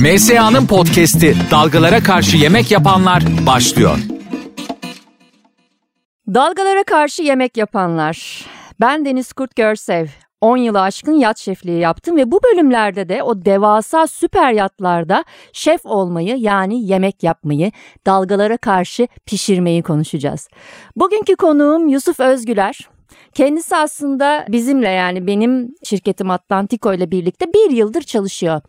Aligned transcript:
MSA'nın 0.00 0.66
podcast'i 0.66 1.34
Dalgalara 1.50 2.02
Karşı 2.02 2.36
Yemek 2.36 2.70
Yapanlar 2.70 3.22
başlıyor. 3.46 3.98
Dalgalara 6.34 6.84
karşı 6.84 7.22
yemek 7.22 7.56
yapanlar. 7.56 8.46
Ben 8.80 9.04
Deniz 9.04 9.32
Kurt 9.32 9.56
Görsev. 9.56 10.06
10 10.40 10.56
yılı 10.56 10.80
aşkın 10.80 11.12
yat 11.12 11.38
şefliği 11.38 11.78
yaptım 11.78 12.16
ve 12.16 12.30
bu 12.30 12.40
bölümlerde 12.42 13.08
de 13.08 13.22
o 13.22 13.44
devasa 13.44 14.06
süper 14.06 14.52
yatlarda 14.52 15.24
şef 15.52 15.86
olmayı 15.86 16.36
yani 16.36 16.86
yemek 16.86 17.22
yapmayı, 17.22 17.72
dalgalara 18.06 18.56
karşı 18.56 19.08
pişirmeyi 19.26 19.82
konuşacağız. 19.82 20.48
Bugünkü 20.96 21.36
konuğum 21.36 21.88
Yusuf 21.88 22.20
Özgüler. 22.20 22.88
Kendisi 23.34 23.76
aslında 23.76 24.46
bizimle 24.48 24.88
yani 24.88 25.26
benim 25.26 25.74
şirketim 25.84 26.30
Atlantico 26.30 26.94
ile 26.94 27.10
birlikte 27.10 27.46
bir 27.52 27.70
yıldır 27.70 28.02
çalışıyor. 28.02 28.60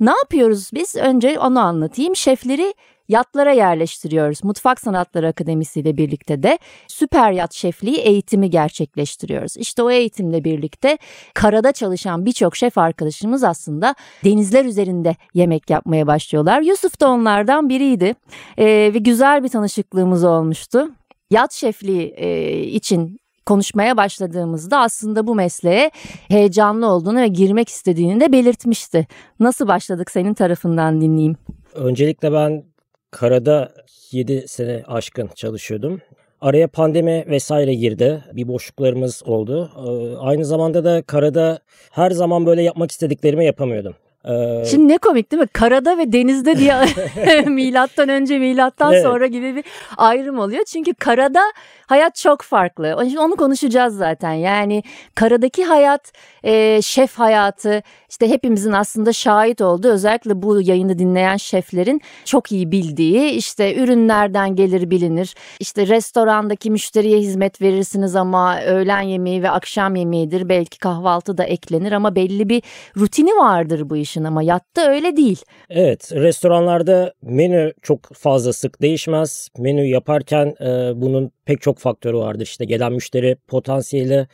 Ne 0.00 0.10
yapıyoruz 0.10 0.70
biz? 0.74 0.96
Önce 0.96 1.38
onu 1.38 1.60
anlatayım. 1.60 2.16
Şefleri 2.16 2.74
yatlara 3.10 3.52
yerleştiriyoruz. 3.52 4.44
Mutfak 4.44 4.80
Sanatları 4.80 5.28
Akademisi 5.28 5.80
ile 5.80 5.96
birlikte 5.96 6.42
de 6.42 6.58
süper 6.88 7.32
yat 7.32 7.54
şefliği 7.54 7.96
eğitimi 7.96 8.50
gerçekleştiriyoruz. 8.50 9.56
İşte 9.56 9.82
o 9.82 9.90
eğitimle 9.90 10.44
birlikte 10.44 10.98
karada 11.34 11.72
çalışan 11.72 12.26
birçok 12.26 12.56
şef 12.56 12.78
arkadaşımız 12.78 13.44
aslında 13.44 13.94
denizler 14.24 14.64
üzerinde 14.64 15.16
yemek 15.34 15.70
yapmaya 15.70 16.06
başlıyorlar. 16.06 16.60
Yusuf 16.60 17.00
da 17.00 17.08
onlardan 17.08 17.68
biriydi 17.68 18.14
ee, 18.58 18.64
ve 18.94 18.98
güzel 18.98 19.44
bir 19.44 19.48
tanışıklığımız 19.48 20.24
olmuştu. 20.24 20.88
Yat 21.30 21.52
şefliği 21.52 22.14
e, 22.16 22.58
için 22.62 23.19
konuşmaya 23.46 23.96
başladığımızda 23.96 24.80
aslında 24.80 25.26
bu 25.26 25.34
mesleğe 25.34 25.90
heyecanlı 26.28 26.86
olduğunu 26.86 27.20
ve 27.20 27.28
girmek 27.28 27.68
istediğini 27.68 28.20
de 28.20 28.32
belirtmişti. 28.32 29.06
Nasıl 29.40 29.68
başladık 29.68 30.10
senin 30.10 30.34
tarafından 30.34 31.00
dinleyeyim. 31.00 31.36
Öncelikle 31.74 32.32
ben 32.32 32.64
karada 33.10 33.72
7 34.12 34.48
sene 34.48 34.82
aşkın 34.86 35.30
çalışıyordum. 35.34 36.00
Araya 36.40 36.68
pandemi 36.68 37.24
vesaire 37.28 37.74
girdi. 37.74 38.24
Bir 38.32 38.48
boşluklarımız 38.48 39.22
oldu. 39.26 39.70
Ee, 39.76 40.16
aynı 40.16 40.44
zamanda 40.44 40.84
da 40.84 41.02
karada 41.02 41.58
her 41.90 42.10
zaman 42.10 42.46
böyle 42.46 42.62
yapmak 42.62 42.90
istediklerimi 42.90 43.44
yapamıyordum. 43.46 43.94
Ee, 44.24 44.64
Şimdi 44.70 44.88
ne 44.88 44.98
komik 44.98 45.32
değil 45.32 45.42
mi? 45.42 45.48
Karada 45.48 45.98
ve 45.98 46.12
denizde 46.12 46.58
diye 46.58 46.74
milattan 47.46 48.08
önce 48.08 48.38
milattan 48.38 48.92
evet. 48.92 49.02
sonra 49.02 49.26
gibi 49.26 49.56
bir 49.56 49.64
ayrım 49.96 50.38
oluyor. 50.38 50.64
Çünkü 50.64 50.94
karada 50.94 51.40
hayat 51.86 52.16
çok 52.16 52.42
farklı. 52.42 52.96
Onu 53.18 53.36
konuşacağız 53.36 53.96
zaten. 53.96 54.32
Yani 54.32 54.82
karadaki 55.14 55.64
hayat, 55.64 56.12
e, 56.44 56.82
şef 56.82 57.18
hayatı 57.18 57.82
işte 58.08 58.28
hepimizin 58.28 58.72
aslında 58.72 59.12
şahit 59.12 59.60
olduğu 59.60 59.88
özellikle 59.88 60.42
bu 60.42 60.60
yayını 60.60 60.98
dinleyen 60.98 61.36
şeflerin 61.36 62.00
çok 62.24 62.52
iyi 62.52 62.72
bildiği 62.72 63.30
işte 63.30 63.74
ürünlerden 63.74 64.56
gelir 64.56 64.90
bilinir. 64.90 65.34
İşte 65.60 65.86
restorandaki 65.86 66.70
müşteriye 66.70 67.18
hizmet 67.18 67.62
verirsiniz 67.62 68.16
ama 68.16 68.60
öğlen 68.62 69.00
yemeği 69.00 69.42
ve 69.42 69.50
akşam 69.50 69.96
yemeğidir. 69.96 70.48
Belki 70.48 70.78
kahvaltı 70.78 71.38
da 71.38 71.44
eklenir 71.44 71.92
ama 71.92 72.14
belli 72.14 72.48
bir 72.48 72.62
rutini 72.96 73.30
vardır 73.30 73.90
bu 73.90 73.96
işin 74.10 74.24
ama 74.24 74.42
yatta 74.42 74.90
öyle 74.90 75.16
değil. 75.16 75.42
Evet 75.70 76.12
restoranlarda 76.12 77.14
menü 77.22 77.72
çok 77.82 78.14
fazla 78.14 78.52
sık 78.52 78.82
değişmez. 78.82 79.48
Menü 79.58 79.86
yaparken 79.86 80.54
e, 80.60 81.00
bunun 81.00 81.30
pek 81.44 81.60
çok 81.60 81.78
faktörü 81.78 82.16
vardır. 82.16 82.42
İşte 82.42 82.64
gelen 82.64 82.92
müşteri 82.92 83.36
potansiyeli 83.48 84.26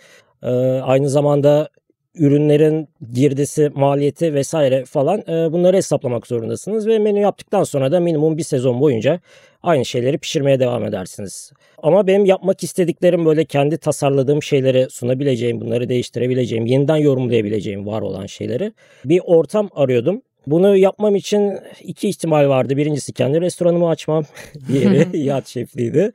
e, 0.42 0.50
aynı 0.82 1.08
zamanda 1.08 1.68
ürünlerin 2.18 2.88
girdisi, 3.12 3.70
maliyeti 3.74 4.34
vesaire 4.34 4.84
falan 4.84 5.20
e, 5.20 5.52
bunları 5.52 5.76
hesaplamak 5.76 6.26
zorundasınız 6.26 6.86
ve 6.86 6.98
menü 6.98 7.20
yaptıktan 7.20 7.64
sonra 7.64 7.92
da 7.92 8.00
minimum 8.00 8.38
bir 8.38 8.42
sezon 8.42 8.80
boyunca 8.80 9.20
aynı 9.62 9.84
şeyleri 9.84 10.18
pişirmeye 10.18 10.60
devam 10.60 10.84
edersiniz. 10.84 11.52
Ama 11.82 12.06
benim 12.06 12.24
yapmak 12.24 12.62
istediklerim 12.62 13.26
böyle 13.26 13.44
kendi 13.44 13.78
tasarladığım 13.78 14.42
şeyleri 14.42 14.86
sunabileceğim, 14.90 15.60
bunları 15.60 15.88
değiştirebileceğim, 15.88 16.66
yeniden 16.66 16.96
yorumlayabileceğim 16.96 17.86
var 17.86 18.02
olan 18.02 18.26
şeyleri 18.26 18.72
bir 19.04 19.20
ortam 19.24 19.70
arıyordum. 19.74 20.22
Bunu 20.46 20.76
yapmam 20.76 21.16
için 21.16 21.58
iki 21.80 22.08
ihtimal 22.08 22.48
vardı. 22.48 22.76
Birincisi 22.76 23.12
kendi 23.12 23.40
restoranımı 23.40 23.88
açmam. 23.88 24.24
Diğeri 24.68 25.18
yat 25.18 25.48
şefliğiydi. 25.48 26.12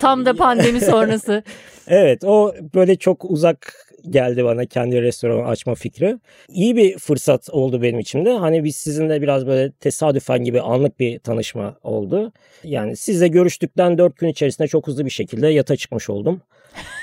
Tam 0.00 0.26
da 0.26 0.34
pandemi 0.34 0.80
sonrası. 0.80 1.42
evet 1.88 2.24
o 2.24 2.54
böyle 2.74 2.96
çok 2.96 3.24
uzak 3.30 3.85
geldi 4.10 4.44
bana 4.44 4.66
kendi 4.66 5.02
restoranı 5.02 5.46
açma 5.46 5.74
fikri. 5.74 6.18
İyi 6.48 6.76
bir 6.76 6.98
fırsat 6.98 7.50
oldu 7.50 7.82
benim 7.82 7.98
için 7.98 8.24
de. 8.24 8.32
Hani 8.32 8.64
biz 8.64 8.76
sizinle 8.76 9.22
biraz 9.22 9.46
böyle 9.46 9.72
tesadüfen 9.72 10.44
gibi 10.44 10.60
anlık 10.60 11.00
bir 11.00 11.18
tanışma 11.18 11.76
oldu. 11.82 12.32
Yani 12.64 12.96
sizle 12.96 13.28
görüştükten 13.28 13.98
dört 13.98 14.16
gün 14.16 14.28
içerisinde 14.28 14.68
çok 14.68 14.86
hızlı 14.86 15.04
bir 15.04 15.10
şekilde 15.10 15.48
yata 15.48 15.76
çıkmış 15.76 16.10
oldum. 16.10 16.40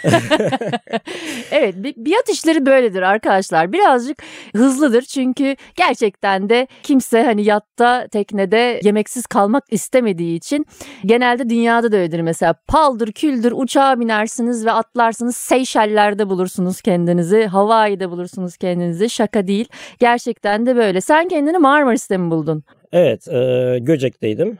evet 1.52 1.76
biat 1.98 2.30
işleri 2.30 2.66
böyledir 2.66 3.02
arkadaşlar. 3.02 3.74
Birazcık 3.74 4.18
hızlıdır 4.56 5.02
çünkü 5.02 5.56
gerçekten 5.76 6.50
de 6.50 6.68
kimse 6.84 7.24
hani 7.24 7.44
yatta 7.44 8.08
teknede 8.08 8.80
yemeksiz 8.84 9.26
kalmak 9.26 9.64
istemediği 9.72 10.38
için 10.38 10.66
genelde 11.06 11.50
dünyada 11.50 11.92
da 11.92 11.98
öyledir 11.98 12.22
mesela. 12.22 12.54
Paldır 12.68 13.12
küldür 13.12 13.54
uçağa 13.56 14.00
binersiniz 14.00 14.66
ve 14.66 14.72
atlarsınız 14.72 15.38
Seyşeller'de 15.38 16.30
bulursunuz 16.30 16.82
kendinizi. 16.82 17.46
Hawaii'de 17.46 18.10
bulursunuz 18.10 18.58
kendinizi. 18.58 19.10
Şaka 19.10 19.48
değil. 19.48 19.68
Gerçekten 20.00 20.66
de 20.66 20.76
böyle. 20.76 21.02
Sen 21.02 21.28
kendini 21.28 21.58
Marmaris'te 21.58 22.18
mi 22.18 22.32
buldun? 22.32 22.64
Evet, 22.92 23.28
e, 23.28 23.78
Göcek'teydim. 23.82 24.58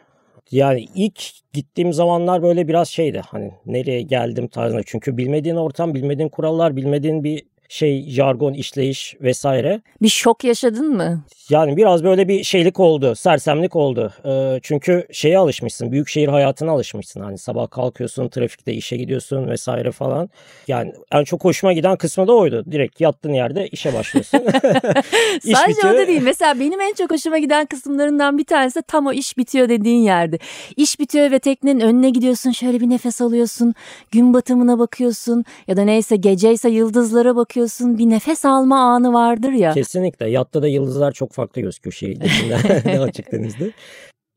Yani 0.52 0.86
ilk 0.96 1.24
gittiğim 1.54 1.94
zamanlar 1.94 2.44
böyle 2.44 2.68
biraz 2.68 2.90
şeydi 2.90 3.22
hani 3.28 3.52
nereye 3.66 4.02
geldim 4.02 4.48
tarzında. 4.48 4.82
Çünkü 4.86 5.18
bilmediğin 5.18 5.56
ortam, 5.56 5.94
bilmediğin 5.94 6.30
kurallar, 6.30 6.76
bilmediğin 6.76 7.24
bir 7.24 7.44
şey 7.70 8.10
jargon 8.10 8.54
işleyiş 8.54 9.16
vesaire. 9.22 9.82
Bir 10.02 10.10
şok 10.10 10.44
yaşadın 10.44 10.96
mı? 10.96 11.24
Yani 11.50 11.78
biraz 11.78 12.04
böyle 12.04 12.28
bir 12.28 12.44
şeylik 12.44 12.80
oldu, 12.80 13.16
sersemlik 13.16 13.76
oldu. 13.76 14.14
Ee, 14.26 14.60
çünkü 14.64 15.08
şeye 15.12 15.38
alışmışsın, 15.38 15.92
büyük 15.92 16.10
şehir 16.10 16.28
hayatına 16.28 16.72
alışmışsın. 16.72 17.22
Hani 17.22 17.38
sabah 17.38 17.70
kalkıyorsun, 17.70 18.30
trafikte 18.30 18.74
işe 18.74 18.98
gidiyorsun 18.98 19.48
vesaire 19.48 19.92
falan. 19.92 20.30
Yani 20.68 20.94
en 21.12 21.24
çok 21.24 21.44
hoşuma 21.44 21.74
giden 21.74 21.96
kısmı 21.98 22.28
da 22.28 22.34
oydu. 22.34 22.64
Direkt 22.72 23.02
yattığın 23.02 23.34
yerde 23.34 23.68
işe 23.68 23.94
başlıyorsun. 23.94 24.40
iş 25.44 25.58
Sadece 25.58 25.78
bitiyor. 25.78 25.94
o 25.94 25.98
da 25.98 26.08
değil. 26.08 26.22
Mesela 26.22 26.60
benim 26.60 26.82
en 26.82 26.94
çok 26.94 27.12
hoşuma 27.12 27.38
giden 27.38 27.66
kısımlarından 27.66 28.38
bir 28.38 28.46
tanesi 28.46 28.76
de 28.76 28.82
tam 28.82 29.08
o 29.08 29.14
iş 29.14 29.38
bitiyor 29.38 29.70
dediğin 29.70 30.02
yerde. 30.02 30.40
İş 30.78 31.00
bitiyor 31.00 31.32
ve 31.32 31.40
teknenin 31.40 31.80
önüne 31.80 32.10
gidiyorsun, 32.10 32.52
şöyle 32.52 32.80
bir 32.80 32.90
nefes 32.90 33.22
alıyorsun, 33.22 33.74
gün 34.12 34.34
batımına 34.34 34.80
bakıyorsun 34.80 35.46
ya 35.68 35.78
da 35.78 35.82
neyse 35.82 36.16
geceyse 36.16 36.70
yıldızlara 36.70 37.36
bakıyorsun. 37.36 37.53
Bir 37.98 38.10
nefes 38.10 38.46
alma 38.46 38.80
anı 38.80 39.14
vardır 39.14 39.52
ya. 39.52 39.74
Kesinlikle. 39.74 40.30
Yatta 40.30 40.62
da 40.62 40.68
yıldızlar 40.68 41.12
çok 41.12 41.32
farklı 41.32 41.62
gözüküyor 41.62 41.94
şehir 41.94 42.22
dışında 42.22 42.56
açık 43.04 43.32
denizde. 43.32 43.72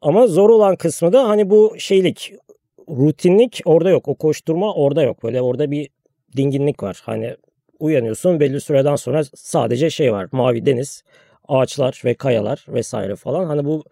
Ama 0.00 0.26
zor 0.26 0.50
olan 0.50 0.76
kısmı 0.76 1.12
da 1.12 1.28
hani 1.28 1.50
bu 1.50 1.74
şeylik 1.78 2.32
rutinlik 2.88 3.60
orada 3.64 3.90
yok. 3.90 4.08
O 4.08 4.14
koşturma 4.14 4.74
orada 4.74 5.02
yok. 5.02 5.22
Böyle 5.22 5.42
orada 5.42 5.70
bir 5.70 5.88
dinginlik 6.36 6.82
var. 6.82 7.02
Hani 7.04 7.36
uyanıyorsun 7.78 8.40
belli 8.40 8.60
süreden 8.60 8.96
sonra 8.96 9.24
sadece 9.34 9.90
şey 9.90 10.12
var. 10.12 10.28
Mavi 10.32 10.66
deniz, 10.66 11.02
ağaçlar 11.48 12.02
ve 12.04 12.14
kayalar 12.14 12.66
vesaire 12.68 13.16
falan. 13.16 13.44
Hani 13.46 13.64
bu 13.64 13.84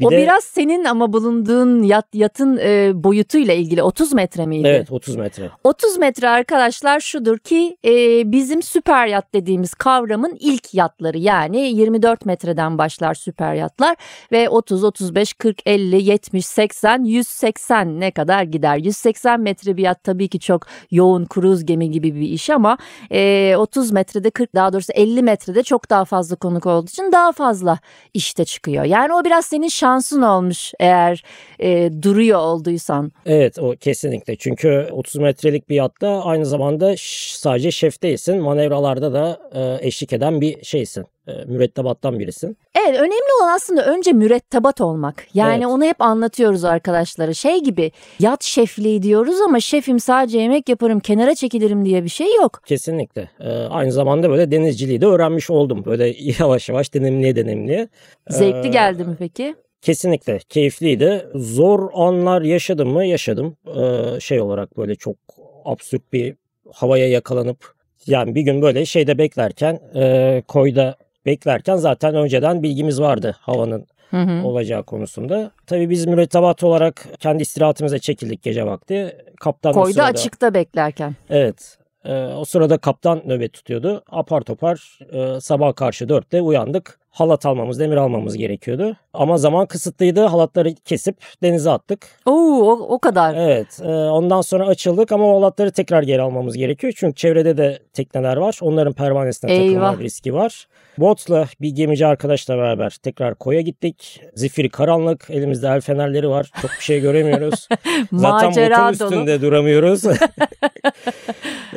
bir 0.00 0.06
o 0.06 0.10
de, 0.10 0.16
biraz 0.16 0.44
senin 0.44 0.84
ama 0.84 1.12
bulunduğun 1.12 1.82
yat 1.82 2.06
yatın 2.14 2.56
e, 2.56 2.90
boyutuyla 2.94 3.54
ilgili 3.54 3.82
30 3.82 4.12
metre 4.12 4.46
miydi? 4.46 4.68
Evet 4.68 4.92
30 4.92 5.16
metre. 5.16 5.50
30 5.64 5.98
metre 5.98 6.28
arkadaşlar 6.28 7.00
şudur 7.00 7.38
ki 7.38 7.76
e, 7.84 7.92
bizim 8.32 8.62
süper 8.62 9.06
yat 9.06 9.34
dediğimiz 9.34 9.74
kavramın 9.74 10.36
ilk 10.40 10.74
yatları 10.74 11.18
yani 11.18 11.60
24 11.60 12.26
metreden 12.26 12.78
başlar 12.78 13.14
süper 13.14 13.54
yatlar 13.54 13.96
ve 14.32 14.48
30, 14.48 14.84
35, 14.84 15.32
40, 15.32 15.66
50, 15.66 16.02
70, 16.02 16.46
80, 16.46 17.04
180 17.04 18.00
ne 18.00 18.10
kadar 18.10 18.42
gider? 18.42 18.76
180 18.76 19.40
metre 19.40 19.76
bir 19.76 19.82
yat 19.82 20.04
tabii 20.04 20.28
ki 20.28 20.40
çok 20.40 20.66
yoğun 20.90 21.24
kruz 21.24 21.64
gemi 21.64 21.90
gibi 21.90 22.14
bir 22.14 22.28
iş 22.28 22.50
ama 22.50 22.78
e, 23.12 23.54
30 23.58 23.92
metrede 23.92 24.30
40 24.30 24.54
daha 24.54 24.72
doğrusu 24.72 24.92
50 24.92 25.22
metrede 25.22 25.62
çok 25.62 25.90
daha 25.90 26.04
fazla 26.04 26.36
konuk 26.36 26.66
olduğu 26.66 26.88
için 26.88 27.12
daha 27.12 27.32
fazla 27.32 27.78
işte 28.14 28.44
çıkıyor. 28.44 28.84
Yani 28.84 29.14
o 29.14 29.24
biraz 29.24 29.46
senin 29.46 29.68
şansın 29.82 30.22
olmuş 30.22 30.72
eğer 30.80 31.22
e, 31.58 31.90
duruyor 32.02 32.38
olduysan. 32.38 33.12
Evet 33.26 33.58
o 33.58 33.74
kesinlikle 33.80 34.36
çünkü 34.36 34.88
30 34.92 35.16
metrelik 35.16 35.68
bir 35.68 35.74
yatta 35.74 36.24
aynı 36.24 36.46
zamanda 36.46 36.94
sadece 36.98 37.70
şef 37.70 38.02
değilsin 38.02 38.42
manevralarda 38.42 39.12
da 39.12 39.38
e, 39.54 39.86
eşlik 39.86 40.12
eden 40.12 40.40
bir 40.40 40.64
şeysin 40.64 41.06
e, 41.28 41.32
mürettebattan 41.46 42.18
birisin. 42.18 42.56
Evet 42.80 42.98
önemli 42.98 43.42
olan 43.42 43.52
aslında 43.54 43.84
önce 43.86 44.12
mürettebat 44.12 44.80
olmak. 44.80 45.26
Yani 45.34 45.54
Evet. 45.56 45.66
onu 45.66 45.84
hep 45.84 46.00
anlatıyoruz 46.02 46.64
arkadaşlara. 46.64 47.34
Şey 47.34 47.62
gibi 47.62 47.92
yat 48.20 48.44
şefliği 48.44 49.02
diyoruz 49.02 49.40
ama 49.40 49.60
şefim 49.60 50.00
sadece 50.00 50.38
yemek 50.38 50.68
yaparım 50.68 51.00
kenara 51.00 51.34
çekilirim 51.34 51.84
diye 51.84 52.04
bir 52.04 52.08
şey 52.08 52.34
yok. 52.36 52.60
Kesinlikle. 52.66 53.30
Ee, 53.40 53.48
aynı 53.50 53.92
zamanda 53.92 54.30
böyle 54.30 54.50
denizciliği 54.50 55.00
de 55.00 55.06
öğrenmiş 55.06 55.50
oldum. 55.50 55.84
Böyle 55.84 56.14
yavaş 56.38 56.68
yavaş 56.68 56.94
deneyimliye 56.94 57.36
deneyimliye. 57.36 57.88
Zevkli 58.28 58.68
Ee, 58.68 58.70
geldi 58.70 59.04
mi 59.04 59.16
peki? 59.18 59.54
Kesinlikle 59.82 60.38
keyifliydi. 60.48 61.26
Zor 61.34 61.90
anlar 61.94 62.42
yaşadım 62.42 62.88
mı? 62.88 63.04
Yaşadım. 63.06 63.56
Ee, 63.76 64.20
şey 64.20 64.40
olarak 64.40 64.76
böyle 64.78 64.94
çok 64.94 65.16
absürt 65.64 66.12
bir 66.12 66.34
havaya 66.72 67.08
yakalanıp 67.08 67.72
yani 68.06 68.34
bir 68.34 68.40
gün 68.42 68.62
böyle 68.62 68.86
şeyde 68.86 69.18
beklerken 69.18 69.80
e, 69.94 70.42
koyda 70.48 70.96
beklerken 71.26 71.76
zaten 71.76 72.14
önceden 72.14 72.62
bilgimiz 72.62 73.00
vardı 73.00 73.36
havanın 73.40 73.86
Hı 74.10 74.16
hı. 74.22 74.46
olacağı 74.46 74.82
konusunda. 74.82 75.50
Tabii 75.66 75.90
biz 75.90 76.06
mürettebat 76.06 76.64
olarak 76.64 77.06
kendi 77.20 77.42
istirahatimize 77.42 77.98
çekildik 77.98 78.42
gece 78.42 78.66
vakti. 78.66 79.16
Kaptan 79.40 79.70
o 79.70 79.74
Koyda 79.74 79.92
sırada- 79.92 80.06
açıkta 80.08 80.54
beklerken. 80.54 81.14
Evet. 81.30 81.78
Ee, 82.04 82.24
o 82.24 82.44
sırada 82.44 82.78
kaptan 82.78 83.22
nöbet 83.26 83.52
tutuyordu. 83.52 84.02
Apar 84.10 84.40
topar 84.40 84.98
e, 85.12 85.40
sabah 85.40 85.74
karşı 85.74 86.08
dörtte 86.08 86.40
uyandık. 86.40 86.98
Halat 87.10 87.46
almamız, 87.46 87.80
demir 87.80 87.96
almamız 87.96 88.36
gerekiyordu. 88.36 88.96
Ama 89.12 89.38
zaman 89.38 89.66
kısıtlıydı. 89.66 90.20
Halatları 90.20 90.74
kesip 90.74 91.16
denize 91.42 91.70
attık. 91.70 92.06
Oo 92.26 92.32
o, 92.32 92.70
o 92.94 92.98
kadar. 92.98 93.34
Evet. 93.34 93.80
e, 93.82 93.88
ondan 93.88 94.40
sonra 94.40 94.66
açıldık 94.66 95.12
ama 95.12 95.24
o 95.32 95.36
halatları 95.36 95.70
tekrar 95.72 96.02
geri 96.02 96.22
almamız 96.22 96.56
gerekiyor. 96.56 96.92
Çünkü 96.96 97.14
çevrede 97.14 97.56
de 97.56 97.78
tekneler 97.92 98.36
var. 98.36 98.58
Onların 98.62 98.92
pervanesine 98.92 99.52
Eyvah. 99.52 99.66
takılma 99.66 100.04
riski 100.04 100.34
var. 100.34 100.66
Botla 100.98 101.46
bir 101.60 101.70
gemici 101.70 102.06
arkadaşla 102.06 102.56
beraber 102.56 102.96
tekrar 103.02 103.34
koya 103.34 103.60
gittik. 103.60 104.20
Zifiri 104.34 104.68
karanlık. 104.68 105.26
Elimizde 105.30 105.68
el 105.68 105.80
fenerleri 105.80 106.28
var. 106.28 106.50
Çok 106.62 106.70
bir 106.70 106.84
şey 106.84 107.00
göremiyoruz. 107.00 107.68
Zaten 108.12 108.48
Macera 108.48 108.88
botun 108.88 108.98
dolu. 109.00 109.10
üstünde 109.10 109.40
duramıyoruz. 109.40 110.02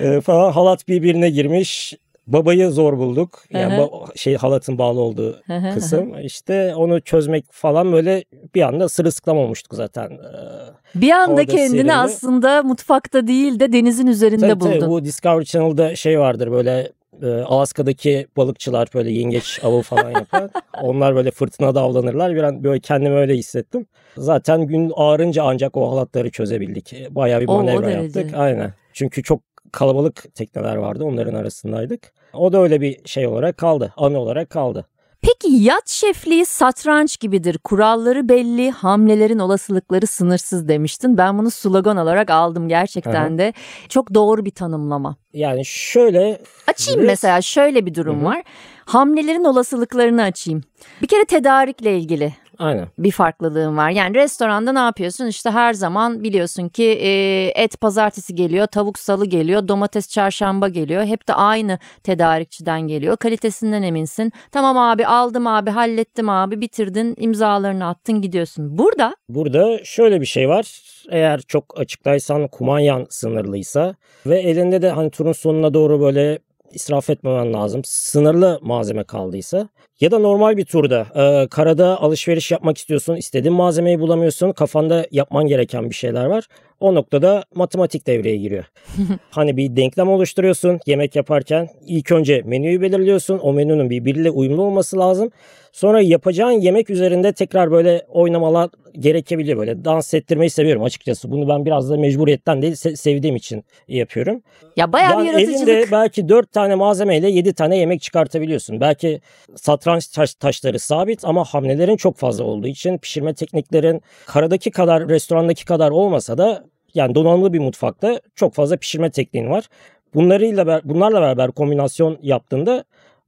Ee, 0.02 0.22
falan 0.22 0.52
halat 0.52 0.88
birbirine 0.88 1.30
girmiş. 1.30 1.94
Babayı 2.28 2.72
zor 2.72 2.98
bulduk. 2.98 3.44
Yani 3.52 3.74
ba- 3.74 4.18
şey 4.18 4.36
halatın 4.36 4.78
bağlı 4.78 5.00
olduğu 5.00 5.42
kısım. 5.74 6.20
İşte 6.20 6.76
onu 6.76 7.02
çözmek 7.02 7.46
falan 7.52 7.94
böyle 7.94 8.24
bir 8.56 8.62
anda 8.62 8.90
sırılsıklam 8.90 9.38
olmuştuk 9.38 9.74
zaten. 9.74 10.10
Ee, 10.12 11.02
Bir 11.02 11.12
anda 11.12 11.32
Orada 11.34 11.46
kendini 11.46 11.70
serili. 11.78 11.94
aslında 11.94 12.64
mutfakta 12.64 13.28
değil 13.28 13.60
de 13.60 13.74
denizin 13.74 14.08
üzerinde 14.08 14.48
tabii, 14.50 14.64
tabii, 14.64 14.76
buldun. 14.76 14.90
bu 14.90 15.06
Discovery 15.06 15.46
Channel'da 15.46 15.96
şey 15.96 16.20
vardır 16.20 16.52
böyle 16.52 16.92
e, 17.24 17.28
Alaska'daki 17.42 18.28
balıkçılar 18.38 18.88
böyle 18.94 19.12
yengeç 19.12 19.60
avı 19.64 19.82
falan 19.82 20.12
yapar. 20.12 20.50
Onlar 20.82 21.16
böyle 21.16 21.32
fırtınada 21.32 21.82
avlanırlar. 21.82 22.36
Bir 22.36 22.44
an 22.44 22.64
böyle 22.64 22.80
kendimi 22.80 23.16
öyle 23.16 23.36
hissettim. 23.36 23.88
Zaten 24.18 24.62
gün 24.68 24.92
ağarınca 24.96 25.44
ancak 25.44 25.78
o 25.78 25.92
halatları 25.92 26.30
çözebildik. 26.32 26.94
E, 26.94 27.16
Bayağı 27.16 27.42
bir 27.42 27.48
O- 27.48 27.52
o 27.52 27.56
manevra 27.64 27.88
derece. 27.88 28.20
yaptık. 28.20 28.40
Aynen. 28.40 28.74
Çünkü 28.94 29.24
çok 29.24 29.42
kalabalık 29.72 30.36
tekneler 30.36 30.76
vardı. 30.76 31.04
Onların 31.04 31.34
arasındaydık. 31.34 32.14
O 32.34 32.54
da 32.54 32.62
öyle 32.62 32.82
bir 32.82 33.06
şey 33.06 33.28
olarak 33.28 33.58
kaldı. 33.58 33.94
Anı 33.98 34.20
olarak 34.20 34.50
kaldı. 34.50 34.86
Peki 35.26 35.56
yat 35.56 35.90
şefliği 35.90 36.46
satranç 36.46 37.20
gibidir. 37.20 37.58
Kuralları 37.58 38.30
belli, 38.30 38.72
hamlelerin 38.72 39.40
olasılıkları 39.40 40.08
sınırsız 40.08 40.68
demiştin. 40.68 41.18
Ben 41.18 41.38
bunu 41.40 41.52
slogan 41.52 41.98
olarak 41.98 42.30
aldım 42.30 42.68
gerçekten 42.70 43.38
de. 43.38 43.54
Çok 43.90 44.14
doğru 44.14 44.46
bir 44.46 44.52
tanımlama. 44.52 45.16
Yani 45.34 45.66
şöyle 45.66 46.42
Açayım 46.68 47.02
Res- 47.02 47.06
mesela 47.06 47.42
şöyle 47.42 47.86
bir 47.86 47.94
durum 47.96 48.18
Hı 48.18 48.22
hı. 48.22 48.26
var. 48.26 48.44
Hamlelerin 48.86 49.44
olasılıklarını 49.44 50.22
açayım. 50.24 50.64
Bir 51.02 51.08
kere 51.08 51.26
tedarikle 51.26 51.98
ilgili 51.98 52.34
aynen. 52.60 52.88
bir 52.98 53.12
farklılığım 53.12 53.78
var. 53.78 53.90
Yani 53.90 54.16
restoranda 54.16 54.72
ne 54.72 54.80
yapıyorsun? 54.80 55.26
İşte 55.26 55.50
her 55.50 55.74
zaman 55.74 56.24
biliyorsun 56.24 56.70
ki 56.70 56.84
e, 56.84 57.52
et 57.56 57.82
pazartesi 57.82 58.36
geliyor, 58.36 58.68
tavuk 58.68 59.00
salı 59.00 59.26
geliyor, 59.26 59.68
domates 59.68 60.10
çarşamba 60.10 60.68
geliyor. 60.68 61.04
Hep 61.04 61.28
de 61.28 61.34
aynı 61.34 61.80
tedarikçiden 62.04 62.82
geliyor. 62.82 63.18
Kalitesinden 63.18 63.84
eminsin. 63.84 64.32
Tamam 64.52 64.78
abi 64.78 65.08
aldım 65.08 65.48
abi 65.48 65.70
hallettim 65.70 66.30
abi 66.30 66.62
bitirdin 66.62 67.16
imzalarını 67.18 67.88
attın 67.88 68.22
gidiyorsun. 68.22 68.78
Burada 68.78 69.16
Burada 69.30 69.84
şöyle 69.84 70.22
bir 70.22 70.26
şey 70.26 70.50
var. 70.50 70.82
Eğer 71.12 71.42
çok 71.42 71.80
açıktaysan 71.80 72.48
kumanyan 72.48 73.06
sınırlıysa 73.10 73.96
ve 74.26 74.40
elinde 74.40 74.82
de 74.82 74.90
hani 74.90 75.10
turun 75.10 75.32
sonuna 75.32 75.74
doğru 75.74 76.02
böyle 76.02 76.40
israf 76.72 77.10
etmemen 77.10 77.54
lazım. 77.54 77.82
Sınırlı 77.86 78.60
malzeme 78.62 79.04
kaldıysa 79.04 79.70
ya 80.00 80.12
da 80.12 80.20
normal 80.20 80.58
bir 80.58 80.66
turda 80.66 81.08
e, 81.16 81.48
karada 81.48 82.02
alışveriş 82.02 82.52
yapmak 82.52 82.78
istiyorsun. 82.78 83.16
istediğin 83.16 83.56
malzemeyi 83.56 84.00
bulamıyorsun. 84.00 84.52
Kafanda 84.52 85.06
yapman 85.12 85.48
gereken 85.48 85.90
bir 85.90 85.96
şeyler 85.96 86.26
var. 86.26 86.48
O 86.80 86.96
noktada 86.96 87.44
matematik 87.56 88.08
devreye 88.08 88.38
giriyor. 88.38 88.66
hani 89.30 89.58
bir 89.58 89.76
denklem 89.76 90.10
oluşturuyorsun 90.10 90.80
yemek 90.86 91.16
yaparken. 91.16 91.70
İlk 91.88 92.12
önce 92.12 92.42
menüyü 92.46 92.82
belirliyorsun. 92.82 93.40
O 93.40 93.54
menünün 93.54 93.90
birbiriyle 93.90 94.30
uyumlu 94.30 94.62
olması 94.64 95.00
lazım. 95.00 95.32
Sonra 95.72 96.02
yapacağın 96.02 96.52
yemek 96.52 96.90
üzerinde 96.90 97.34
tekrar 97.34 97.72
böyle 97.72 98.06
oynamalar 98.10 98.70
gerekebiliyor. 99.00 99.58
Böyle 99.58 99.86
dans 99.86 100.14
ettirmeyi 100.14 100.50
seviyorum 100.50 100.84
açıkçası. 100.84 101.32
Bunu 101.32 101.50
ben 101.50 101.66
biraz 101.66 101.90
da 101.90 101.98
mecburiyetten 101.98 102.62
değil 102.62 102.74
se- 102.74 102.96
sevdiğim 102.96 103.36
için 103.36 103.64
yapıyorum. 103.88 104.42
ya 104.76 104.94
bayağı 104.94 105.22
bir 105.22 105.26
Yani 105.26 105.28
yaratıcılık. 105.28 105.70
elinde 105.70 105.92
belki 105.92 106.30
4 106.30 106.52
tane 106.52 106.76
malzemeyle 106.76 107.30
7 107.30 107.54
tane 107.54 107.78
yemek 107.78 108.02
çıkartabiliyorsun. 108.02 108.82
Belki 108.82 109.22
satranç 109.56 110.08
taş, 110.08 110.34
taşları 110.36 110.80
sabit 110.80 111.26
ama 111.26 111.44
hamlelerin 111.44 111.98
çok 111.98 112.18
fazla 112.18 112.44
olduğu 112.44 112.68
için 112.68 112.98
pişirme 112.98 113.34
tekniklerin 113.34 114.02
karadaki 114.26 114.72
kadar 114.72 115.10
restorandaki 115.10 115.66
kadar 115.66 115.90
olmasa 115.92 116.38
da 116.38 116.65
yani 116.96 117.16
donanımlı 117.16 117.54
bir 117.54 117.60
mutfakta 117.60 118.20
çok 118.36 118.54
fazla 118.54 118.78
pişirme 118.78 119.10
tekniğin 119.12 119.50
var. 119.50 119.70
Bunlarıyla 120.14 120.82
bunlarla 120.84 121.22
beraber 121.22 121.52
kombinasyon 121.52 122.18
yaptığında 122.22 122.84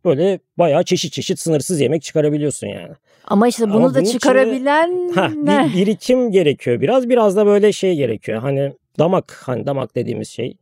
böyle 0.05 0.39
bayağı 0.57 0.83
çeşit 0.83 1.13
çeşit 1.13 1.39
sınırsız 1.39 1.81
yemek 1.81 2.01
çıkarabiliyorsun 2.01 2.67
yani. 2.67 2.93
Ama 3.25 3.47
işte 3.47 3.69
bunu 3.69 3.77
Ama 3.77 3.93
da 3.93 4.05
çıkarabilen 4.05 5.11
Heh, 5.15 5.29
bir 5.29 5.73
birikim 5.73 6.31
gerekiyor 6.31 6.81
biraz. 6.81 7.09
Biraz 7.09 7.35
da 7.35 7.45
böyle 7.45 7.71
şey 7.71 7.95
gerekiyor. 7.95 8.41
Hani 8.41 8.73
damak 8.99 9.41
hani 9.45 9.65
damak 9.65 9.95
dediğimiz 9.95 10.29
şey 10.29 10.57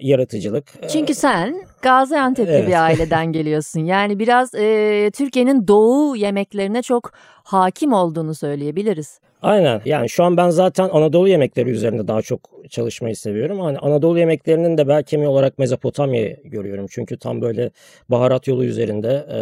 yaratıcılık. 0.00 0.64
Çünkü 0.88 1.14
sen 1.14 1.56
Gaziantep'li 1.82 2.52
Evet. 2.52 2.68
bir 2.68 2.72
aileden 2.84 3.26
geliyorsun. 3.32 3.80
Yani 3.80 4.18
biraz 4.18 4.54
e, 4.54 5.10
Türkiye'nin 5.14 5.68
doğu 5.68 6.16
yemeklerine 6.16 6.82
çok 6.82 7.12
hakim 7.44 7.92
olduğunu 7.92 8.34
söyleyebiliriz. 8.34 9.20
Aynen. 9.44 9.80
Yani 9.84 10.08
şu 10.08 10.24
an 10.24 10.36
ben 10.36 10.50
zaten 10.50 10.88
Anadolu 10.92 11.28
yemekleri 11.28 11.70
üzerinde 11.70 12.08
daha 12.08 12.22
çok 12.22 12.50
çalışmayı 12.70 13.16
seviyorum. 13.16 13.60
Hani 13.60 13.78
Anadolu 13.78 14.18
yemeklerinin 14.18 14.78
de 14.78 14.88
bel 14.88 15.02
kemiği 15.02 15.28
olarak 15.28 15.58
Mezopotamya'yı 15.58 16.40
görüyorum. 16.44 16.86
Çünkü 16.90 17.18
tam 17.18 17.40
böyle 17.40 17.70
baharat 18.08 18.48
yolu 18.48 18.64
üzerinde 18.64 19.26
e, 19.32 19.38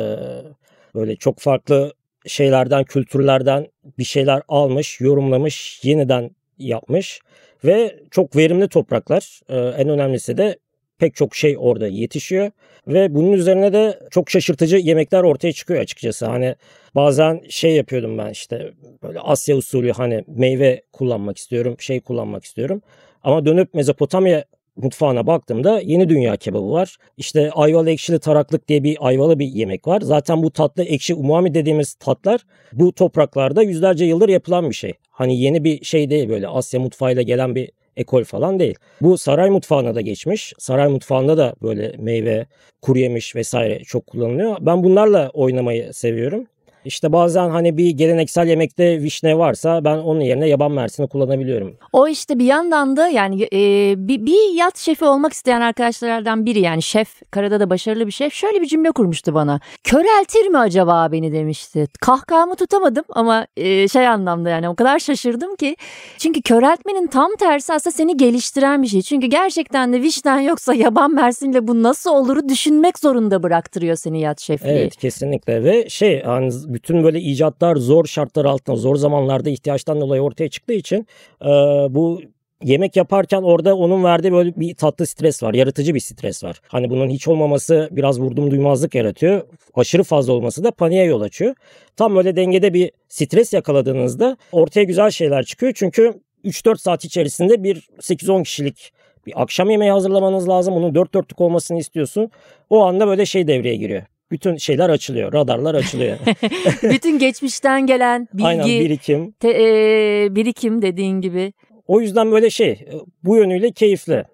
böyle 0.95 1.17
çok 1.17 1.39
farklı 1.39 1.93
şeylerden, 2.27 2.85
kültürlerden 2.85 3.67
bir 3.99 4.05
şeyler 4.05 4.43
almış, 4.49 5.01
yorumlamış, 5.01 5.81
yeniden 5.85 6.31
yapmış 6.59 7.21
ve 7.65 7.97
çok 8.11 8.37
verimli 8.37 8.69
topraklar. 8.69 9.41
E, 9.49 9.56
en 9.59 9.89
önemlisi 9.89 10.39
de 10.39 10.56
pek 11.03 11.15
çok 11.15 11.37
şey 11.37 11.56
orada 11.59 11.87
yetişiyor 11.87 12.51
ve 12.87 13.15
bunun 13.15 13.32
üzerine 13.32 13.73
de 13.73 13.99
çok 14.11 14.31
şaşırtıcı 14.31 14.77
yemekler 14.77 15.23
ortaya 15.23 15.53
çıkıyor 15.53 15.81
açıkçası. 15.81 16.27
Hani 16.27 16.55
bazen 16.94 17.41
şey 17.49 17.73
yapıyordum 17.75 18.19
ben 18.19 18.31
işte 18.31 18.73
böyle 19.03 19.21
Asya 19.21 19.56
usulü 19.56 19.93
hani 19.93 20.25
meyve 20.27 20.82
kullanmak 20.93 21.39
istiyorum, 21.39 21.77
şey 21.79 22.01
kullanmak 22.01 22.44
istiyorum. 22.44 22.82
Ama 23.23 23.47
dönüp 23.47 23.75
Mezopotamya 23.75 24.44
mutfağına 24.77 25.27
baktığımda 25.27 25.81
yeni 25.81 26.09
dünya 26.09 26.37
kebabı 26.37 26.71
var. 26.71 26.97
İşte 27.17 27.51
ayvalı 27.51 27.91
ekşili 27.91 28.19
taraklık 28.19 28.69
diye 28.69 28.85
bir 28.85 28.97
ayvalı 29.01 29.39
bir 29.39 29.47
yemek 29.47 29.87
var. 29.89 30.01
Zaten 30.01 30.43
bu 30.43 30.51
tatlı 30.51 30.85
ekşi 30.85 31.15
umami 31.15 31.55
dediğimiz 31.55 31.94
tatlar 31.94 32.41
bu 32.73 32.93
topraklarda 32.93 33.63
yüzlerce 33.63 34.05
yıldır 34.05 34.29
yapılan 34.29 34.71
bir 34.71 34.75
şey. 34.75 34.93
Hani 35.11 35.41
yeni 35.41 35.65
bir 35.65 35.85
şey 35.85 36.11
değil 36.11 36.29
böyle 36.29 36.49
Asya 36.49 36.81
mutfağıyla 36.81 37.23
gelen 37.23 37.55
bir 37.55 37.71
ekol 37.96 38.25
falan 38.25 38.58
değil. 38.58 38.75
Bu 39.01 39.19
saray 39.19 39.51
mutfağına 39.51 39.94
da 39.94 40.01
geçmiş. 40.01 40.53
Saray 40.58 40.89
mutfağında 40.89 41.39
da 41.39 41.55
böyle 41.63 41.94
meyve, 41.99 42.46
kuru 42.82 42.99
yemiş 42.99 43.37
vesaire 43.37 43.84
çok 43.84 44.06
kullanılıyor. 44.06 44.56
Ben 44.61 44.84
bunlarla 44.84 45.31
oynamayı 45.34 45.93
seviyorum. 45.93 46.46
İşte 46.84 47.12
bazen 47.12 47.51
hani 47.51 47.77
bir 47.77 47.91
geleneksel 47.91 48.46
yemekte 48.46 49.03
vişne 49.03 49.39
varsa 49.39 49.84
ben 49.84 49.98
onun 49.98 50.20
yerine 50.20 50.48
yaban 50.48 50.72
mersini 50.72 51.08
kullanabiliyorum. 51.08 51.77
O 51.93 52.08
işte 52.08 52.39
bir 52.39 52.44
yandan 52.44 52.96
da 52.96 53.08
yani 53.08 53.43
e, 53.43 53.94
bir, 54.08 54.27
bir 54.27 54.55
yat 54.55 54.79
şefi 54.79 55.05
olmak 55.05 55.32
isteyen 55.32 55.60
arkadaşlardan 55.60 56.46
biri 56.46 56.60
yani 56.60 56.82
şef 56.82 57.31
karada 57.31 57.60
da 57.60 57.70
başarılı 57.70 58.06
bir 58.06 58.12
şef 58.12 58.32
şöyle 58.32 58.60
bir 58.60 58.67
cümle 58.67 58.91
kurmuştu 58.91 59.34
bana. 59.34 59.60
Köreltir 59.84 60.46
mi 60.48 60.58
acaba 60.58 61.12
beni 61.12 61.32
demişti. 61.32 61.86
Kahkahamı 62.01 62.56
tutamadım 62.56 63.05
ama 63.08 63.46
e, 63.56 63.89
şey 63.89 64.08
anlamda 64.08 64.51
yani 64.51 64.69
o 64.69 64.74
kadar 64.74 64.98
şaşırdım 64.98 65.56
ki. 65.56 65.77
Çünkü 66.19 66.43
köreltmenin 66.43 67.06
tam 67.06 67.31
tersi 67.39 67.72
aslında 67.72 67.96
seni 67.96 68.17
geliştiren 68.17 68.82
bir 68.82 68.89
şey. 68.89 69.03
Çünkü 69.03 69.27
gerçekten 69.27 69.93
de 69.93 70.03
vişnen 70.03 70.41
yoksa 70.41 70.74
yaban 70.74 71.15
mersinle 71.15 71.69
bu 71.69 71.82
nasıl 71.82 72.10
oluru 72.10 72.48
düşünmek 72.48 72.98
zorunda 72.98 73.43
bıraktırıyor 73.43 73.96
seni 73.96 74.20
yat 74.20 74.41
şefliği. 74.41 74.74
Evet 74.74 74.96
kesinlikle 74.96 75.65
ve 75.65 75.89
şey 75.89 76.22
hani 76.22 76.51
bütün 76.74 77.05
böyle 77.05 77.20
icatlar 77.20 77.76
zor 77.76 78.05
şartlar 78.05 78.44
altında 78.44 78.76
zor 78.76 78.96
zamanlarda 78.96 79.50
ihtiyaçtan 79.50 80.00
dolayı 80.00 80.22
ortaya 80.22 80.48
çıktığı 80.48 80.72
için 80.72 81.06
e, 81.43 81.48
bu 81.91 82.20
yemek 82.64 82.96
yaparken 82.96 83.43
orada 83.43 83.76
onun 83.76 84.05
verdiği 84.05 84.32
böyle 84.32 84.56
bir 84.56 84.74
tatlı 84.74 85.06
stres 85.06 85.43
var. 85.43 85.55
Yaratıcı 85.55 85.94
bir 85.94 86.00
stres 86.00 86.44
var. 86.44 86.60
Hani 86.69 86.91
bunun 86.91 87.08
hiç 87.08 87.29
olmaması 87.29 87.88
biraz 87.93 88.20
vurdum 88.20 88.50
duymazlık 88.50 88.94
yaratıyor. 88.94 89.43
Aşırı 89.74 90.02
fazla 90.02 90.32
olması 90.32 90.64
da 90.64 90.70
paniğe 90.70 91.05
yol 91.05 91.20
açıyor. 91.20 91.55
Tam 91.96 92.17
böyle 92.17 92.36
dengede 92.36 92.74
bir 92.74 92.91
stres 93.08 93.52
yakaladığınızda 93.52 94.36
ortaya 94.52 94.84
güzel 94.84 95.10
şeyler 95.10 95.44
çıkıyor. 95.44 95.72
Çünkü 95.76 96.14
3-4 96.44 96.79
saat 96.79 97.05
içerisinde 97.05 97.62
bir 97.62 97.88
8-10 98.00 98.43
kişilik 98.43 98.93
bir 99.26 99.43
akşam 99.43 99.70
yemeği 99.70 99.93
hazırlamanız 99.93 100.48
lazım. 100.48 100.74
Bunun 100.74 100.94
dört 100.94 101.14
dörtlük 101.14 101.41
olmasını 101.41 101.79
istiyorsun. 101.79 102.31
O 102.70 102.84
anda 102.84 103.06
böyle 103.06 103.26
şey 103.26 103.46
devreye 103.46 103.76
giriyor 103.76 104.02
bütün 104.32 104.56
şeyler 104.56 104.91
açılıyor. 104.91 105.32
Radarlar 105.32 105.74
açılıyor. 105.74 106.19
bütün 106.82 107.19
geçmişten 107.19 107.86
gelen 107.86 108.29
bilgi, 108.34 108.46
Aynen, 108.46 108.67
birikim. 108.67 109.32
Te, 109.32 109.48
e, 109.48 110.36
birikim 110.36 110.82
dediğin 110.82 111.20
gibi. 111.20 111.53
O 111.86 112.01
yüzden 112.01 112.32
böyle 112.32 112.51
şey 112.51 112.86
bu 113.24 113.36
yönüyle 113.36 113.72
keyifli. 113.72 114.24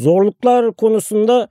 Zorluklar 0.00 0.72
konusunda 0.72 1.48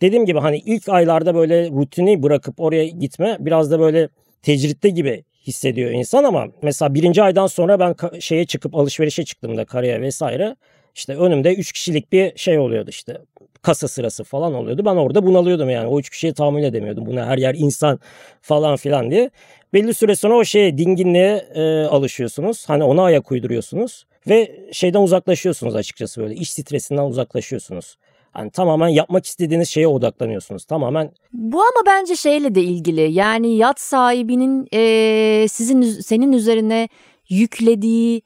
dediğim 0.00 0.26
gibi 0.26 0.38
hani 0.38 0.58
ilk 0.58 0.88
aylarda 0.88 1.34
böyle 1.34 1.68
rutini 1.68 2.22
bırakıp 2.22 2.60
oraya 2.60 2.86
gitme 2.86 3.36
biraz 3.40 3.70
da 3.70 3.80
böyle 3.80 4.08
tecritte 4.42 4.88
gibi 4.88 5.24
hissediyor 5.46 5.90
insan 5.90 6.24
ama 6.24 6.46
mesela 6.62 6.94
birinci 6.94 7.22
aydan 7.22 7.46
sonra 7.46 7.80
ben 7.80 8.20
şeye 8.20 8.46
çıkıp 8.46 8.74
alışverişe 8.74 9.24
çıktığımda 9.24 9.64
karaya 9.64 10.00
vesaire 10.00 10.56
işte 10.94 11.16
önümde 11.16 11.54
3 11.54 11.72
kişilik 11.72 12.12
bir 12.12 12.38
şey 12.38 12.58
oluyordu 12.58 12.90
işte 12.90 13.18
kasa 13.62 13.88
sırası 13.88 14.24
falan 14.24 14.54
oluyordu. 14.54 14.84
Ben 14.84 14.96
orada 14.96 15.26
bunalıyordum 15.26 15.70
yani. 15.70 15.86
O 15.86 15.98
üç 15.98 16.10
kişiye 16.10 16.32
tahammül 16.32 16.62
edemiyordum. 16.62 17.06
Buna 17.06 17.26
her 17.26 17.38
yer 17.38 17.54
insan 17.54 18.00
falan 18.40 18.76
filan 18.76 19.10
diye. 19.10 19.30
Belli 19.72 19.94
süre 19.94 20.16
sonra 20.16 20.34
o 20.34 20.44
şeye 20.44 20.78
dinginliğe 20.78 21.36
e, 21.54 21.84
alışıyorsunuz. 21.84 22.68
Hani 22.68 22.84
ona 22.84 23.02
ayak 23.02 23.32
uyduruyorsunuz. 23.32 24.06
Ve 24.28 24.68
şeyden 24.72 25.00
uzaklaşıyorsunuz 25.00 25.76
açıkçası 25.76 26.20
böyle. 26.20 26.34
iş 26.34 26.50
stresinden 26.50 27.04
uzaklaşıyorsunuz. 27.04 27.96
Hani 28.32 28.50
tamamen 28.50 28.88
yapmak 28.88 29.26
istediğiniz 29.26 29.68
şeye 29.68 29.88
odaklanıyorsunuz. 29.88 30.64
Tamamen. 30.64 31.12
Bu 31.32 31.60
ama 31.60 31.86
bence 31.86 32.16
şeyle 32.16 32.54
de 32.54 32.62
ilgili. 32.62 33.12
Yani 33.12 33.56
yat 33.56 33.80
sahibinin 33.80 34.68
e, 34.74 35.48
sizin 35.48 35.82
senin 35.82 36.32
üzerine 36.32 36.88
yüklediği 37.28 38.22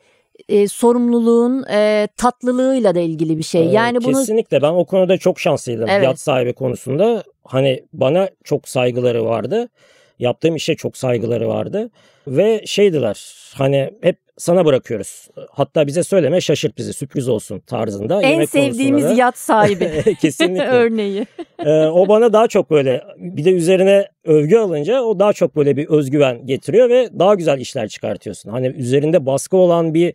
e, 0.48 0.68
sorumluluğun 0.68 1.64
e, 1.70 2.08
tatlılığıyla 2.16 2.94
da 2.94 3.00
ilgili 3.00 3.38
bir 3.38 3.42
şey. 3.42 3.66
Yani 3.66 4.04
bunu 4.04 4.18
kesinlikle 4.18 4.62
ben 4.62 4.72
o 4.72 4.84
konuda 4.84 5.18
çok 5.18 5.40
şanslıydım 5.40 5.88
evet. 5.88 6.04
yat 6.04 6.20
sahibi 6.20 6.52
konusunda. 6.52 7.24
Hani 7.44 7.84
bana 7.92 8.28
çok 8.44 8.68
saygıları 8.68 9.24
vardı. 9.24 9.68
Yaptığım 10.18 10.56
işe 10.56 10.74
çok 10.74 10.96
saygıları 10.96 11.48
vardı 11.48 11.90
ve 12.26 12.62
şeydiler. 12.66 13.34
Hani 13.54 13.90
hep 14.02 14.23
sana 14.38 14.64
bırakıyoruz. 14.64 15.28
Hatta 15.50 15.86
bize 15.86 16.02
söyleme 16.02 16.40
şaşırt 16.40 16.78
bizi 16.78 16.92
sürpriz 16.92 17.28
olsun 17.28 17.60
tarzında. 17.60 18.22
En 18.22 18.30
Yemek 18.30 18.50
sevdiğimiz 18.50 19.04
da. 19.04 19.12
yat 19.12 19.38
sahibi. 19.38 20.16
Kesinlikle. 20.20 20.68
Örneği. 20.68 21.26
ee, 21.58 21.70
o 21.86 22.08
bana 22.08 22.32
daha 22.32 22.48
çok 22.48 22.70
böyle 22.70 23.04
bir 23.16 23.44
de 23.44 23.50
üzerine 23.50 24.08
övgü 24.24 24.56
alınca 24.56 25.02
o 25.02 25.18
daha 25.18 25.32
çok 25.32 25.56
böyle 25.56 25.76
bir 25.76 25.88
özgüven 25.88 26.46
getiriyor 26.46 26.90
ve 26.90 27.08
daha 27.18 27.34
güzel 27.34 27.58
işler 27.60 27.88
çıkartıyorsun. 27.88 28.50
Hani 28.50 28.66
üzerinde 28.66 29.26
baskı 29.26 29.56
olan 29.56 29.94
bir 29.94 30.14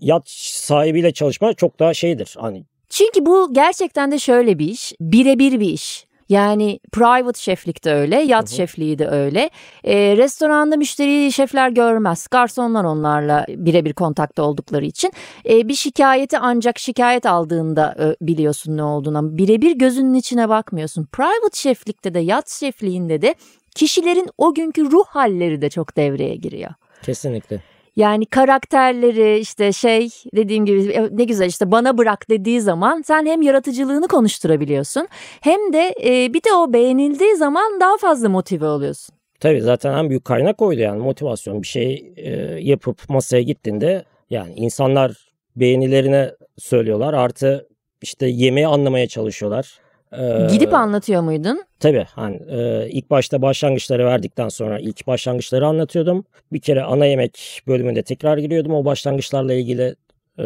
yat 0.00 0.30
sahibiyle 0.30 1.12
çalışma 1.12 1.54
çok 1.54 1.78
daha 1.78 1.94
şeydir. 1.94 2.34
Hani 2.38 2.64
çünkü 2.88 3.26
bu 3.26 3.54
gerçekten 3.54 4.12
de 4.12 4.18
şöyle 4.18 4.58
bir 4.58 4.66
iş. 4.66 4.92
Birebir 5.00 5.60
bir 5.60 5.68
iş. 5.68 6.06
Yani 6.32 6.78
private 6.92 7.40
şeflik 7.40 7.84
de 7.84 7.94
öyle, 7.94 8.20
yat 8.20 8.48
hı 8.48 8.52
hı. 8.52 8.56
şefliği 8.56 8.98
de 8.98 9.08
öyle. 9.08 9.50
E, 9.84 10.16
restoranda 10.16 10.76
müşteriyi 10.76 11.32
şefler 11.32 11.70
görmez. 11.70 12.26
Garsonlar 12.30 12.84
onlarla 12.84 13.46
birebir 13.48 13.92
kontakta 13.92 14.42
oldukları 14.42 14.84
için. 14.84 15.12
E, 15.48 15.68
bir 15.68 15.74
şikayeti 15.74 16.38
ancak 16.38 16.78
şikayet 16.78 17.26
aldığında 17.26 17.96
e, 18.00 18.26
biliyorsun 18.26 18.76
ne 18.76 18.82
olduğunu. 18.82 19.38
Birebir 19.38 19.72
gözünün 19.72 20.14
içine 20.14 20.48
bakmıyorsun. 20.48 21.04
Private 21.04 21.58
şeflikte 21.58 22.14
de 22.14 22.18
yat 22.18 22.50
şefliğinde 22.50 23.22
de 23.22 23.34
kişilerin 23.74 24.28
o 24.38 24.54
günkü 24.54 24.90
ruh 24.90 25.06
halleri 25.06 25.62
de 25.62 25.70
çok 25.70 25.96
devreye 25.96 26.36
giriyor. 26.36 26.70
Kesinlikle. 27.02 27.62
Yani 27.96 28.26
karakterleri 28.26 29.38
işte 29.38 29.72
şey 29.72 30.08
dediğim 30.36 30.66
gibi 30.66 30.92
e, 30.92 31.08
ne 31.10 31.24
güzel 31.24 31.46
işte 31.46 31.70
bana 31.70 31.98
bırak 31.98 32.30
dediği 32.30 32.60
zaman 32.60 33.02
sen 33.06 33.26
hem 33.26 33.42
yaratıcılığını 33.42 34.08
konuşturabiliyorsun 34.08 35.08
hem 35.40 35.72
de 35.72 35.94
e, 36.04 36.34
bir 36.34 36.42
de 36.42 36.52
o 36.54 36.72
beğenildiği 36.72 37.36
zaman 37.36 37.80
daha 37.80 37.96
fazla 37.96 38.28
motive 38.28 38.66
oluyorsun. 38.66 39.14
Tabii 39.40 39.60
zaten 39.60 39.98
en 39.98 40.08
büyük 40.08 40.24
kaynak 40.24 40.62
oydu 40.62 40.80
yani 40.80 41.02
motivasyon 41.02 41.62
bir 41.62 41.66
şey 41.66 42.12
e, 42.16 42.30
yapıp 42.60 43.08
masaya 43.08 43.42
gittiğinde 43.42 44.04
yani 44.30 44.54
insanlar 44.56 45.32
beğenilerine 45.56 46.32
söylüyorlar 46.58 47.14
artı 47.14 47.68
işte 48.02 48.26
yemeği 48.26 48.66
anlamaya 48.66 49.08
çalışıyorlar. 49.08 49.81
Ee, 50.18 50.46
Gidip 50.52 50.74
anlatıyor 50.74 51.22
muydun? 51.22 51.62
Tabii. 51.80 52.06
Hani, 52.14 52.36
e, 52.36 52.88
ilk 52.90 53.10
başta 53.10 53.42
başlangıçları 53.42 54.04
verdikten 54.04 54.48
sonra 54.48 54.78
ilk 54.78 55.06
başlangıçları 55.06 55.66
anlatıyordum. 55.66 56.24
Bir 56.52 56.60
kere 56.60 56.82
ana 56.82 57.06
yemek 57.06 57.62
bölümünde 57.66 58.02
tekrar 58.02 58.38
giriyordum. 58.38 58.74
O 58.74 58.84
başlangıçlarla 58.84 59.54
ilgili 59.54 59.94
e, 60.38 60.44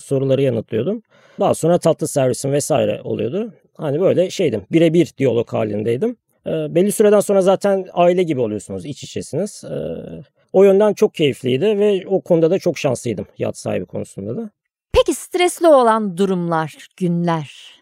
soruları 0.00 0.42
yanıtlıyordum. 0.42 1.02
Daha 1.40 1.54
sonra 1.54 1.78
tatlı 1.78 2.08
servisim 2.08 2.52
vesaire 2.52 3.00
oluyordu. 3.04 3.52
Hani 3.76 4.00
böyle 4.00 4.30
şeydim. 4.30 4.62
Birebir 4.72 5.12
diyalog 5.18 5.52
halindeydim. 5.52 6.16
E, 6.46 6.50
belli 6.50 6.92
süreden 6.92 7.20
sonra 7.20 7.40
zaten 7.42 7.86
aile 7.92 8.22
gibi 8.22 8.40
oluyorsunuz. 8.40 8.84
iç 8.84 9.02
içesiniz. 9.04 9.64
E, 9.64 9.76
o 10.52 10.64
yönden 10.64 10.94
çok 10.94 11.14
keyifliydi 11.14 11.78
ve 11.78 12.02
o 12.06 12.20
konuda 12.20 12.50
da 12.50 12.58
çok 12.58 12.78
şanslıydım 12.78 13.26
yat 13.38 13.58
sahibi 13.58 13.84
konusunda 13.86 14.36
da. 14.36 14.50
Peki 14.92 15.14
stresli 15.14 15.66
olan 15.68 16.16
durumlar, 16.16 16.88
günler 16.96 17.77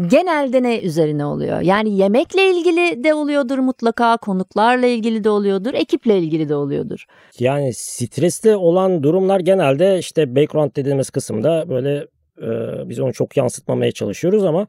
genelde 0.00 0.62
ne 0.62 0.80
üzerine 0.80 1.24
oluyor? 1.24 1.60
Yani 1.60 1.96
yemekle 1.96 2.50
ilgili 2.50 3.04
de 3.04 3.14
oluyordur 3.14 3.58
mutlaka, 3.58 4.16
konuklarla 4.16 4.86
ilgili 4.86 5.24
de 5.24 5.30
oluyordur, 5.30 5.74
ekiple 5.74 6.18
ilgili 6.18 6.48
de 6.48 6.54
oluyordur. 6.54 7.04
Yani 7.38 7.74
stresli 7.74 8.56
olan 8.56 9.02
durumlar 9.02 9.40
genelde 9.40 9.98
işte 9.98 10.36
background 10.36 10.76
dediğimiz 10.76 11.10
kısımda 11.10 11.68
böyle 11.68 12.06
e, 12.42 12.48
biz 12.88 13.00
onu 13.00 13.12
çok 13.12 13.36
yansıtmamaya 13.36 13.92
çalışıyoruz 13.92 14.44
ama 14.44 14.66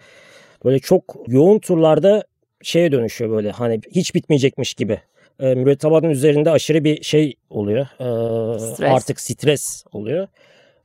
böyle 0.65 0.80
çok 0.80 1.15
yoğun 1.27 1.60
turlarda 1.60 2.24
şeye 2.62 2.92
dönüşüyor 2.92 3.32
böyle 3.32 3.51
hani 3.51 3.82
hiç 3.92 4.15
bitmeyecekmiş 4.15 4.74
gibi. 4.74 5.00
E, 5.39 5.56
mürettebatın 5.56 6.10
üzerinde 6.10 6.51
aşırı 6.51 6.84
bir 6.84 7.03
şey 7.03 7.34
oluyor. 7.50 7.88
E, 8.00 8.60
stres. 8.60 8.92
Artık 8.92 9.20
stres 9.20 9.84
oluyor 9.92 10.27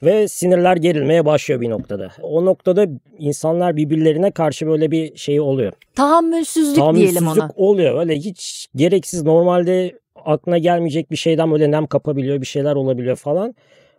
ve 0.02 0.28
sinirler 0.28 0.76
gerilmeye 0.76 1.26
başlıyor 1.26 1.60
bir 1.60 1.70
noktada. 1.70 2.10
O 2.22 2.44
noktada 2.44 2.86
insanlar 3.18 3.76
birbirlerine 3.76 4.30
karşı 4.30 4.66
böyle 4.66 4.90
bir 4.90 5.16
şey 5.16 5.40
oluyor. 5.40 5.72
Tahammülsüzlük, 5.94 6.76
Tahammülsüzlük 6.76 7.14
diyelim 7.14 7.28
ona. 7.38 7.50
oluyor. 7.56 8.00
Öyle 8.00 8.16
hiç 8.16 8.68
gereksiz 8.76 9.22
normalde 9.22 9.98
aklına 10.24 10.58
gelmeyecek 10.58 11.10
bir 11.10 11.16
şeyden 11.16 11.52
böyle 11.52 11.70
nem 11.70 11.86
kapabiliyor 11.86 12.40
bir 12.40 12.46
şeyler 12.46 12.74
olabiliyor 12.74 13.16
falan. 13.16 13.54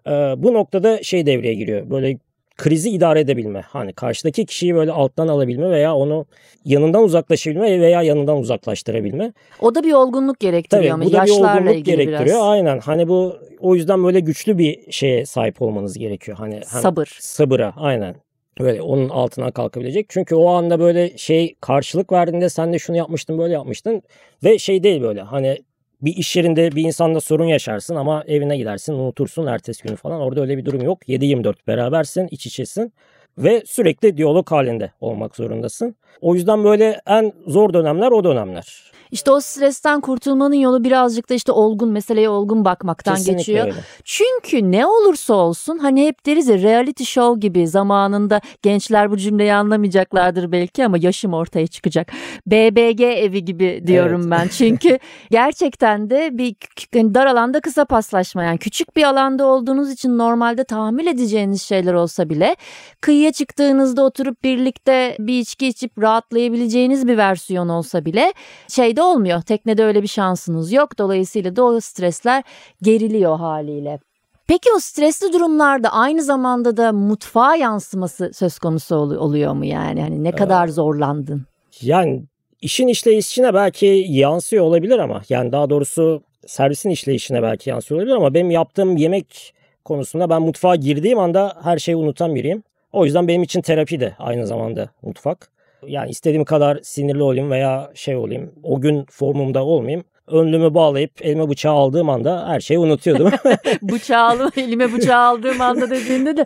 Ee, 0.08 0.12
bu 0.38 0.53
noktada 0.53 1.03
şey 1.03 1.25
devreye 1.25 1.53
giriyor. 1.53 1.89
Böyle 1.89 2.18
krizi 2.59 2.89
idare 2.89 3.19
edebilme. 3.19 3.61
Hani 3.61 3.93
karşıdaki 3.93 4.45
kişiyi 4.45 4.75
böyle 4.75 4.91
alttan 4.91 5.27
alabilme 5.27 5.69
veya 5.69 5.95
onu 5.95 6.25
yanından 6.65 7.03
uzaklaşabilme 7.03 7.81
veya 7.81 8.01
yanından 8.01 8.37
uzaklaştırabilme. 8.37 9.33
O 9.61 9.75
da 9.75 9.83
bir 9.83 9.93
olgunluk 9.93 10.39
gerektiriyor 10.39 10.95
Tabii, 10.95 11.05
bu 11.05 11.13
da 11.13 11.25
bir 11.25 11.31
olgunluk 11.31 11.85
gerektiriyor. 11.85 12.25
Biraz. 12.25 12.41
Aynen. 12.41 12.79
Hani 12.79 13.07
bu 13.07 13.35
o 13.59 13.75
yüzden 13.75 14.03
böyle 14.03 14.19
güçlü 14.19 14.57
bir 14.57 14.91
şeye 14.91 15.25
sahip 15.25 15.61
olmanız 15.61 15.97
gerekiyor. 15.97 16.37
Hani, 16.37 16.53
hani 16.53 16.81
sabır. 16.81 17.17
Sabıra 17.19 17.73
aynen. 17.77 18.15
Böyle 18.59 18.81
onun 18.81 19.09
altına 19.09 19.51
kalkabilecek. 19.51 20.05
Çünkü 20.09 20.35
o 20.35 20.49
anda 20.49 20.79
böyle 20.79 21.17
şey 21.17 21.55
karşılık 21.61 22.11
verdiğinde 22.11 22.49
sen 22.49 22.73
de 22.73 22.79
şunu 22.79 22.97
yapmıştın 22.97 23.37
böyle 23.37 23.53
yapmıştın. 23.53 24.01
Ve 24.43 24.59
şey 24.59 24.83
değil 24.83 25.01
böyle 25.01 25.21
hani 25.21 25.57
bir 26.01 26.15
iş 26.15 26.36
yerinde 26.36 26.72
bir 26.72 26.84
insanla 26.84 27.22
sorun 27.22 27.46
yaşarsın 27.46 27.96
ama 27.96 28.24
evine 28.27 28.58
gidersin 28.58 28.94
unutursun 28.94 29.48
ertesi 29.48 29.84
günü 29.84 29.96
falan. 29.96 30.22
Orada 30.22 30.41
öyle 30.41 30.58
bir 30.58 30.65
durum 30.65 30.82
yok. 30.82 31.10
7-24 31.10 31.56
berabersin 31.68 32.27
iç 32.32 32.46
içesin. 32.46 32.94
ve 33.38 33.63
sürekli 33.65 34.18
diyalog 34.18 34.51
halinde 34.51 34.91
olmak 35.01 35.36
zorundasın. 35.36 35.96
O 36.22 36.36
yüzden 36.36 36.63
böyle 36.63 37.01
en 37.08 37.34
zor 37.48 37.74
dönemler 37.74 38.12
o 38.12 38.24
dönemler. 38.24 38.91
İşte 39.11 39.31
o 39.31 39.39
stresten 39.39 40.01
kurtulmanın 40.01 40.55
yolu 40.55 40.83
birazcık 40.83 41.29
da 41.29 41.33
işte 41.33 41.51
olgun 41.51 41.89
meseleye 41.89 42.29
olgun 42.29 42.65
bakmaktan 42.65 43.15
Kesinlikle 43.15 43.37
geçiyor. 43.37 43.65
öyle. 43.65 43.75
Çünkü 44.03 44.71
ne 44.71 44.85
olursa 44.85 45.33
olsun 45.33 45.77
hani 45.77 46.07
hep 46.07 46.25
deriz 46.25 46.47
ya 46.47 46.57
reality 46.57 47.03
show 47.03 47.39
gibi 47.39 47.67
zamanında 47.67 48.41
gençler 48.61 49.11
bu 49.11 49.17
cümleyi 49.17 49.53
anlamayacaklardır 49.53 50.51
belki 50.51 50.85
ama 50.85 50.97
yaşım 50.97 51.33
ortaya 51.33 51.67
çıkacak. 51.67 52.11
BBG 52.47 53.01
evi 53.01 53.45
gibi 53.45 53.83
diyorum 53.87 54.21
Evet. 54.21 54.31
ben. 54.31 54.47
Çünkü 54.57 54.99
gerçekten 55.31 56.09
de 56.09 56.29
bir 56.37 56.55
hani 56.93 57.15
dar 57.15 57.25
alanda 57.25 57.59
kısa 57.59 57.85
paslaşma 57.85 58.43
yani 58.43 58.57
küçük 58.57 58.95
bir 58.95 59.03
alanda 59.03 59.45
olduğunuz 59.45 59.91
için 59.91 60.17
normalde 60.17 60.63
tahammül 60.63 61.07
edeceğiniz 61.07 61.61
şeyler 61.61 61.93
olsa 61.93 62.29
bile 62.29 62.55
kıyıya 63.01 63.31
çıktığınızda 63.31 64.03
oturup 64.03 64.43
birlikte 64.43 65.15
bir 65.19 65.39
içki 65.39 65.67
içip 65.67 65.91
rahatlayabileceğiniz 66.01 67.07
bir 67.07 67.17
versiyon 67.17 67.69
olsa 67.69 68.05
bile 68.05 68.33
şeyde 68.67 68.99
olmuyor. 69.01 69.41
Teknede 69.41 69.84
öyle 69.84 70.01
bir 70.03 70.08
şansınız 70.08 70.72
yok. 70.72 70.98
Dolayısıyla 70.98 71.56
da 71.56 71.63
o 71.63 71.79
stresler 71.79 72.44
geriliyor 72.82 73.38
haliyle. 73.38 74.00
Peki 74.48 74.70
o 74.77 74.79
stresli 74.79 75.34
durumlarda 75.34 75.89
aynı 75.94 76.24
zamanda 76.24 76.77
da 76.77 76.91
mutfağa 76.91 77.56
yansıması 77.56 78.32
söz 78.34 78.60
konusu 78.60 78.96
ol- 78.96 79.15
oluyor 79.15 79.53
mu 79.53 79.65
yani? 79.65 80.01
Hani 80.01 80.24
ne 80.24 80.32
kadar 80.32 80.68
zorlandın? 80.68 81.46
Yani 81.82 82.24
işin 82.62 82.88
işleyişine 82.88 83.53
belki 83.53 84.06
yansıyor 84.10 84.63
olabilir 84.65 85.00
ama 85.00 85.22
yani 85.29 85.51
daha 85.51 85.70
doğrusu 85.70 86.22
servisin 86.48 86.89
işleyişine 86.89 87.44
belki 87.44 87.70
yansıyor 87.70 88.00
olabilir 88.01 88.15
ama 88.15 88.34
benim 88.34 88.51
yaptığım 88.51 88.98
yemek 88.98 89.53
konusunda 89.86 90.29
ben 90.29 90.41
mutfağa 90.41 90.75
girdiğim 90.75 91.20
anda 91.20 91.58
her 91.63 91.77
şeyi 91.79 91.96
unutan 91.96 92.36
biriyim. 92.36 92.63
O 92.94 93.06
yüzden 93.06 93.27
benim 93.27 93.44
için 93.44 93.62
terapi 93.62 94.00
de 94.00 94.15
aynı 94.20 94.48
zamanda 94.48 94.89
mutfak. 95.01 95.50
Yani 95.88 96.09
istediğim 96.09 96.45
kadar 96.45 96.79
sinirli 96.83 97.24
olayım 97.24 97.51
veya 97.51 97.91
şey 97.93 98.15
olayım 98.15 98.53
o 98.63 98.81
gün 98.81 99.05
formumda 99.09 99.63
olmayayım. 99.63 100.03
Önlüğümü 100.27 100.74
bağlayıp 100.74 101.12
elime 101.21 101.50
bıçağı 101.50 101.74
aldığım 101.74 102.09
anda 102.09 102.48
her 102.48 102.59
şeyi 102.59 102.79
unutuyordum. 102.79 103.31
bıçağı 103.81 104.29
alıp 104.29 104.57
elime 104.57 104.93
bıçağı 104.93 105.25
aldığım 105.25 105.62
anda 105.62 105.89
dediğinde 105.89 106.38
de 106.38 106.45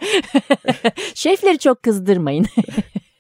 şefleri 1.14 1.60
çok 1.60 1.84
kızdırmayın. 1.84 2.46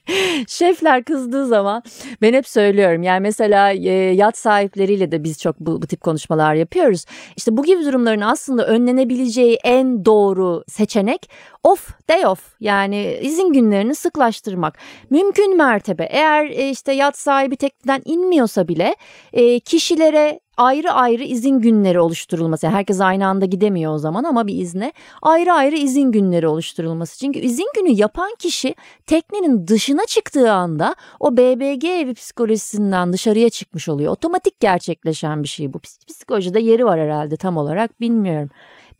Şefler 0.47 1.03
kızdığı 1.03 1.47
zaman 1.47 1.83
ben 2.21 2.33
hep 2.33 2.47
söylüyorum 2.47 3.03
yani 3.03 3.19
mesela 3.19 3.71
e, 3.71 3.89
yat 4.15 4.37
sahipleriyle 4.37 5.11
de 5.11 5.23
biz 5.23 5.41
çok 5.41 5.59
bu, 5.59 5.81
bu 5.81 5.87
tip 5.87 6.01
konuşmalar 6.01 6.53
yapıyoruz. 6.53 7.05
İşte 7.37 7.57
bu 7.57 7.63
gibi 7.63 7.85
durumların 7.85 8.21
aslında 8.21 8.67
önlenebileceği 8.67 9.57
en 9.63 10.05
doğru 10.05 10.63
seçenek 10.67 11.29
off 11.63 11.89
day 12.09 12.25
off 12.25 12.55
yani 12.59 13.17
izin 13.21 13.53
günlerini 13.53 13.95
sıklaştırmak. 13.95 14.77
Mümkün 15.09 15.57
mertebe 15.57 16.07
eğer 16.11 16.45
e, 16.45 16.69
işte 16.69 16.93
yat 16.93 17.17
sahibi 17.17 17.57
tekneden 17.57 18.01
inmiyorsa 18.05 18.67
bile 18.67 18.95
e, 19.33 19.59
kişilere 19.59 20.39
ayrı 20.57 20.91
ayrı 20.91 21.23
izin 21.23 21.59
günleri 21.59 21.99
oluşturulması. 21.99 22.67
Herkes 22.67 23.01
aynı 23.01 23.27
anda 23.27 23.45
gidemiyor 23.45 23.93
o 23.93 23.97
zaman 23.97 24.23
ama 24.23 24.47
bir 24.47 24.57
izne 24.57 24.93
ayrı 25.21 25.53
ayrı 25.53 25.75
izin 25.75 26.11
günleri 26.11 26.47
oluşturulması. 26.47 27.19
Çünkü 27.19 27.39
izin 27.39 27.67
günü 27.75 27.89
yapan 27.89 28.31
kişi 28.39 28.75
teknenin 29.05 29.67
dışına 29.67 30.05
çıktığı 30.05 30.51
anda 30.51 30.95
o 31.19 31.37
BBG 31.37 31.85
evi 31.85 32.13
psikolojisinden 32.13 33.13
dışarıya 33.13 33.49
çıkmış 33.49 33.89
oluyor. 33.89 34.11
Otomatik 34.11 34.59
gerçekleşen 34.59 35.43
bir 35.43 35.47
şey 35.47 35.73
bu. 35.73 35.77
Ps- 35.77 36.05
Psikolojide 36.07 36.59
yeri 36.59 36.85
var 36.85 36.99
herhalde 36.99 37.37
tam 37.37 37.57
olarak 37.57 38.01
bilmiyorum. 38.01 38.49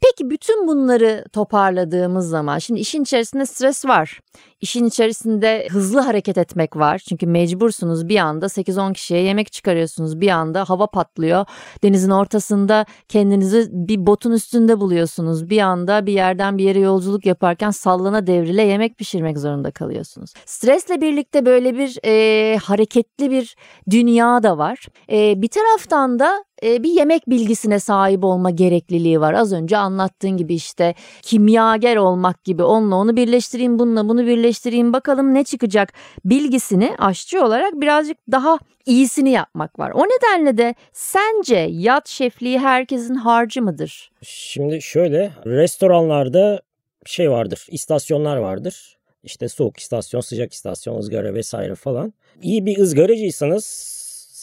Peki 0.03 0.29
bütün 0.29 0.67
bunları 0.67 1.25
toparladığımız 1.33 2.29
zaman 2.29 2.59
şimdi 2.59 2.79
işin 2.79 3.03
içerisinde 3.03 3.45
stres 3.45 3.85
var. 3.85 4.19
İşin 4.61 4.85
içerisinde 4.85 5.67
hızlı 5.71 5.99
hareket 5.99 6.37
etmek 6.37 6.75
var. 6.75 7.01
Çünkü 7.09 7.27
mecbursunuz 7.27 8.09
bir 8.09 8.17
anda 8.17 8.45
8-10 8.45 8.93
kişiye 8.93 9.21
yemek 9.21 9.51
çıkarıyorsunuz. 9.51 10.21
Bir 10.21 10.29
anda 10.29 10.69
hava 10.69 10.87
patlıyor. 10.87 11.45
Denizin 11.83 12.09
ortasında 12.09 12.85
kendinizi 13.09 13.67
bir 13.71 14.05
botun 14.07 14.31
üstünde 14.31 14.79
buluyorsunuz. 14.79 15.49
Bir 15.49 15.59
anda 15.59 16.05
bir 16.05 16.13
yerden 16.13 16.57
bir 16.57 16.63
yere 16.63 16.79
yolculuk 16.79 17.25
yaparken 17.25 17.71
sallana 17.71 18.27
devrile 18.27 18.63
yemek 18.63 18.97
pişirmek 18.97 19.37
zorunda 19.39 19.71
kalıyorsunuz. 19.71 20.33
Stresle 20.45 21.01
birlikte 21.01 21.45
böyle 21.45 21.77
bir 21.77 21.99
e, 22.05 22.57
hareketli 22.57 23.31
bir 23.31 23.55
dünya 23.89 24.43
da 24.43 24.57
var. 24.57 24.85
E, 25.11 25.41
bir 25.41 25.49
taraftan 25.49 26.19
da 26.19 26.43
e, 26.63 26.83
bir 26.83 26.91
yemek 26.91 27.29
bilgisine 27.29 27.79
sahip 27.79 28.23
olma 28.23 28.49
gerekliliği 28.49 29.21
var. 29.21 29.33
Az 29.33 29.53
önce 29.53 29.77
anlattığın 29.77 30.37
gibi 30.37 30.55
işte 30.55 30.95
kimyager 31.21 31.95
olmak 31.95 32.43
gibi 32.43 32.63
onunla 32.63 32.95
onu 32.95 33.15
birleştireyim 33.15 33.79
bununla 33.79 34.09
bunu 34.09 34.27
birleştireyim 34.27 34.93
bakalım 34.93 35.33
ne 35.33 35.43
çıkacak 35.43 35.93
bilgisini 36.25 36.95
aşçı 36.99 37.45
olarak 37.45 37.73
birazcık 37.73 38.17
daha 38.31 38.59
iyisini 38.85 39.29
yapmak 39.29 39.79
var. 39.79 39.91
O 39.95 40.03
nedenle 40.03 40.57
de 40.57 40.75
sence 40.93 41.67
yat 41.71 42.09
şefliği 42.09 42.59
herkesin 42.59 43.15
harcı 43.15 43.61
mıdır? 43.61 44.11
Şimdi 44.21 44.81
şöyle 44.81 45.31
restoranlarda 45.45 46.61
şey 47.05 47.31
vardır 47.31 47.67
istasyonlar 47.69 48.37
vardır. 48.37 48.97
İşte 49.23 49.49
soğuk 49.49 49.79
istasyon, 49.79 50.21
sıcak 50.21 50.53
istasyon, 50.53 50.97
ızgara 50.97 51.33
vesaire 51.33 51.75
falan. 51.75 52.13
İyi 52.41 52.65
bir 52.65 52.77
ızgaracıysanız 52.77 53.65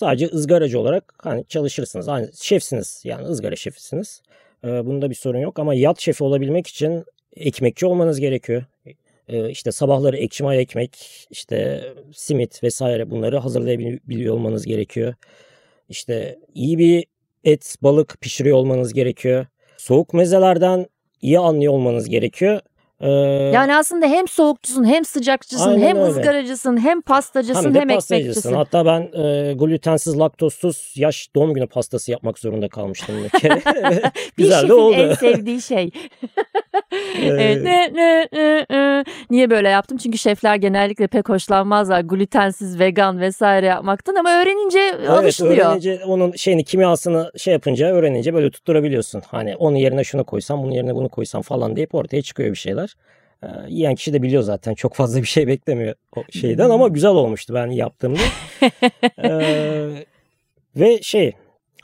sadece 0.01 0.27
ızgaracı 0.27 0.81
olarak 0.81 1.15
hani 1.19 1.45
çalışırsınız. 1.45 2.09
Aynı 2.09 2.31
şefsiniz 2.35 3.03
yani 3.05 3.27
ızgara 3.27 3.57
şefisiniz. 3.57 4.23
Ee, 4.65 4.87
bunda 4.87 5.11
bir 5.11 5.15
sorun 5.15 5.39
yok 5.39 5.59
ama 5.59 5.75
yat 5.75 6.01
şefi 6.01 6.25
olabilmek 6.25 6.67
için 6.67 7.05
ekmekçi 7.37 7.87
olmanız 7.87 8.21
gerekiyor. 8.21 8.65
Ee, 9.29 9.51
işte 9.51 9.73
sabahları 9.73 10.17
ekşi 10.17 10.43
maya 10.45 10.61
ekmek, 10.61 11.27
işte 11.31 11.85
simit 12.13 12.63
vesaire 12.63 13.11
bunları 13.11 13.39
hazırlayabiliyor 13.39 14.35
olmanız 14.35 14.67
gerekiyor. 14.67 15.15
İşte 15.89 16.39
iyi 16.55 16.79
bir 16.79 17.05
et, 17.45 17.77
balık 17.83 18.21
pişiriyor 18.21 18.57
olmanız 18.57 18.93
gerekiyor. 18.93 19.47
Soğuk 19.77 20.15
mezelerden 20.15 20.87
iyi 21.23 21.39
anlıyor 21.39 21.73
olmanız 21.73 22.09
gerekiyor. 22.09 22.61
Ee, 23.01 23.09
Yani 23.55 23.77
aslında 23.77 24.07
hem 24.07 24.29
soğukçusun 24.29 24.85
hem 24.85 25.05
sıcakçısın 25.05 25.79
hem 25.79 25.97
öyle. 25.97 26.09
ızgaracısın 26.09 26.77
hem 26.85 27.01
pastacısın 27.01 27.65
hem 27.65 27.75
hem, 27.75 27.91
ekmekçisin. 27.91 28.53
Hatta 28.55 28.87
ben 28.87 29.01
e, 29.25 29.53
glutensiz, 29.55 30.19
laktozsuz 30.19 30.93
yaş 30.97 31.29
doğum 31.35 31.55
günü 31.55 31.67
pastası 31.67 32.11
yapmak 32.11 32.39
zorunda 32.39 32.69
kalmıştım 32.69 33.15
bir 33.25 33.41
kere. 33.41 33.55
Ve 33.91 34.03
Bir 34.39 34.43
Güzel 34.43 34.69
de 34.69 34.75
oldu. 34.75 34.95
en 34.95 35.15
sevdiği 35.15 35.63
şey. 35.63 35.91
Evet, 37.23 37.63
ne, 37.63 37.91
ne, 37.95 38.27
ne, 38.33 38.67
ne. 38.71 39.05
Niye 39.31 39.51
böyle 39.51 39.69
yaptım? 39.69 39.99
Çünkü 39.99 40.19
şefler 40.19 40.57
genellikle 40.57 41.07
pek 41.07 41.29
hoşlanmazlar 41.29 42.01
glutensiz, 42.01 42.79
vegan 42.81 43.21
vesaire 43.21 43.67
yapmaktan 43.67 44.15
ama 44.15 44.31
öğrenince 44.31 44.79
Evet 44.99 45.09
alışılıyor. 45.11 45.67
öğrenince 45.67 46.01
onun 46.07 46.33
şeyini 46.33 46.65
kimyasını 46.65 47.31
şey 47.37 47.53
yapınca 47.53 47.87
öğrenince 47.87 48.35
böyle 48.35 48.51
tutturabiliyorsun. 48.51 49.23
Hani 49.27 49.57
onun 49.57 49.77
yerine 49.77 50.05
şunu 50.05 50.25
koysam 50.25 50.63
bunun 50.63 50.73
yerine 50.73 50.95
bunu 50.95 51.09
koysam 51.09 51.43
falan 51.43 51.77
deyip 51.77 51.95
ortaya 51.95 52.23
çıkıyor 52.23 52.51
bir 52.51 52.57
şeyler. 52.59 52.90
Ee, 53.43 53.47
yiyen 53.69 53.95
kişi 53.95 54.13
de 54.13 54.23
biliyor 54.23 54.43
zaten 54.43 54.75
çok 54.75 54.95
fazla 54.95 55.23
bir 55.23 55.27
şey 55.27 55.47
beklemiyor 55.47 55.95
o 56.17 56.23
şeyden 56.31 56.71
ama 56.71 56.89
güzel 56.89 57.11
olmuştu 57.11 57.55
ben 57.55 57.67
yaptığımda. 57.67 58.21
Ee, 59.25 60.07
ve 60.77 61.03
şey 61.03 61.33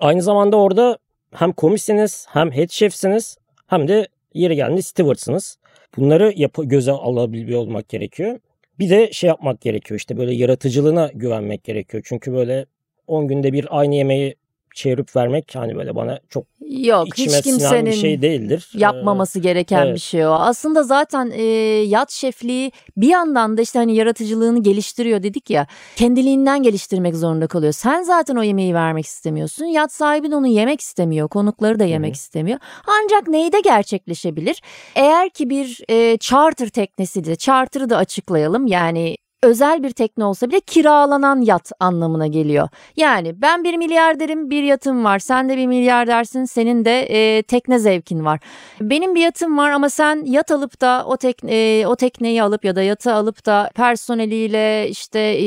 aynı 0.01 0.23
zamanda 0.23 0.57
orada 0.57 0.99
hem 1.35 1.53
komissiniz 1.53 2.27
hem 2.31 2.53
head 2.53 2.69
chef'siniz 2.69 3.38
hem 3.66 3.88
de 3.88 4.09
yeri 4.35 4.57
geldiğinde 4.57 4.83
steward'sınız. 4.83 5.59
Bunları 5.97 6.33
yap- 6.37 6.59
göze 6.64 6.92
alabiliyor 6.92 7.61
olmak 7.61 7.88
gerekiyor. 7.88 8.38
Bir 8.79 8.90
de 8.90 9.12
şey 9.12 9.29
yapmak 9.29 9.61
gerekiyor 9.61 10.01
işte 10.01 10.16
böyle 10.16 10.35
yaratıcılığına 10.35 11.11
güvenmek 11.14 11.64
gerekiyor. 11.64 12.03
Çünkü 12.07 12.33
böyle 12.33 12.66
10 13.07 13.29
günde 13.29 13.53
bir 13.53 13.66
aynı 13.79 13.95
yemeği 13.95 14.35
çevirip 14.77 15.17
vermek 15.17 15.53
hani 15.55 15.77
böyle 15.77 15.95
bana 15.95 16.21
çok 16.29 16.45
Yok 16.69 17.09
içime 17.09 17.37
hiç 17.37 17.45
kimsenin 17.45 17.87
bir 17.87 17.93
şey 17.93 18.23
değildir. 18.23 18.71
Ee, 18.75 18.79
yapmaması 18.79 19.41
gereken 19.41 19.87
evet. 19.87 19.95
bir 19.95 20.01
şey 20.01 20.27
o. 20.27 20.31
Aslında 20.31 20.83
zaten 20.83 21.31
e, 21.35 21.43
yat 21.87 22.11
şefliği 22.11 22.73
bir 22.97 23.09
yandan 23.09 23.57
da 23.57 23.62
işte 23.62 23.79
hani 23.79 23.95
yaratıcılığını 23.95 24.62
geliştiriyor 24.62 25.23
dedik 25.23 25.51
ya. 25.51 25.67
Kendiliğinden 25.97 26.62
geliştirmek 26.62 27.17
zorunda 27.17 27.47
kalıyor. 27.47 27.73
Sen 27.73 28.03
zaten 28.03 28.37
o 28.37 28.43
yemeği 28.43 28.75
vermek 28.75 29.07
istemiyorsun. 29.07 29.65
Yat 29.65 29.93
sahibi 29.93 30.31
de 30.31 30.37
onu 30.37 30.47
yemek 30.47 30.81
istemiyor. 30.81 31.29
Konukları 31.29 31.79
da 31.79 31.85
yemek 31.85 32.15
istemiyor. 32.15 32.59
Ancak 32.87 33.29
neyde 33.29 33.61
gerçekleşebilir? 33.61 34.62
Eğer 34.95 35.31
ki 35.31 35.51
bir 35.51 35.81
e, 35.89 36.17
charter 36.19 36.69
teknesi 36.69 37.25
de 37.25 37.37
charter'ı 37.37 37.91
da 37.91 37.97
açıklayalım. 37.97 38.67
Yani 38.67 39.17
özel 39.46 39.82
bir 39.82 39.90
tekne 39.90 40.24
olsa 40.24 40.48
bile 40.48 40.61
kiralanan 40.61 41.40
yat 41.40 41.72
anlamına 41.80 42.26
geliyor. 42.26 42.68
Yani 42.96 43.42
ben 43.42 43.64
bir 43.64 43.76
milyarderim 43.76 44.50
bir 44.50 44.62
yatım 44.62 45.04
var 45.04 45.18
sen 45.18 45.48
de 45.48 45.56
bir 45.56 45.66
milyardersin 45.66 46.44
senin 46.44 46.85
de 46.85 47.00
e, 47.00 47.42
tekne 47.42 47.78
zevkin 47.78 48.24
var. 48.24 48.40
Benim 48.80 49.14
bir 49.14 49.20
yatım 49.20 49.59
var 49.59 49.70
ama 49.70 49.90
sen 49.90 50.24
yat 50.24 50.50
alıp 50.50 50.80
da 50.80 51.04
o, 51.06 51.16
tekne, 51.16 51.52
e, 51.54 51.87
o 51.87 51.96
tekneyi 51.96 52.42
alıp 52.42 52.64
ya 52.64 52.76
da 52.76 52.82
yatı 52.82 53.12
alıp 53.14 53.46
da 53.46 53.70
personeliyle 53.74 54.88
işte 54.88 55.20
e, 55.20 55.44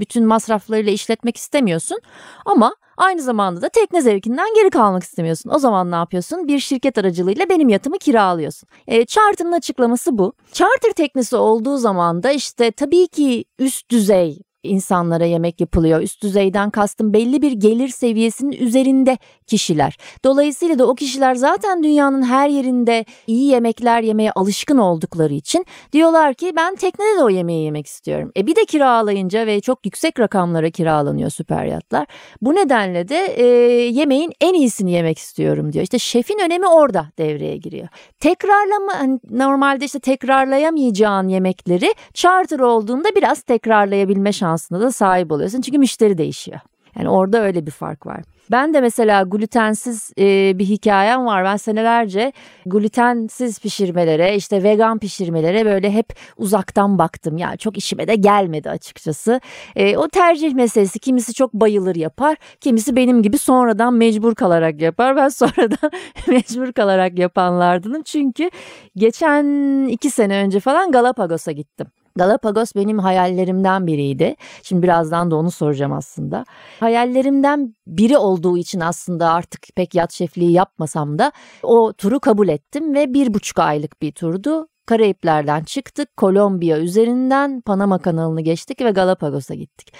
bütün 0.00 0.26
masraflarıyla 0.26 0.92
işletmek 0.92 1.36
istemiyorsun. 1.36 2.00
Ama 2.44 2.74
Aynı 2.96 3.22
zamanda 3.22 3.62
da 3.62 3.68
tekne 3.68 4.02
zevkinden 4.02 4.54
geri 4.54 4.70
kalmak 4.70 5.02
istemiyorsun. 5.02 5.50
O 5.50 5.58
zaman 5.58 5.90
ne 5.90 5.94
yapıyorsun? 5.94 6.48
Bir 6.48 6.58
şirket 6.58 6.98
aracılığıyla 6.98 7.48
benim 7.48 7.68
yatımı 7.68 7.98
kiralıyorsun. 7.98 8.68
E, 8.86 9.04
charter'ın 9.04 9.52
açıklaması 9.52 10.18
bu. 10.18 10.32
Charter 10.52 10.92
teknesi 10.92 11.36
olduğu 11.36 11.76
zaman 11.76 12.22
da 12.22 12.30
işte 12.30 12.70
tabii 12.70 13.08
ki 13.08 13.44
üst 13.58 13.90
düzey 13.90 14.38
insanlara 14.62 15.24
yemek 15.24 15.60
yapılıyor. 15.60 16.00
Üst 16.00 16.22
düzeyden 16.22 16.70
kastım 16.70 17.12
belli 17.12 17.42
bir 17.42 17.52
gelir 17.52 17.88
seviyesinin 17.88 18.52
üzerinde 18.52 19.18
kişiler. 19.46 19.96
Dolayısıyla 20.24 20.78
da 20.78 20.86
o 20.86 20.94
kişiler 20.94 21.34
zaten 21.34 21.82
dünyanın 21.82 22.22
her 22.22 22.48
yerinde 22.48 23.04
iyi 23.26 23.50
yemekler 23.50 24.02
yemeye 24.02 24.32
alışkın 24.32 24.78
oldukları 24.78 25.34
için 25.34 25.66
diyorlar 25.92 26.34
ki 26.34 26.52
ben 26.56 26.74
teknede 26.76 27.18
de 27.18 27.22
o 27.24 27.30
yemeği 27.30 27.64
yemek 27.64 27.86
istiyorum. 27.86 28.32
E 28.36 28.46
bir 28.46 28.56
de 28.56 28.64
kiralayınca 28.64 29.46
ve 29.46 29.60
çok 29.60 29.86
yüksek 29.86 30.20
rakamlara 30.20 30.70
kiralanıyor 30.70 31.30
süper 31.30 31.64
yatlar. 31.64 32.06
Bu 32.42 32.54
nedenle 32.54 33.08
de 33.08 33.26
e, 33.26 33.44
yemeğin 33.82 34.32
en 34.40 34.54
iyisini 34.54 34.92
yemek 34.92 35.18
istiyorum 35.18 35.72
diyor. 35.72 35.82
İşte 35.82 35.98
şefin 35.98 36.38
önemi 36.38 36.68
orada 36.68 37.06
devreye 37.18 37.56
giriyor. 37.56 37.88
Tekrarlama 38.20 38.92
hani 38.98 39.20
normalde 39.30 39.84
işte 39.84 40.00
tekrarlayamayacağın 40.00 41.28
yemekleri 41.28 41.94
charter 42.14 42.58
olduğunda 42.58 43.08
biraz 43.16 43.42
tekrarlayabilme 43.42 44.32
şansı 44.32 44.51
şansına 44.52 44.80
da 44.80 44.92
sahip 44.92 45.32
oluyorsun. 45.32 45.60
Çünkü 45.60 45.78
müşteri 45.78 46.18
değişiyor. 46.18 46.60
Yani 46.98 47.08
orada 47.08 47.42
öyle 47.42 47.66
bir 47.66 47.70
fark 47.70 48.06
var. 48.06 48.22
Ben 48.50 48.74
de 48.74 48.80
mesela 48.80 49.22
glutensiz 49.22 50.12
e, 50.18 50.58
bir 50.58 50.64
hikayem 50.64 51.26
var. 51.26 51.44
Ben 51.44 51.56
senelerce 51.56 52.32
glutensiz 52.66 53.58
pişirmelere, 53.58 54.36
işte 54.36 54.62
vegan 54.62 54.98
pişirmelere 54.98 55.64
böyle 55.64 55.90
hep 55.90 56.06
uzaktan 56.36 56.98
baktım. 56.98 57.38
Ya 57.38 57.48
yani 57.48 57.58
çok 57.58 57.78
işime 57.78 58.08
de 58.08 58.14
gelmedi 58.14 58.70
açıkçası. 58.70 59.40
E, 59.76 59.96
o 59.96 60.08
tercih 60.08 60.54
meselesi. 60.54 60.98
Kimisi 60.98 61.34
çok 61.34 61.54
bayılır 61.54 61.96
yapar, 61.96 62.36
kimisi 62.60 62.96
benim 62.96 63.22
gibi 63.22 63.38
sonradan 63.38 63.94
mecbur 63.94 64.34
kalarak 64.34 64.80
yapar. 64.80 65.16
Ben 65.16 65.28
sonradan 65.42 65.90
mecbur 66.28 66.72
kalarak 66.72 67.18
yapanlardanım. 67.18 68.02
Çünkü 68.02 68.50
geçen 68.96 69.44
iki 69.88 70.10
sene 70.10 70.36
önce 70.36 70.60
falan 70.60 70.92
Galapagos'a 70.92 71.52
gittim. 71.52 71.86
Galapagos 72.16 72.72
benim 72.76 72.98
hayallerimden 72.98 73.86
biriydi. 73.86 74.36
Şimdi 74.62 74.82
birazdan 74.82 75.30
da 75.30 75.36
onu 75.36 75.50
soracağım 75.50 75.92
aslında. 75.92 76.44
Hayallerimden 76.80 77.74
biri 77.86 78.18
olduğu 78.18 78.58
için 78.58 78.80
aslında 78.80 79.32
artık 79.32 79.66
pek 79.76 79.94
yat 79.94 80.12
şefliği 80.12 80.52
yapmasam 80.52 81.18
da 81.18 81.32
o 81.62 81.92
turu 81.92 82.20
kabul 82.20 82.48
ettim 82.48 82.94
ve 82.94 83.14
bir 83.14 83.34
buçuk 83.34 83.58
aylık 83.58 84.02
bir 84.02 84.12
turdu. 84.12 84.68
Karayipler'den 84.86 85.64
çıktık, 85.64 86.16
Kolombiya 86.16 86.78
üzerinden 86.78 87.60
Panama 87.60 87.98
kanalını 87.98 88.40
geçtik 88.40 88.80
ve 88.80 88.90
Galapagos'a 88.90 89.54
gittik. 89.54 89.94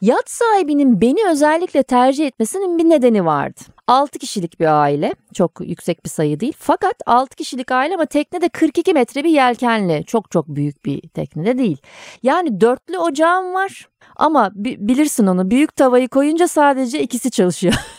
Yat 0.00 0.30
sahibinin 0.30 1.00
beni 1.00 1.30
özellikle 1.30 1.82
tercih 1.82 2.26
etmesinin 2.26 2.78
bir 2.78 2.84
nedeni 2.84 3.24
vardı. 3.24 3.60
6 3.86 4.18
kişilik 4.18 4.60
bir 4.60 4.82
aile, 4.82 5.14
çok 5.34 5.60
yüksek 5.60 6.04
bir 6.04 6.10
sayı 6.10 6.40
değil. 6.40 6.52
Fakat 6.58 6.94
6 7.06 7.36
kişilik 7.36 7.72
aile 7.72 7.94
ama 7.94 8.06
teknede 8.06 8.48
42 8.48 8.92
metre 8.92 9.24
bir 9.24 9.30
yelkenli, 9.30 10.04
çok 10.06 10.30
çok 10.30 10.48
büyük 10.48 10.84
bir 10.84 11.08
teknede 11.08 11.58
değil. 11.58 11.76
Yani 12.22 12.60
dörtlü 12.60 12.98
ocağım 12.98 13.54
var 13.54 13.88
ama 14.16 14.50
bilirsin 14.54 15.26
onu 15.26 15.50
büyük 15.50 15.76
tavayı 15.76 16.08
koyunca 16.08 16.48
sadece 16.48 17.02
ikisi 17.02 17.30
çalışıyor. 17.30 17.74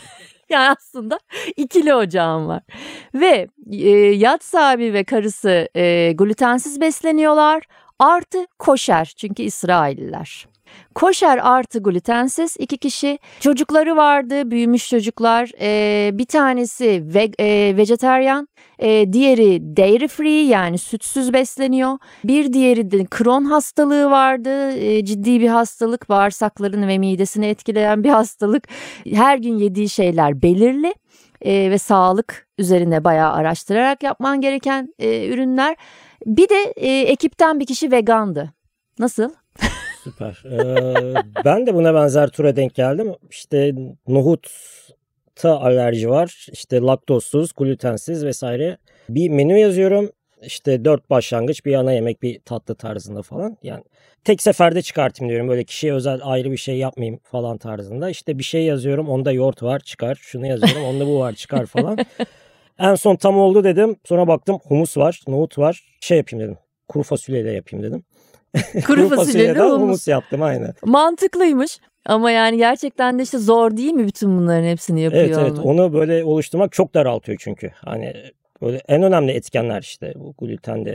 Yani 0.54 0.76
aslında 0.78 1.20
ikili 1.56 1.94
ocağım 1.94 2.48
var. 2.48 2.62
Ve 3.14 3.48
e, 3.72 3.88
yat 3.98 4.44
sahibi 4.44 4.92
ve 4.92 5.04
karısı 5.04 5.68
e, 5.76 6.12
glutensiz 6.12 6.80
besleniyorlar. 6.80 7.62
Artı 7.98 8.46
koşer 8.58 9.12
çünkü 9.16 9.42
İsrailliler. 9.42 10.49
Koşer 10.94 11.38
artı 11.42 11.82
glutensiz 11.82 12.56
iki 12.58 12.78
kişi. 12.78 13.18
Çocukları 13.40 13.96
vardı, 13.96 14.50
büyümüş 14.50 14.90
çocuklar. 14.90 15.50
Ee, 15.60 16.10
bir 16.12 16.24
tanesi 16.24 17.02
ve, 17.04 17.30
e, 17.38 17.76
vejeteryan, 17.76 18.48
e, 18.78 19.12
diğeri 19.12 19.76
dairy 19.76 20.08
free 20.08 20.46
yani 20.46 20.78
sütsüz 20.78 21.32
besleniyor. 21.32 21.98
Bir 22.24 22.52
diğeri 22.52 22.90
de 22.90 23.04
kron 23.04 23.44
hastalığı 23.44 24.10
vardı. 24.10 24.70
E, 24.70 25.04
ciddi 25.04 25.40
bir 25.40 25.48
hastalık, 25.48 26.08
bağırsaklarını 26.08 26.88
ve 26.88 26.98
midesini 26.98 27.46
etkileyen 27.46 28.04
bir 28.04 28.10
hastalık. 28.10 28.68
Her 29.12 29.38
gün 29.38 29.58
yediği 29.58 29.88
şeyler 29.88 30.42
belirli 30.42 30.94
e, 31.42 31.70
ve 31.70 31.78
sağlık 31.78 32.48
üzerine 32.58 33.04
bayağı 33.04 33.32
araştırarak 33.32 34.02
yapman 34.02 34.40
gereken 34.40 34.94
e, 34.98 35.28
ürünler. 35.28 35.76
Bir 36.26 36.48
de 36.48 36.72
e, 36.76 37.00
ekipten 37.00 37.60
bir 37.60 37.66
kişi 37.66 37.90
vegandı. 37.90 38.52
Nasıl? 38.98 39.30
Süper. 40.04 40.42
Ee, 40.44 41.14
ben 41.44 41.66
de 41.66 41.74
buna 41.74 41.94
benzer 41.94 42.28
tura 42.28 42.56
denk 42.56 42.74
geldim. 42.74 43.14
İşte 43.30 43.74
nohutta 44.08 45.60
alerji 45.60 46.10
var. 46.10 46.46
İşte 46.52 46.80
laktozsuz, 46.80 47.52
glutensiz 47.56 48.24
vesaire. 48.24 48.78
Bir 49.08 49.28
menü 49.28 49.58
yazıyorum. 49.58 50.10
İşte 50.42 50.84
dört 50.84 51.10
başlangıç, 51.10 51.64
bir 51.64 51.74
ana 51.74 51.92
yemek, 51.92 52.22
bir 52.22 52.40
tatlı 52.40 52.74
tarzında 52.74 53.22
falan. 53.22 53.56
Yani 53.62 53.82
tek 54.24 54.42
seferde 54.42 54.82
çıkartayım 54.82 55.30
diyorum. 55.30 55.48
Böyle 55.48 55.64
kişiye 55.64 55.92
özel 55.94 56.20
ayrı 56.22 56.52
bir 56.52 56.56
şey 56.56 56.76
yapmayayım 56.76 57.20
falan 57.22 57.58
tarzında. 57.58 58.10
İşte 58.10 58.38
bir 58.38 58.44
şey 58.44 58.64
yazıyorum. 58.64 59.08
Onda 59.08 59.32
yoğurt 59.32 59.62
var 59.62 59.80
çıkar. 59.80 60.18
Şunu 60.22 60.46
yazıyorum. 60.46 60.84
Onda 60.84 61.06
bu 61.06 61.18
var 61.20 61.32
çıkar 61.32 61.66
falan. 61.66 61.98
en 62.78 62.94
son 62.94 63.16
tam 63.16 63.38
oldu 63.38 63.64
dedim. 63.64 63.96
Sonra 64.04 64.28
baktım 64.28 64.58
humus 64.62 64.96
var, 64.96 65.20
nohut 65.28 65.58
var. 65.58 65.84
Şey 66.00 66.18
yapayım 66.18 66.44
dedim. 66.44 66.58
Kuru 66.88 67.02
fasulyeyle 67.02 67.52
yapayım 67.52 67.84
dedim. 67.84 68.04
Kuru 68.86 69.08
fasulyeden 69.08 69.64
humus. 69.64 69.80
humus 69.80 70.08
yaptım 70.08 70.42
aynen. 70.42 70.74
Mantıklıymış. 70.84 71.78
Ama 72.06 72.30
yani 72.30 72.56
gerçekten 72.56 73.18
de 73.18 73.22
işte 73.22 73.38
zor 73.38 73.76
değil 73.76 73.92
mi 73.92 74.06
bütün 74.06 74.38
bunların 74.38 74.64
hepsini 74.64 75.00
yapıyor 75.00 75.24
Evet 75.24 75.38
evet 75.40 75.58
onu 75.58 75.92
böyle 75.92 76.24
oluşturmak 76.24 76.72
çok 76.72 76.94
daraltıyor 76.94 77.38
çünkü. 77.40 77.70
Hani 77.74 78.14
böyle 78.62 78.82
en 78.88 79.02
önemli 79.02 79.32
etkenler 79.32 79.82
işte 79.82 80.12
bu 80.16 80.34
gluten 80.38 80.84
de 80.84 80.90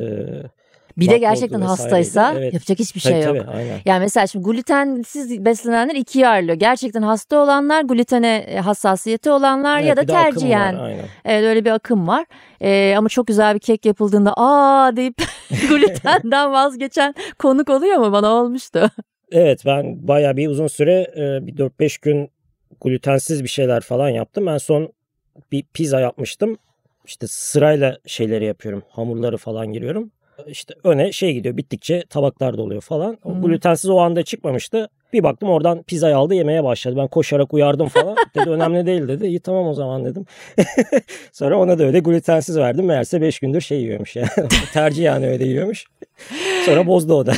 e, 0.00 0.04
bir 1.00 1.08
de 1.08 1.18
gerçekten 1.18 1.60
hastaysa 1.60 2.34
evet. 2.38 2.54
yapacak 2.54 2.78
hiçbir 2.78 3.00
şey 3.00 3.20
tabii, 3.22 3.38
yok. 3.38 3.46
Tabii, 3.46 3.56
aynen. 3.56 3.80
Yani 3.84 4.00
mesela 4.00 4.26
şimdi 4.26 4.44
glutensiz 4.44 5.44
beslenenler 5.44 5.94
ikiye 5.94 6.28
ayrılıyor. 6.28 6.58
Gerçekten 6.58 7.02
hasta 7.02 7.38
olanlar, 7.38 7.82
glutene 7.82 8.36
e, 8.36 8.58
hassasiyeti 8.58 9.30
olanlar 9.30 9.78
evet, 9.78 9.88
ya 9.88 9.96
da 9.96 10.06
tercihen. 10.06 10.78
Var, 10.78 10.84
aynen. 10.84 11.04
Evet 11.24 11.44
öyle 11.44 11.64
bir 11.64 11.70
akım 11.70 12.08
var. 12.08 12.26
Ee, 12.60 12.94
ama 12.98 13.08
çok 13.08 13.26
güzel 13.26 13.54
bir 13.54 13.60
kek 13.60 13.86
yapıldığında 13.86 14.34
aa 14.36 14.96
deyip 14.96 15.16
glutenden 15.68 16.52
vazgeçen 16.52 17.14
konuk 17.38 17.70
oluyor 17.70 17.96
mu? 17.96 18.12
Bana 18.12 18.28
olmuştu. 18.28 18.90
Evet 19.32 19.62
ben 19.66 20.08
bayağı 20.08 20.36
bir 20.36 20.48
uzun 20.48 20.66
süre 20.66 21.06
e, 21.16 21.46
bir 21.46 21.56
4-5 21.56 22.02
gün 22.02 22.30
glutensiz 22.80 23.42
bir 23.42 23.48
şeyler 23.48 23.80
falan 23.80 24.08
yaptım. 24.08 24.48
En 24.48 24.58
son 24.58 24.92
bir 25.52 25.64
pizza 25.74 26.00
yapmıştım. 26.00 26.56
İşte 27.06 27.26
sırayla 27.26 27.98
şeyleri 28.06 28.44
yapıyorum. 28.44 28.82
Hamurları 28.90 29.36
falan 29.36 29.72
giriyorum 29.72 30.10
işte 30.46 30.74
öne 30.84 31.12
şey 31.12 31.34
gidiyor 31.34 31.56
bittikçe 31.56 32.04
tabaklar 32.10 32.58
doluyor 32.58 32.80
falan. 32.80 33.18
O 33.24 33.34
hmm. 33.34 33.42
glutensiz 33.42 33.90
o 33.90 33.98
anda 33.98 34.22
çıkmamıştı. 34.22 34.88
Bir 35.12 35.22
baktım 35.22 35.48
oradan 35.48 35.82
pizzayı 35.82 36.16
aldı 36.16 36.34
yemeye 36.34 36.64
başladı. 36.64 36.96
Ben 36.96 37.08
koşarak 37.08 37.54
uyardım 37.54 37.88
falan. 37.88 38.16
Dedi 38.34 38.50
önemli 38.50 38.86
değil 38.86 39.08
dedi. 39.08 39.26
İyi 39.26 39.40
tamam 39.40 39.66
o 39.66 39.74
zaman 39.74 40.04
dedim. 40.04 40.26
Sonra 41.32 41.58
ona 41.58 41.78
da 41.78 41.84
öyle 41.84 42.00
glutensiz 42.00 42.58
verdim. 42.58 42.84
Meğerse 42.84 43.20
5 43.20 43.38
gündür 43.40 43.60
şey 43.60 43.80
yiyormuş 43.80 44.16
yani. 44.16 44.28
Tercih 44.72 45.04
yani 45.04 45.26
öyle 45.26 45.44
yiyormuş. 45.44 45.84
Sonra 46.66 46.86
bozdu 46.86 47.14
o 47.14 47.26
da. 47.26 47.32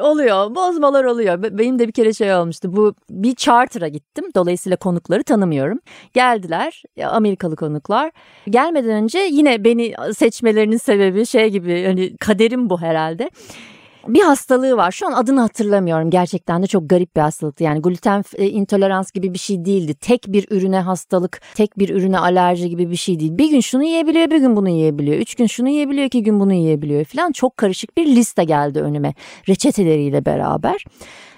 oluyor. 0.00 0.54
Bozmalar 0.54 1.04
oluyor. 1.04 1.42
Benim 1.58 1.78
de 1.78 1.88
bir 1.88 1.92
kere 1.92 2.12
şey 2.12 2.34
olmuştu. 2.34 2.76
Bu 2.76 2.94
bir 3.10 3.34
charter'a 3.34 3.88
gittim. 3.88 4.24
Dolayısıyla 4.34 4.76
konukları 4.76 5.22
tanımıyorum. 5.22 5.78
Geldiler. 6.14 6.82
Amerikalı 7.04 7.56
konuklar. 7.56 8.10
Gelmeden 8.50 8.90
önce 8.90 9.18
yine 9.18 9.64
beni 9.64 9.94
seçmelerinin 10.16 10.76
sebebi 10.76 11.26
şey 11.26 11.48
gibi 11.50 11.84
hani 11.84 12.16
kaderim 12.16 12.70
bu 12.70 12.80
herhalde 12.80 13.30
bir 14.08 14.22
hastalığı 14.22 14.76
var. 14.76 14.92
Şu 14.92 15.06
an 15.06 15.12
adını 15.12 15.40
hatırlamıyorum. 15.40 16.10
Gerçekten 16.10 16.62
de 16.62 16.66
çok 16.66 16.90
garip 16.90 17.16
bir 17.16 17.20
hastalıktı. 17.20 17.64
Yani 17.64 17.82
gluten 17.82 18.24
e, 18.34 18.46
intolerans 18.46 19.12
gibi 19.12 19.34
bir 19.34 19.38
şey 19.38 19.64
değildi. 19.64 19.94
Tek 19.94 20.24
bir 20.28 20.46
ürüne 20.50 20.80
hastalık, 20.80 21.40
tek 21.54 21.78
bir 21.78 21.88
ürüne 21.88 22.18
alerji 22.18 22.68
gibi 22.68 22.90
bir 22.90 22.96
şey 22.96 23.20
değil. 23.20 23.38
Bir 23.38 23.50
gün 23.50 23.60
şunu 23.60 23.84
yiyebiliyor, 23.84 24.30
bir 24.30 24.38
gün 24.38 24.56
bunu 24.56 24.68
yiyebiliyor. 24.68 25.16
Üç 25.16 25.34
gün 25.34 25.46
şunu 25.46 25.68
yiyebiliyor, 25.68 26.06
iki 26.06 26.22
gün 26.22 26.40
bunu 26.40 26.52
yiyebiliyor 26.52 27.04
falan. 27.04 27.32
Çok 27.32 27.56
karışık 27.56 27.96
bir 27.96 28.06
liste 28.06 28.44
geldi 28.44 28.80
önüme. 28.80 29.14
Reçeteleriyle 29.48 30.24
beraber. 30.24 30.84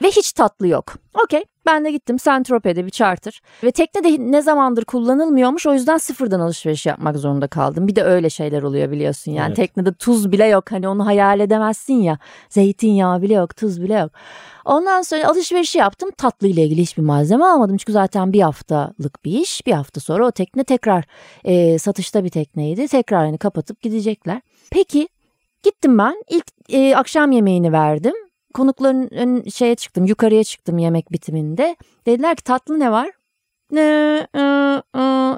Ve 0.02 0.08
hiç 0.08 0.32
tatlı 0.32 0.68
yok. 0.68 0.94
Okey 1.24 1.44
ben 1.66 1.84
de 1.84 1.90
gittim 1.90 2.18
Saint-Tropez'de 2.18 2.86
bir 2.86 2.90
charter 2.90 3.40
ve 3.64 3.70
tekne 3.70 4.04
de 4.04 4.32
ne 4.32 4.42
zamandır 4.42 4.84
kullanılmıyormuş 4.84 5.66
o 5.66 5.74
yüzden 5.74 5.96
sıfırdan 5.96 6.40
alışveriş 6.40 6.86
yapmak 6.86 7.16
zorunda 7.16 7.46
kaldım. 7.46 7.88
Bir 7.88 7.96
de 7.96 8.02
öyle 8.04 8.30
şeyler 8.30 8.62
oluyor 8.62 8.90
biliyorsun 8.90 9.32
yani 9.32 9.46
evet. 9.46 9.56
teknede 9.56 9.92
tuz 9.92 10.32
bile 10.32 10.46
yok 10.46 10.72
hani 10.72 10.88
onu 10.88 11.06
hayal 11.06 11.40
edemezsin 11.40 11.94
ya 11.94 12.18
zeytinyağı 12.48 13.22
bile 13.22 13.34
yok 13.34 13.56
tuz 13.56 13.82
bile 13.82 13.94
yok. 13.94 14.10
Ondan 14.64 15.02
sonra 15.02 15.28
alışverişi 15.28 15.78
yaptım 15.78 16.10
tatlı 16.10 16.48
ile 16.48 16.64
ilgili 16.64 16.82
hiçbir 16.82 17.02
malzeme 17.02 17.44
almadım 17.44 17.76
çünkü 17.76 17.92
zaten 17.92 18.32
bir 18.32 18.40
haftalık 18.40 19.24
bir 19.24 19.32
iş 19.32 19.66
bir 19.66 19.72
hafta 19.72 20.00
sonra 20.00 20.26
o 20.26 20.30
tekne 20.30 20.64
tekrar 20.64 21.04
e, 21.44 21.78
satışta 21.78 22.24
bir 22.24 22.28
tekneydi 22.28 22.88
tekrar 22.88 23.26
yani 23.26 23.38
kapatıp 23.38 23.82
gidecekler. 23.82 24.40
Peki 24.70 25.08
gittim 25.62 25.98
ben 25.98 26.22
ilk 26.30 26.44
e, 26.68 26.96
akşam 26.96 27.32
yemeğini 27.32 27.72
verdim 27.72 28.14
konukların 28.52 29.14
ön 29.14 29.42
şeye 29.42 29.74
çıktım 29.74 30.04
yukarıya 30.04 30.44
çıktım 30.44 30.78
yemek 30.78 31.12
bitiminde. 31.12 31.76
Dediler 32.06 32.36
ki 32.36 32.44
tatlı 32.44 32.80
ne 32.80 32.92
var? 32.92 33.10
e, 33.76 33.80
e, 34.34 34.40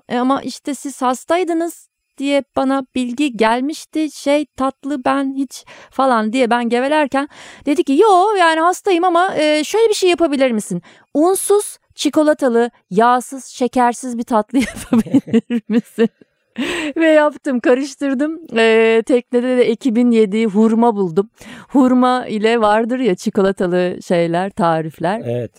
e, 0.09 0.19
ama 0.19 0.43
işte 0.43 0.75
siz 0.75 1.03
hastaydınız 1.03 1.89
diye 2.19 2.45
bana 2.57 2.87
bilgi 2.95 3.37
gelmişti 3.37 4.11
şey 4.13 4.47
tatlı 4.47 5.05
ben 5.05 5.35
hiç 5.37 5.65
falan 5.91 6.33
diye 6.33 6.51
ben 6.51 6.69
gevelerken 6.69 7.29
dedi 7.67 7.85
ki 7.85 7.93
yo 7.93 8.35
yani 8.39 8.61
hastayım 8.61 9.05
ama 9.05 9.35
şöyle 9.65 9.89
bir 9.89 9.95
şey 9.95 10.11
yapabilir 10.11 10.51
misin? 10.51 10.83
Unsuz 11.15 11.79
çikolatalı 11.95 12.71
yağsız 12.91 13.45
şekersiz 13.45 14.19
bir 14.19 14.23
tatlı 14.23 14.59
yapabilir 14.93 15.63
misin? 15.69 16.09
Ve 16.97 17.07
yaptım 17.07 17.61
karıştırdım 17.61 18.41
ee, 18.57 19.03
teknede 19.07 19.57
de 19.57 19.63
ekibin 19.63 20.11
yediği 20.11 20.47
hurma 20.47 20.97
buldum. 20.97 21.31
Hurma 21.69 22.27
ile 22.27 22.61
vardır 22.61 22.99
ya 22.99 23.15
çikolatalı 23.15 23.99
şeyler 24.07 24.51
tarifler. 24.51 25.23
Evet. 25.25 25.51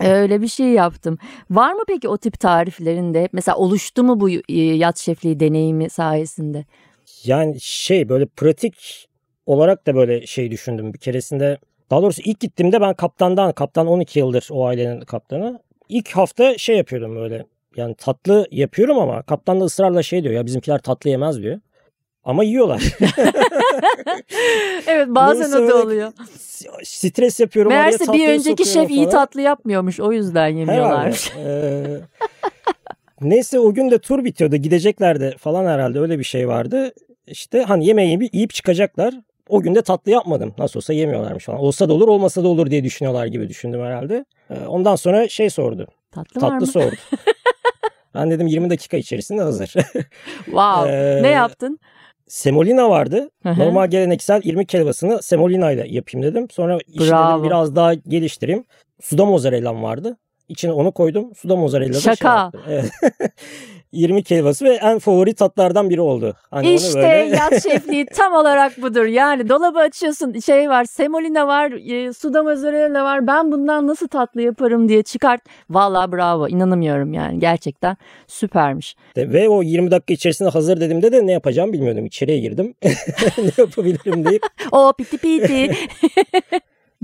Öyle 0.00 0.40
bir 0.42 0.48
şey 0.48 0.66
yaptım. 0.66 1.18
Var 1.50 1.72
mı 1.72 1.82
peki 1.88 2.08
o 2.08 2.18
tip 2.18 2.40
tariflerinde? 2.40 3.28
Mesela 3.32 3.56
oluştu 3.56 4.04
mu 4.04 4.20
bu 4.20 4.28
yat 4.48 4.98
şefliği 4.98 5.40
deneyimi 5.40 5.90
sayesinde? 5.90 6.64
Yani 7.24 7.56
şey 7.60 8.08
böyle 8.08 8.26
pratik 8.26 9.06
olarak 9.46 9.86
da 9.86 9.94
böyle 9.94 10.26
şey 10.26 10.50
düşündüm 10.50 10.92
bir 10.94 10.98
keresinde. 10.98 11.58
Daha 11.90 12.02
doğrusu 12.02 12.22
ilk 12.24 12.40
gittiğimde 12.40 12.80
ben 12.80 12.94
kaptandan, 12.94 13.52
kaptan 13.52 13.86
12 13.86 14.18
yıldır 14.18 14.48
o 14.50 14.66
ailenin 14.66 15.00
kaptanı. 15.00 15.60
İlk 15.88 16.10
hafta 16.10 16.58
şey 16.58 16.76
yapıyordum 16.76 17.16
böyle 17.16 17.44
yani 17.76 17.94
tatlı 17.94 18.46
yapıyorum 18.50 18.98
ama 18.98 19.22
kaptan 19.22 19.60
da 19.60 19.64
ısrarla 19.64 20.02
şey 20.02 20.22
diyor 20.22 20.34
ya 20.34 20.46
bizimkiler 20.46 20.78
tatlı 20.78 21.10
yemez 21.10 21.42
diyor. 21.42 21.60
Ama 22.24 22.44
yiyorlar. 22.44 22.82
evet 24.86 25.08
bazen 25.08 25.52
o 25.52 25.68
da 25.68 25.82
oluyor. 25.82 26.12
Stres 26.84 27.40
yapıyorum. 27.40 27.72
Meğerse 27.72 28.12
bir 28.12 28.28
önceki 28.28 28.64
şef 28.64 28.90
iyi 28.90 29.08
tatlı 29.08 29.40
yapmıyormuş 29.40 30.00
o 30.00 30.12
yüzden 30.12 30.48
yemiyorlar. 30.48 31.32
ee, 31.38 32.00
neyse 33.20 33.58
o 33.58 33.74
gün 33.74 33.90
de 33.90 33.98
tur 33.98 34.24
bitiyordu 34.24 34.56
gideceklerdi 34.56 35.34
falan 35.38 35.66
herhalde 35.66 36.00
öyle 36.00 36.18
bir 36.18 36.24
şey 36.24 36.48
vardı. 36.48 36.92
İşte 37.26 37.62
hani 37.62 37.86
yemeği 37.86 38.30
yiyip 38.32 38.54
çıkacaklar. 38.54 39.14
O 39.48 39.60
gün 39.60 39.74
de 39.74 39.82
tatlı 39.82 40.10
yapmadım. 40.10 40.54
Nasıl 40.58 40.78
olsa 40.78 40.92
yemiyorlarmış 40.92 41.44
falan. 41.44 41.60
Olsa 41.60 41.88
da 41.88 41.92
olur 41.92 42.08
olmasa 42.08 42.44
da 42.44 42.48
olur 42.48 42.70
diye 42.70 42.84
düşünüyorlar 42.84 43.26
gibi 43.26 43.48
düşündüm 43.48 43.80
herhalde. 43.80 44.24
Ondan 44.66 44.96
sonra 44.96 45.28
şey 45.28 45.50
sordu. 45.50 45.86
Tatlı, 46.10 46.40
tatlı 46.40 46.54
var 46.54 46.58
mı? 46.58 46.66
sordu. 46.66 46.94
Ben 48.14 48.30
dedim 48.30 48.46
20 48.46 48.70
dakika 48.70 48.96
içerisinde 48.96 49.42
hazır. 49.42 49.66
wow. 50.44 50.92
ee, 50.92 51.22
ne 51.22 51.30
yaptın? 51.30 51.80
Semolina 52.28 52.90
vardı. 52.90 53.30
Hı-hı. 53.42 53.58
Normal 53.58 53.86
geleneksel 53.86 54.42
irmik 54.44 54.74
helvasını 54.74 55.22
semolina 55.22 55.72
ile 55.72 55.86
yapayım 55.88 56.26
dedim. 56.26 56.50
Sonra 56.50 56.78
işi 56.86 57.00
dedim 57.00 57.44
biraz 57.44 57.76
daha 57.76 57.94
geliştireyim. 57.94 58.64
Suda 59.02 59.24
mozzarellam 59.24 59.82
vardı. 59.82 60.16
İçine 60.48 60.72
onu 60.72 60.92
koydum. 60.92 61.34
Suda 61.34 61.56
mozzarella 61.56 61.94
da 61.94 62.00
Şaka. 62.00 62.50
şey. 62.66 62.74
Evet. 62.74 62.90
20 63.94 64.22
helvası 64.28 64.64
ve 64.64 64.74
en 64.74 64.98
favori 64.98 65.34
tatlardan 65.34 65.90
biri 65.90 66.00
oldu. 66.00 66.34
Hani 66.50 66.74
işte 66.74 66.94
böyle... 66.98 67.36
yat 67.36 67.62
şefliği 67.62 68.06
tam 68.06 68.32
olarak 68.32 68.82
budur. 68.82 69.04
Yani 69.04 69.48
dolabı 69.48 69.78
açıyorsun 69.78 70.38
şey 70.38 70.68
var 70.68 70.84
semolina 70.84 71.46
var 71.46 71.70
e, 71.70 72.12
suda 72.12 72.42
mozzarella 72.42 73.04
var 73.04 73.26
ben 73.26 73.52
bundan 73.52 73.86
nasıl 73.86 74.08
tatlı 74.08 74.42
yaparım 74.42 74.88
diye 74.88 75.02
çıkart. 75.02 75.40
Valla 75.70 76.12
bravo 76.12 76.48
inanamıyorum 76.48 77.12
yani 77.12 77.38
gerçekten 77.38 77.96
süpermiş. 78.26 78.96
Ve 79.16 79.48
o 79.48 79.62
20 79.62 79.90
dakika 79.90 80.14
içerisinde 80.14 80.48
hazır 80.48 80.80
dediğimde 80.80 81.12
de 81.12 81.26
ne 81.26 81.32
yapacağım 81.32 81.72
bilmiyordum. 81.72 82.06
İçeriye 82.06 82.38
girdim 82.38 82.74
ne 83.38 83.50
yapabilirim 83.58 84.24
deyip. 84.24 84.42
o 84.72 84.92
piti 84.98 85.18
piti. 85.18 85.70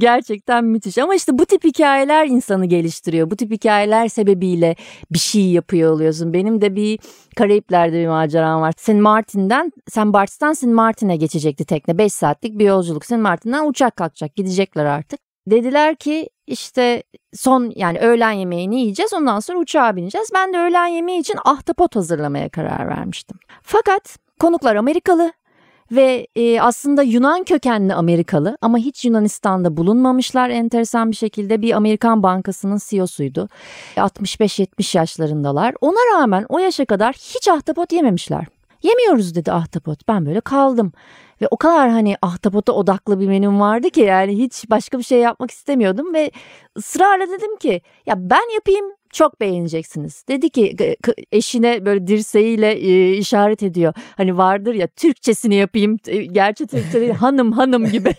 Gerçekten 0.00 0.64
müthiş 0.64 0.98
ama 0.98 1.14
işte 1.14 1.38
bu 1.38 1.46
tip 1.46 1.64
hikayeler 1.64 2.26
insanı 2.26 2.66
geliştiriyor. 2.66 3.30
Bu 3.30 3.36
tip 3.36 3.52
hikayeler 3.52 4.08
sebebiyle 4.08 4.76
bir 5.10 5.18
şey 5.18 5.50
yapıyor 5.50 5.92
oluyorsun. 5.92 6.32
Benim 6.32 6.60
de 6.60 6.76
bir 6.76 6.98
Karayipler'de 7.36 8.00
bir 8.02 8.08
maceram 8.08 8.60
var. 8.60 8.72
St. 8.78 8.88
Martin'den, 8.88 9.72
St. 9.88 9.98
Bart'tan 9.98 10.52
St. 10.52 10.62
Martin'e 10.62 11.16
geçecekti 11.16 11.64
tekne. 11.64 11.98
5 11.98 12.12
saatlik 12.12 12.58
bir 12.58 12.64
yolculuk. 12.64 13.04
St. 13.04 13.12
Martin'den 13.12 13.68
uçak 13.68 13.96
kalkacak. 13.96 14.36
Gidecekler 14.36 14.84
artık. 14.84 15.20
Dediler 15.46 15.96
ki 15.96 16.28
işte 16.46 17.02
son 17.34 17.72
yani 17.76 17.98
öğlen 17.98 18.30
yemeğini 18.30 18.80
yiyeceğiz 18.80 19.12
ondan 19.12 19.40
sonra 19.40 19.58
uçağa 19.58 19.96
bineceğiz. 19.96 20.30
Ben 20.34 20.52
de 20.52 20.58
öğlen 20.58 20.86
yemeği 20.86 21.20
için 21.20 21.38
ahtapot 21.44 21.96
hazırlamaya 21.96 22.48
karar 22.48 22.88
vermiştim. 22.88 23.38
Fakat 23.62 24.18
konuklar 24.40 24.76
Amerikalı 24.76 25.32
ve 25.92 26.26
e, 26.36 26.60
aslında 26.60 27.02
Yunan 27.02 27.44
kökenli 27.44 27.94
Amerikalı 27.94 28.58
ama 28.60 28.78
hiç 28.78 29.04
Yunanistan'da 29.04 29.76
bulunmamışlar 29.76 30.50
enteresan 30.50 31.10
bir 31.10 31.16
şekilde 31.16 31.62
bir 31.62 31.72
Amerikan 31.72 32.22
bankasının 32.22 32.78
CEO'suydu. 32.88 33.48
65-70 33.96 34.98
yaşlarındalar. 34.98 35.74
Ona 35.80 35.98
rağmen 36.14 36.46
o 36.48 36.58
yaşa 36.58 36.84
kadar 36.84 37.14
hiç 37.14 37.48
ahtapot 37.48 37.92
yememişler. 37.92 38.46
Yemiyoruz 38.82 39.34
dedi 39.34 39.52
ahtapot. 39.52 40.08
Ben 40.08 40.26
böyle 40.26 40.40
kaldım. 40.40 40.92
Ve 41.42 41.48
o 41.50 41.56
kadar 41.56 41.90
hani 41.90 42.16
ahtapota 42.22 42.72
odaklı 42.72 43.20
bir 43.20 43.28
menüm 43.28 43.60
vardı 43.60 43.90
ki 43.90 44.00
yani 44.00 44.38
hiç 44.38 44.70
başka 44.70 44.98
bir 44.98 45.02
şey 45.02 45.18
yapmak 45.18 45.50
istemiyordum 45.50 46.14
ve 46.14 46.30
ısrarla 46.78 47.28
dedim 47.28 47.56
ki 47.56 47.82
ya 48.06 48.14
ben 48.16 48.54
yapayım 48.54 48.84
çok 49.12 49.40
beğeneceksiniz. 49.40 50.24
Dedi 50.28 50.50
ki 50.50 50.76
eşine 51.32 51.84
böyle 51.84 52.06
dirseğiyle 52.06 52.72
e, 52.72 53.12
işaret 53.12 53.62
ediyor. 53.62 53.94
Hani 54.16 54.38
vardır 54.38 54.74
ya 54.74 54.86
Türkçesini 54.86 55.54
yapayım. 55.54 55.96
Gerçi 56.32 56.66
Türkçe 56.66 57.00
değil 57.00 57.12
hanım 57.20 57.52
hanım 57.52 57.86
gibi. 57.86 58.14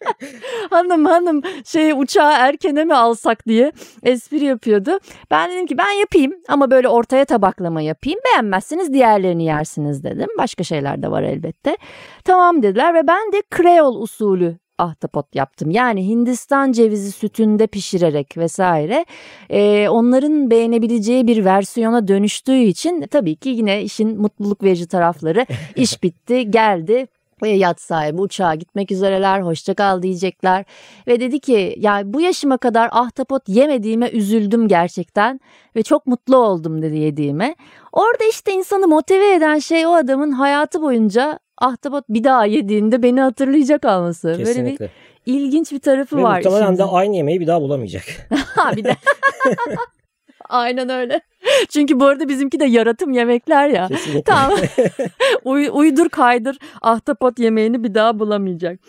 hanım 0.70 1.04
hanım 1.04 1.42
şey 1.64 1.92
uçağı 1.92 2.32
erkene 2.32 2.84
mi 2.84 2.94
alsak 2.94 3.46
diye 3.46 3.72
espri 4.02 4.44
yapıyordu. 4.44 4.98
Ben 5.30 5.50
dedim 5.50 5.66
ki 5.66 5.78
ben 5.78 5.90
yapayım 5.90 6.34
ama 6.48 6.70
böyle 6.70 6.88
ortaya 6.88 7.24
tabaklama 7.24 7.80
yapayım. 7.80 8.20
Beğenmezseniz 8.24 8.92
diğerlerini 8.92 9.44
yersiniz 9.44 10.04
dedim. 10.04 10.28
Başka 10.38 10.64
şeyler 10.64 11.02
de 11.02 11.10
var 11.10 11.22
elbette. 11.22 11.76
Tamam 12.24 12.62
dediler 12.62 12.94
ve 12.94 13.06
ben 13.06 13.32
de 13.32 13.42
Kreol 13.50 14.02
usulü 14.02 14.58
ahtapot 14.80 15.34
yaptım. 15.34 15.70
Yani 15.70 16.08
Hindistan 16.08 16.72
cevizi 16.72 17.12
sütünde 17.12 17.66
pişirerek 17.66 18.36
vesaire 18.36 19.04
e, 19.50 19.88
onların 19.88 20.50
beğenebileceği 20.50 21.26
bir 21.26 21.44
versiyona 21.44 22.08
dönüştüğü 22.08 22.58
için 22.58 23.06
tabii 23.10 23.36
ki 23.36 23.48
yine 23.48 23.82
işin 23.82 24.20
mutluluk 24.20 24.62
verici 24.62 24.88
tarafları 24.88 25.46
iş 25.76 26.02
bitti 26.02 26.50
geldi 26.50 27.06
yat 27.46 27.80
sahibi 27.80 28.20
uçağa 28.20 28.54
gitmek 28.54 28.92
üzereler 28.92 29.40
hoşça 29.40 29.74
kal 29.74 30.02
diyecekler 30.02 30.64
ve 31.06 31.20
dedi 31.20 31.40
ki 31.40 31.74
ya 31.78 32.02
bu 32.04 32.20
yaşıma 32.20 32.58
kadar 32.58 32.88
ahtapot 32.92 33.48
yemediğime 33.48 34.10
üzüldüm 34.10 34.68
gerçekten 34.68 35.40
ve 35.76 35.82
çok 35.82 36.06
mutlu 36.06 36.36
oldum 36.36 36.82
dedi 36.82 36.96
yediğime. 36.98 37.56
Orada 37.92 38.24
işte 38.30 38.52
insanı 38.52 38.88
motive 38.88 39.34
eden 39.34 39.58
şey 39.58 39.86
o 39.86 39.92
adamın 39.92 40.32
hayatı 40.32 40.82
boyunca 40.82 41.38
ahtapot 41.60 42.04
bir 42.08 42.24
daha 42.24 42.46
yediğinde 42.46 43.02
beni 43.02 43.20
hatırlayacak 43.20 43.84
olması. 43.84 44.34
Kesinlikle. 44.38 44.80
Böyle 44.80 44.92
bir 45.26 45.34
ilginç 45.34 45.72
bir 45.72 45.80
tarafı 45.80 46.16
Ve 46.16 46.22
var. 46.22 46.36
Muhtemelen 46.36 46.78
de 46.78 46.84
aynı 46.84 47.16
yemeği 47.16 47.40
bir 47.40 47.46
daha 47.46 47.60
bulamayacak. 47.60 48.04
ha 48.54 48.76
bir 48.76 48.84
de. 48.84 48.96
Aynen 50.48 50.88
öyle. 50.88 51.20
Çünkü 51.68 52.00
bu 52.00 52.04
arada 52.04 52.28
bizimki 52.28 52.60
de 52.60 52.64
yaratım 52.64 53.12
yemekler 53.12 53.68
ya. 53.68 53.88
Kesinlikle. 53.88 54.22
Tamam. 54.22 54.58
Uy, 55.44 55.70
uydur 55.72 56.08
kaydır 56.08 56.58
ahtapot 56.82 57.38
yemeğini 57.38 57.84
bir 57.84 57.94
daha 57.94 58.18
bulamayacak. 58.18 58.80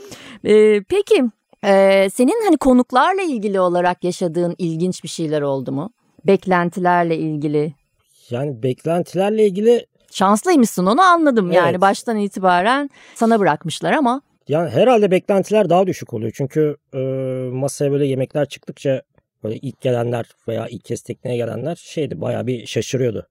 Ee, 0.45 0.83
peki 0.89 1.23
e, 1.65 2.07
senin 2.09 2.45
hani 2.45 2.57
konuklarla 2.57 3.21
ilgili 3.21 3.59
olarak 3.59 4.03
yaşadığın 4.03 4.55
ilginç 4.57 5.03
bir 5.03 5.09
şeyler 5.09 5.41
oldu 5.41 5.71
mu? 5.71 5.93
Beklentilerle 6.27 7.17
ilgili. 7.17 7.73
Yani 8.29 8.63
beklentilerle 8.63 9.45
ilgili 9.45 9.85
şanslıymışsın 10.11 10.85
onu 10.85 11.01
anladım 11.01 11.45
evet. 11.45 11.55
yani 11.55 11.81
baştan 11.81 12.17
itibaren 12.17 12.89
sana 13.15 13.39
bırakmışlar 13.39 13.91
ama. 13.91 14.21
Yani 14.47 14.69
herhalde 14.69 15.11
beklentiler 15.11 15.69
daha 15.69 15.87
düşük 15.87 16.13
oluyor 16.13 16.31
çünkü 16.35 16.77
e, 16.93 16.99
masaya 17.51 17.91
böyle 17.91 18.07
yemekler 18.07 18.45
çıktıkça 18.45 19.01
böyle 19.43 19.55
ilk 19.55 19.81
gelenler 19.81 20.25
veya 20.47 20.67
ilk 20.67 20.85
kez 20.85 21.01
tekneye 21.01 21.37
gelenler 21.37 21.75
şeydi 21.75 22.21
bayağı 22.21 22.47
bir 22.47 22.65
şaşırıyordu. 22.65 23.27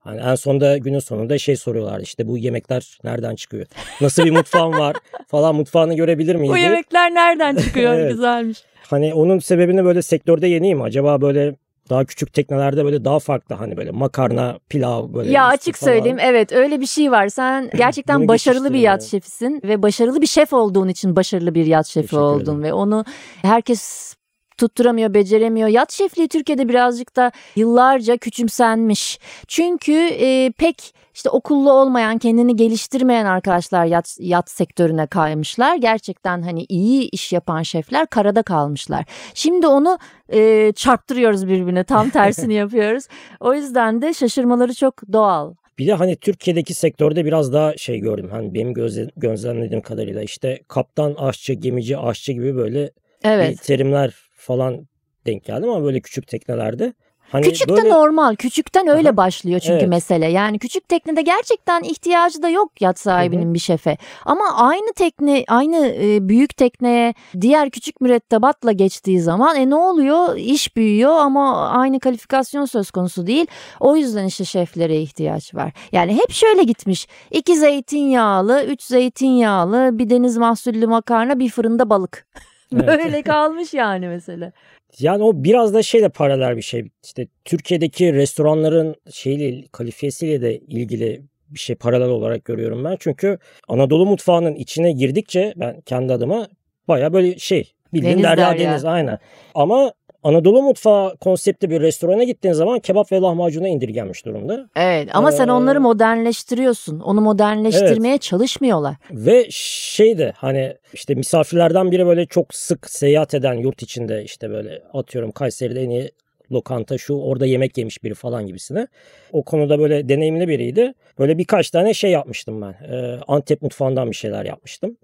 Hani 0.00 0.20
en 0.20 0.34
sonunda 0.34 0.78
günün 0.78 0.98
sonunda 0.98 1.38
şey 1.38 1.56
soruyorlar 1.56 2.00
işte 2.00 2.28
bu 2.28 2.38
yemekler 2.38 2.98
nereden 3.04 3.34
çıkıyor? 3.34 3.66
Nasıl 4.00 4.24
bir 4.24 4.30
mutfağın 4.30 4.72
var 4.78 4.96
falan 5.26 5.54
mutfağını 5.54 5.94
görebilir 5.94 6.36
miyiz? 6.36 6.52
Bu 6.52 6.58
yemekler 6.58 7.14
nereden 7.14 7.56
çıkıyor? 7.56 7.94
evet. 7.98 8.12
Güzelmiş. 8.12 8.62
Hani 8.90 9.14
onun 9.14 9.38
sebebini 9.38 9.84
böyle 9.84 10.02
sektörde 10.02 10.46
yeniyim. 10.46 10.82
Acaba 10.82 11.20
böyle 11.20 11.54
daha 11.90 12.04
küçük 12.04 12.32
teknelerde 12.32 12.84
böyle 12.84 13.04
daha 13.04 13.18
farklı 13.18 13.54
hani 13.54 13.76
böyle 13.76 13.90
makarna, 13.90 14.58
pilav 14.68 15.14
böyle. 15.14 15.30
Ya 15.30 15.46
açık 15.46 15.76
falan. 15.76 15.92
söyleyeyim 15.92 16.18
evet 16.20 16.52
öyle 16.52 16.80
bir 16.80 16.86
şey 16.86 17.10
var. 17.10 17.28
Sen 17.28 17.70
gerçekten 17.76 18.28
başarılı 18.28 18.72
bir 18.72 18.78
yat 18.78 19.02
şefisin 19.02 19.60
ve 19.64 19.82
başarılı 19.82 20.20
bir 20.20 20.26
şef 20.26 20.52
olduğun 20.52 20.88
için 20.88 21.16
başarılı 21.16 21.54
bir 21.54 21.66
yat 21.66 21.86
şefi 21.86 22.16
oldun 22.16 22.62
ve 22.62 22.72
onu 22.72 23.04
herkes 23.42 24.14
tutturamıyor, 24.58 25.14
beceremiyor. 25.14 25.68
Yat 25.68 25.92
şefliği 25.92 26.28
Türkiye'de 26.28 26.68
birazcık 26.68 27.16
da 27.16 27.32
yıllarca 27.56 28.16
küçümsenmiş. 28.16 29.18
Çünkü 29.48 29.92
e, 29.92 30.52
pek 30.58 30.94
işte 31.14 31.30
okullu 31.30 31.72
olmayan, 31.72 32.18
kendini 32.18 32.56
geliştirmeyen 32.56 33.24
arkadaşlar 33.24 33.84
yat, 33.84 34.16
yat 34.20 34.50
sektörüne 34.50 35.06
kaymışlar. 35.06 35.76
Gerçekten 35.76 36.42
hani 36.42 36.66
iyi 36.68 37.08
iş 37.10 37.32
yapan 37.32 37.62
şefler 37.62 38.06
karada 38.06 38.42
kalmışlar. 38.42 39.04
Şimdi 39.34 39.66
onu 39.66 39.98
e, 40.32 40.72
çarptırıyoruz 40.76 41.48
birbirine, 41.48 41.84
tam 41.84 42.10
tersini 42.10 42.54
yapıyoruz. 42.64 43.04
O 43.40 43.54
yüzden 43.54 44.02
de 44.02 44.14
şaşırmaları 44.14 44.74
çok 44.74 45.12
doğal. 45.12 45.54
Bir 45.78 45.86
de 45.86 45.94
hani 45.94 46.16
Türkiye'deki 46.16 46.74
sektörde 46.74 47.24
biraz 47.24 47.52
daha 47.52 47.76
şey 47.76 47.98
gördüm. 47.98 48.28
Hani 48.30 48.54
benim 48.54 48.74
gözle, 48.74 49.08
gözlemlediğim 49.16 49.82
kadarıyla 49.82 50.22
işte 50.22 50.60
kaptan, 50.68 51.14
aşçı, 51.14 51.52
gemici, 51.52 51.98
aşçı 51.98 52.32
gibi 52.32 52.56
böyle 52.56 52.90
evet. 53.24 53.62
terimler 53.62 54.14
falan 54.36 54.86
denk 55.26 55.44
geldim 55.44 55.70
ama 55.70 55.84
böyle 55.84 56.00
küçük 56.00 56.26
teknelerde. 56.26 56.92
Hani 57.34 57.46
Küçük 57.46 57.68
böyle... 57.68 57.82
de 57.82 57.88
normal. 57.88 58.36
Küçükten 58.36 58.88
öyle 58.88 59.08
Aha. 59.08 59.16
başlıyor 59.16 59.60
çünkü 59.60 59.74
evet. 59.74 59.88
mesele. 59.88 60.26
Yani 60.26 60.58
küçük 60.58 60.88
teknede 60.88 61.22
gerçekten 61.22 61.82
ihtiyacı 61.82 62.42
da 62.42 62.48
yok 62.48 62.80
yat 62.80 62.98
sahibinin 62.98 63.44
Hı-hı. 63.44 63.54
bir 63.54 63.58
şefe. 63.58 63.96
Ama 64.24 64.44
aynı 64.56 64.92
tekne, 64.92 65.44
aynı 65.48 65.86
e, 65.86 66.28
büyük 66.28 66.56
tekneye 66.56 67.14
diğer 67.40 67.70
küçük 67.70 68.00
mürettebatla 68.00 68.72
geçtiği 68.72 69.20
zaman 69.20 69.56
e 69.56 69.70
ne 69.70 69.74
oluyor? 69.74 70.36
İş 70.36 70.76
büyüyor 70.76 71.12
ama 71.12 71.68
aynı 71.68 72.00
kalifikasyon 72.00 72.64
söz 72.64 72.90
konusu 72.90 73.26
değil. 73.26 73.46
O 73.80 73.96
yüzden 73.96 74.26
işte 74.26 74.44
şeflere 74.44 74.96
ihtiyaç 74.96 75.54
var. 75.54 75.72
Yani 75.92 76.14
hep 76.14 76.30
şöyle 76.30 76.62
gitmiş. 76.62 77.08
İki 77.30 77.56
zeytinyağlı, 77.56 78.64
üç 78.64 78.82
zeytinyağlı, 78.82 79.90
bir 79.92 80.10
deniz 80.10 80.36
mahsullü 80.36 80.86
makarna, 80.86 81.38
bir 81.38 81.48
fırında 81.48 81.90
balık. 81.90 82.26
Böyle 82.86 83.22
kalmış 83.32 83.74
yani 83.74 84.08
mesela. 84.08 84.52
Yani 84.98 85.22
o 85.22 85.32
biraz 85.44 85.74
da 85.74 85.82
şeyle 85.82 86.08
paralel 86.08 86.56
bir 86.56 86.62
şey. 86.62 86.90
İşte 87.04 87.26
Türkiye'deki 87.44 88.14
restoranların 88.14 88.94
şeyle 89.12 89.64
kalifiyesiyle 89.72 90.42
de 90.42 90.58
ilgili 90.58 91.22
bir 91.48 91.58
şey 91.58 91.76
paralel 91.76 92.08
olarak 92.08 92.44
görüyorum 92.44 92.84
ben. 92.84 92.96
Çünkü 93.00 93.38
Anadolu 93.68 94.06
mutfağının 94.06 94.54
içine 94.54 94.92
girdikçe 94.92 95.54
ben 95.56 95.80
kendi 95.80 96.12
adıma 96.12 96.48
baya 96.88 97.12
böyle 97.12 97.38
şey 97.38 97.72
bildiğin 97.94 98.12
deniz 98.12 98.24
derya, 98.24 98.50
derya 98.50 98.70
deniz 98.70 98.84
aynen. 98.84 99.18
Ama 99.54 99.92
Anadolu 100.24 100.62
mutfağı 100.62 101.16
konseptli 101.16 101.70
bir 101.70 101.80
restorana 101.80 102.24
gittiğin 102.24 102.54
zaman 102.54 102.78
kebap 102.78 103.12
ve 103.12 103.20
lahmacuna 103.20 103.68
indirgenmiş 103.68 104.26
durumda. 104.26 104.68
Evet 104.76 105.08
ama 105.12 105.28
ee, 105.28 105.32
sen 105.32 105.48
onları 105.48 105.80
modernleştiriyorsun. 105.80 107.00
Onu 107.00 107.20
modernleştirmeye 107.20 108.14
evet. 108.14 108.22
çalışmıyorlar. 108.22 108.96
Ve 109.10 109.46
şey 109.50 110.18
de 110.18 110.32
hani 110.36 110.76
işte 110.92 111.14
misafirlerden 111.14 111.90
biri 111.90 112.06
böyle 112.06 112.26
çok 112.26 112.54
sık 112.54 112.90
seyahat 112.90 113.34
eden 113.34 113.54
yurt 113.54 113.82
içinde 113.82 114.24
işte 114.24 114.50
böyle 114.50 114.82
atıyorum 114.92 115.32
Kayseri'de 115.32 115.82
en 115.82 115.90
iyi 115.90 116.10
lokanta 116.52 116.98
şu 116.98 117.14
orada 117.14 117.46
yemek 117.46 117.78
yemiş 117.78 118.04
biri 118.04 118.14
falan 118.14 118.46
gibisine. 118.46 118.86
O 119.32 119.42
konuda 119.42 119.78
böyle 119.78 120.08
deneyimli 120.08 120.48
biriydi. 120.48 120.94
Böyle 121.18 121.38
birkaç 121.38 121.70
tane 121.70 121.94
şey 121.94 122.10
yapmıştım 122.10 122.62
ben. 122.62 122.72
Ee, 122.72 123.18
Antep 123.28 123.62
mutfağından 123.62 124.10
bir 124.10 124.16
şeyler 124.16 124.44
yapmıştım. 124.44 124.96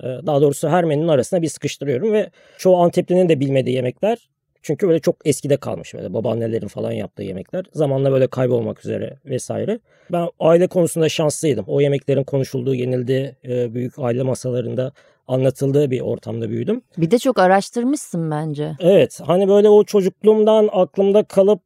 Ee, 0.00 0.06
daha 0.06 0.40
doğrusu 0.40 0.68
her 0.68 0.84
menünün 0.84 1.08
arasına 1.08 1.42
bir 1.42 1.48
sıkıştırıyorum 1.48 2.12
ve 2.12 2.30
çoğu 2.58 2.76
Antepli'nin 2.76 3.28
de 3.28 3.40
bilmediği 3.40 3.76
yemekler 3.76 4.28
çünkü 4.62 4.88
böyle 4.88 5.00
çok 5.00 5.16
eskide 5.24 5.56
kalmış 5.56 5.94
böyle 5.94 6.14
babaannelerin 6.14 6.68
falan 6.68 6.92
yaptığı 6.92 7.22
yemekler. 7.22 7.64
Zamanla 7.72 8.12
böyle 8.12 8.26
kaybolmak 8.26 8.84
üzere 8.84 9.18
vesaire. 9.24 9.80
Ben 10.12 10.28
aile 10.40 10.66
konusunda 10.66 11.08
şanslıydım. 11.08 11.64
O 11.68 11.80
yemeklerin 11.80 12.24
konuşulduğu, 12.24 12.74
yenildiği 12.74 13.34
e, 13.44 13.74
büyük 13.74 13.98
aile 13.98 14.22
masalarında 14.22 14.92
anlatıldığı 15.28 15.90
bir 15.90 16.00
ortamda 16.00 16.48
büyüdüm. 16.48 16.82
Bir 16.96 17.10
de 17.10 17.18
çok 17.18 17.38
araştırmışsın 17.38 18.30
bence. 18.30 18.72
Evet 18.80 19.20
hani 19.24 19.48
böyle 19.48 19.68
o 19.68 19.84
çocukluğumdan 19.84 20.68
aklımda 20.72 21.22
kalıp 21.22 21.60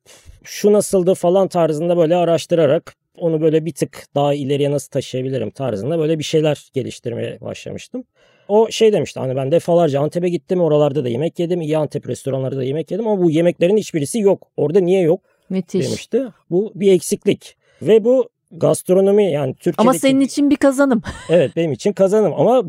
şu 0.44 0.72
nasıldı 0.72 1.14
falan 1.14 1.48
tarzında 1.48 1.96
böyle 1.96 2.16
araştırarak 2.16 2.94
onu 3.18 3.40
böyle 3.40 3.64
bir 3.64 3.74
tık 3.74 4.06
daha 4.14 4.34
ileriye 4.34 4.70
nasıl 4.70 4.90
taşıyabilirim 4.90 5.50
tarzında 5.50 5.98
böyle 5.98 6.18
bir 6.18 6.24
şeyler 6.24 6.68
geliştirmeye 6.72 7.40
başlamıştım. 7.40 8.04
O 8.48 8.70
şey 8.70 8.92
demişti 8.92 9.20
hani 9.20 9.36
ben 9.36 9.50
defalarca 9.50 10.00
Antep'e 10.00 10.28
gittim 10.28 10.60
oralarda 10.60 11.04
da 11.04 11.08
yemek 11.08 11.38
yedim. 11.38 11.60
iyi 11.60 11.78
Antep 11.78 12.08
restoranlarda 12.08 12.56
da 12.56 12.64
yemek 12.64 12.90
yedim 12.90 13.08
ama 13.08 13.22
bu 13.22 13.30
yemeklerin 13.30 13.76
hiçbirisi 13.76 14.18
yok. 14.18 14.48
Orada 14.56 14.80
niye 14.80 15.00
yok 15.00 15.20
Müthiş. 15.50 15.86
demişti. 15.86 16.24
Bu 16.50 16.72
bir 16.74 16.92
eksiklik. 16.92 17.56
Ve 17.82 18.04
bu 18.04 18.28
gastronomi 18.52 19.32
yani 19.32 19.54
Türkiye'deki... 19.54 19.80
Ama 19.80 19.94
senin 19.94 20.20
için 20.20 20.50
bir 20.50 20.56
kazanım. 20.56 21.02
evet 21.30 21.56
benim 21.56 21.72
için 21.72 21.92
kazanım 21.92 22.32
ama 22.36 22.62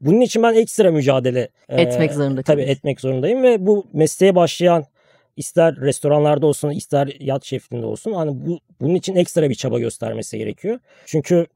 bunun 0.00 0.20
için 0.20 0.42
ben 0.42 0.54
ekstra 0.54 0.90
mücadele 0.90 1.48
etmek 1.68 2.10
e, 2.10 2.14
zorunda. 2.14 2.42
Tabii 2.42 2.62
etmek 2.62 3.00
zorundayım 3.00 3.42
ve 3.42 3.66
bu 3.66 3.86
mesleğe 3.92 4.34
başlayan 4.34 4.84
ister 5.36 5.76
restoranlarda 5.76 6.46
olsun 6.46 6.70
ister 6.70 7.16
yat 7.20 7.44
şefliğinde 7.44 7.86
olsun 7.86 8.12
hani 8.12 8.46
bu 8.46 8.58
bunun 8.80 8.94
için 8.94 9.14
ekstra 9.14 9.50
bir 9.50 9.54
çaba 9.54 9.78
göstermesi 9.78 10.38
gerekiyor. 10.38 10.78
Çünkü 11.06 11.46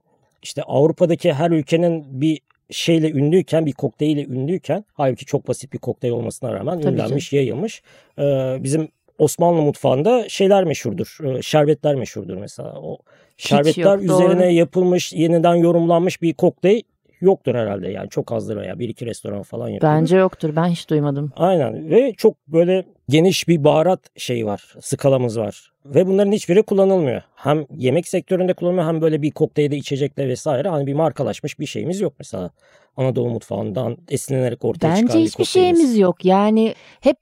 işte 0.43 0.63
Avrupa'daki 0.63 1.33
her 1.33 1.51
ülkenin 1.51 2.21
bir 2.21 2.41
şeyle 2.71 3.11
ünlüyken 3.11 3.67
bir 3.67 3.73
kokteyle 3.73 4.25
ünlüyken 4.25 4.85
halbuki 4.93 5.25
çok 5.25 5.49
basit 5.49 5.73
bir 5.73 5.79
kokteyl 5.79 6.13
olmasına 6.13 6.53
rağmen 6.53 6.81
Tabii 6.81 6.95
ünlenmiş, 6.95 7.31
ki. 7.31 7.37
yayılmış. 7.37 7.83
Ee, 8.19 8.57
bizim 8.61 8.89
Osmanlı 9.19 9.63
mutfağında 9.63 10.29
şeyler 10.29 10.65
meşhurdur. 10.65 11.19
E, 11.25 11.43
şerbetler 11.43 11.95
meşhurdur 11.95 12.37
mesela. 12.37 12.75
O 12.81 12.99
şerbetler 13.37 13.99
yok, 13.99 14.03
üzerine 14.03 14.45
doğru. 14.45 14.53
yapılmış, 14.53 15.13
yeniden 15.13 15.55
yorumlanmış 15.55 16.23
bir 16.23 16.35
kokteyl 16.35 16.83
yoktur 17.21 17.55
herhalde. 17.55 17.91
Yani 17.91 18.09
çok 18.09 18.33
azdır 18.33 18.57
veya 18.57 18.79
bir 18.79 18.89
iki 18.89 19.07
restoran 19.07 19.43
falan 19.43 19.69
yapıyor. 19.69 19.93
Bence 19.93 20.17
yoktur. 20.17 20.57
Ben 20.57 20.69
hiç 20.69 20.91
duymadım. 20.91 21.33
Aynen 21.37 21.91
ve 21.91 22.13
çok 22.17 22.49
böyle 22.49 22.85
geniş 23.09 23.49
bir 23.49 23.65
baharat 23.65 24.01
şeyi 24.17 24.47
var. 24.47 24.75
Skalamız 24.81 25.39
var. 25.39 25.73
Ve 25.87 26.07
bunların 26.07 26.33
hiçbiri 26.33 26.63
kullanılmıyor. 26.63 27.23
Hem 27.35 27.67
yemek 27.77 28.09
sektöründe 28.09 28.55
kullanılmıyor 28.55 28.89
hem 28.89 29.01
böyle 29.01 29.23
bir 29.23 29.31
kokteylde 29.31 29.77
içecekle 29.77 30.29
vesaire. 30.29 30.69
Hani 30.69 30.87
bir 30.87 30.95
markalaşmış 30.95 31.59
bir 31.59 31.67
şeyimiz 31.67 32.01
yok 32.01 32.13
mesela. 32.19 32.51
Anadolu 32.99 33.29
mutfağından 33.29 33.97
esinlenerek 34.09 34.65
ortaya 34.65 34.89
Bence 34.89 35.01
çıkan 35.03 35.21
bir 35.21 35.27
hiçbir 35.27 35.45
şeyimiz 35.45 35.99
yok. 35.99 36.25
Yani 36.25 36.75
hep 37.01 37.17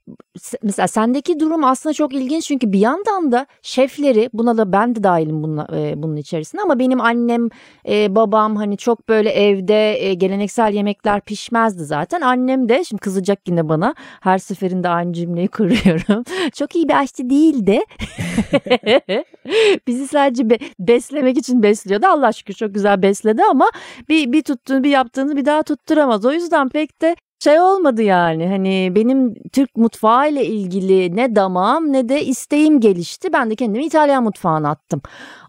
mesela 0.63 0.87
sendeki 0.87 1.39
durum 1.39 1.63
aslında 1.63 1.93
çok 1.93 2.13
ilginç 2.13 2.45
çünkü 2.45 2.71
bir 2.71 2.79
yandan 2.79 3.31
da 3.31 3.47
şefleri 3.61 4.29
buna 4.33 4.57
da 4.57 4.71
ben 4.71 4.95
de 4.95 5.03
dahilim 5.03 5.43
bununla, 5.43 5.67
e, 5.75 6.03
bunun 6.03 6.15
içerisinde 6.15 6.61
ama 6.61 6.79
benim 6.79 7.01
annem 7.01 7.49
e, 7.89 8.15
babam 8.15 8.55
hani 8.55 8.77
çok 8.77 9.09
böyle 9.09 9.29
evde 9.29 10.05
e, 10.05 10.13
geleneksel 10.13 10.73
yemekler 10.73 11.21
pişmezdi 11.21 11.85
zaten. 11.85 12.21
Annem 12.21 12.69
de 12.69 12.83
şimdi 12.83 12.99
kızacak 12.99 13.39
yine 13.47 13.69
bana 13.69 13.95
her 14.21 14.37
seferinde 14.37 14.89
aynı 14.89 15.13
cümleyi 15.13 15.47
kuruyorum. 15.83 16.23
çok 16.53 16.75
iyi 16.75 16.89
bir 16.89 17.01
aşçı 17.01 17.29
değildi. 17.29 17.79
Bizi 19.87 20.07
sadece 20.07 20.49
be, 20.49 20.57
beslemek 20.79 21.37
için 21.37 21.63
besliyordu. 21.63 22.07
Allah 22.07 22.31
şükür 22.31 22.53
çok 22.53 22.73
güzel 22.73 23.01
besledi 23.01 23.41
ama 23.49 23.69
bir, 24.09 24.31
bir 24.31 24.43
tuttuğunu 24.43 24.83
bir 24.83 24.89
yaptığını 24.89 25.37
bir 25.37 25.45
daha 25.45 25.63
tutturamaz. 25.63 26.25
O 26.25 26.31
yüzden 26.31 26.69
pek 26.69 27.01
de 27.01 27.15
şey 27.39 27.59
olmadı 27.59 28.03
yani 28.03 28.47
hani 28.47 28.91
benim 28.95 29.35
Türk 29.53 29.75
mutfağı 29.75 30.29
ile 30.29 30.45
ilgili 30.45 31.15
ne 31.15 31.35
damağım 31.35 31.93
ne 31.93 32.09
de 32.09 32.25
isteğim 32.25 32.79
gelişti. 32.79 33.33
Ben 33.33 33.49
de 33.49 33.55
kendimi 33.55 33.85
İtalyan 33.85 34.23
mutfağına 34.23 34.69
attım. 34.69 35.01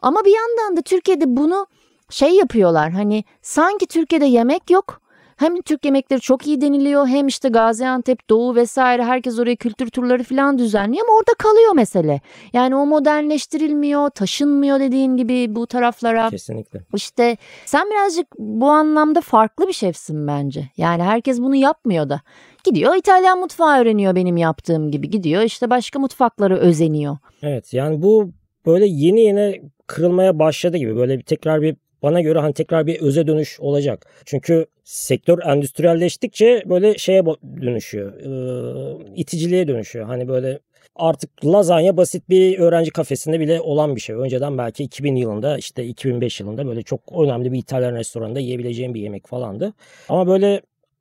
Ama 0.02 0.24
bir 0.24 0.34
yandan 0.36 0.76
da 0.76 0.82
Türkiye'de 0.82 1.36
bunu 1.36 1.66
şey 2.10 2.30
yapıyorlar 2.30 2.90
hani 2.90 3.24
sanki 3.42 3.86
Türkiye'de 3.86 4.26
yemek 4.26 4.70
yok 4.70 5.00
hem 5.38 5.62
Türk 5.62 5.84
yemekleri 5.84 6.20
çok 6.20 6.46
iyi 6.46 6.60
deniliyor 6.60 7.06
hem 7.06 7.26
işte 7.26 7.48
Gaziantep, 7.48 8.30
Doğu 8.30 8.54
vesaire 8.54 9.04
herkes 9.04 9.38
oraya 9.38 9.56
kültür 9.56 9.90
turları 9.90 10.22
falan 10.22 10.58
düzenliyor 10.58 11.06
ama 11.06 11.16
orada 11.16 11.32
kalıyor 11.38 11.72
mesele. 11.72 12.20
Yani 12.52 12.76
o 12.76 12.86
modernleştirilmiyor, 12.86 14.10
taşınmıyor 14.10 14.80
dediğin 14.80 15.16
gibi 15.16 15.54
bu 15.54 15.66
taraflara. 15.66 16.30
Kesinlikle. 16.30 16.80
İşte 16.94 17.36
sen 17.66 17.90
birazcık 17.90 18.26
bu 18.38 18.66
anlamda 18.66 19.20
farklı 19.20 19.68
bir 19.68 19.72
şefsin 19.72 20.26
bence. 20.26 20.68
Yani 20.76 21.02
herkes 21.02 21.40
bunu 21.40 21.56
yapmıyor 21.56 22.08
da. 22.08 22.20
Gidiyor 22.64 22.94
İtalyan 22.94 23.38
mutfağı 23.38 23.80
öğreniyor 23.80 24.14
benim 24.14 24.36
yaptığım 24.36 24.90
gibi. 24.90 25.10
Gidiyor 25.10 25.42
işte 25.42 25.70
başka 25.70 25.98
mutfakları 25.98 26.56
özeniyor. 26.56 27.16
Evet 27.42 27.74
yani 27.74 28.02
bu 28.02 28.30
böyle 28.66 28.86
yeni 28.86 29.20
yeni 29.20 29.62
kırılmaya 29.86 30.38
başladı 30.38 30.76
gibi. 30.76 30.96
Böyle 30.96 31.18
bir 31.18 31.22
tekrar 31.24 31.62
bir 31.62 31.76
bana 32.02 32.20
göre 32.20 32.38
hani 32.38 32.54
tekrar 32.54 32.86
bir 32.86 33.00
öze 33.00 33.26
dönüş 33.26 33.60
olacak. 33.60 34.06
Çünkü 34.24 34.66
sektör 34.88 35.38
endüstriyelleştikçe 35.46 36.62
böyle 36.66 36.98
şeye 36.98 37.26
dönüşüyor. 37.60 38.12
E, 38.12 39.14
iticiliğe 39.14 39.68
dönüşüyor. 39.68 40.06
Hani 40.06 40.28
böyle 40.28 40.58
artık 40.96 41.44
lazanya 41.44 41.96
basit 41.96 42.28
bir 42.28 42.58
öğrenci 42.58 42.90
kafesinde 42.90 43.40
bile 43.40 43.60
olan 43.60 43.96
bir 43.96 44.00
şey. 44.00 44.16
Önceden 44.16 44.58
belki 44.58 44.84
2000 44.84 45.16
yılında 45.16 45.58
işte 45.58 45.84
2005 45.84 46.40
yılında 46.40 46.66
böyle 46.66 46.82
çok 46.82 47.00
önemli 47.18 47.52
bir 47.52 47.58
İtalyan 47.58 47.94
restoranında 47.94 48.40
yiyebileceğim 48.40 48.94
bir 48.94 49.00
yemek 49.00 49.26
falandı. 49.26 49.72
Ama 50.08 50.26
böyle 50.26 50.60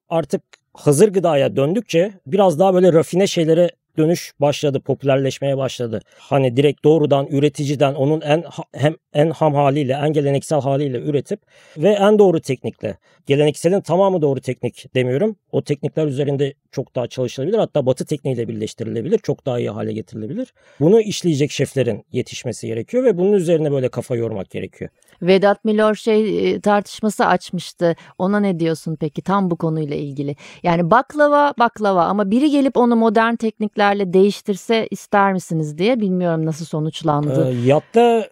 artık 0.10 0.42
hazır 0.74 1.14
gıdaya 1.14 1.56
döndükçe 1.56 2.12
biraz 2.28 2.60
daha 2.60 2.74
böyle 2.74 2.94
rafine 2.94 3.28
şeylere 3.28 3.70
dönüş 3.98 4.34
başladı, 4.40 4.80
popülerleşmeye 4.80 5.58
başladı. 5.58 6.02
Hani 6.18 6.58
direkt 6.58 6.84
doğrudan 6.84 7.28
üreticiden 7.28 7.94
onun 7.94 8.22
en 8.22 8.44
hem 8.74 8.96
en 9.14 9.30
ham 9.30 9.56
haliyle, 9.56 9.94
en 9.94 10.14
geleneksel 10.14 10.62
haliyle 10.62 10.98
üretip 10.98 11.40
ve 11.78 11.90
en 11.90 12.20
doğru 12.20 12.42
teknikle. 12.42 12.98
Gelenekselin 13.26 13.82
tamamı 13.82 14.22
doğru 14.22 14.42
teknik 14.42 14.96
demiyorum. 14.96 15.36
O 15.52 15.62
teknikler 15.62 16.06
üzerinde 16.06 16.54
çok 16.72 16.96
daha 16.96 17.08
çalışılabilir. 17.08 17.58
Hatta 17.58 17.86
batı 17.86 18.06
tekniğiyle 18.06 18.48
birleştirilebilir. 18.48 19.18
Çok 19.18 19.46
daha 19.46 19.60
iyi 19.60 19.70
hale 19.70 19.94
getirilebilir. 19.94 20.54
Bunu 20.80 21.02
işleyecek 21.02 21.52
şeflerin 21.52 22.06
yetişmesi 22.12 22.68
gerekiyor 22.68 23.04
ve 23.04 23.18
bunun 23.18 23.34
üzerine 23.34 23.72
böyle 23.72 23.90
kafa 23.90 24.16
yormak 24.16 24.50
gerekiyor. 24.50 24.90
Vedat 25.22 25.66
Milor 25.66 25.96
şey 25.96 26.52
e, 26.52 26.62
tartışması 26.62 27.26
açmıştı. 27.26 27.96
Ona 28.18 28.40
ne 28.40 28.60
diyorsun 28.60 28.98
peki 29.00 29.22
tam 29.22 29.52
bu 29.52 29.56
konuyla 29.56 29.96
ilgili? 29.96 30.36
Yani 30.64 30.92
baklava 30.92 31.54
baklava 31.60 32.04
ama 32.04 32.32
biri 32.32 32.50
gelip 32.50 32.78
onu 32.78 32.96
modern 32.96 33.36
tekniklerle 33.36 34.14
değiştirse 34.14 34.88
ister 34.92 35.34
misiniz 35.34 35.78
diye 35.78 36.00
bilmiyorum 36.00 36.46
nasıl 36.46 36.66
sonuçlandı. 36.66 37.52
Ee, 37.52 37.68
yatta 37.68 38.30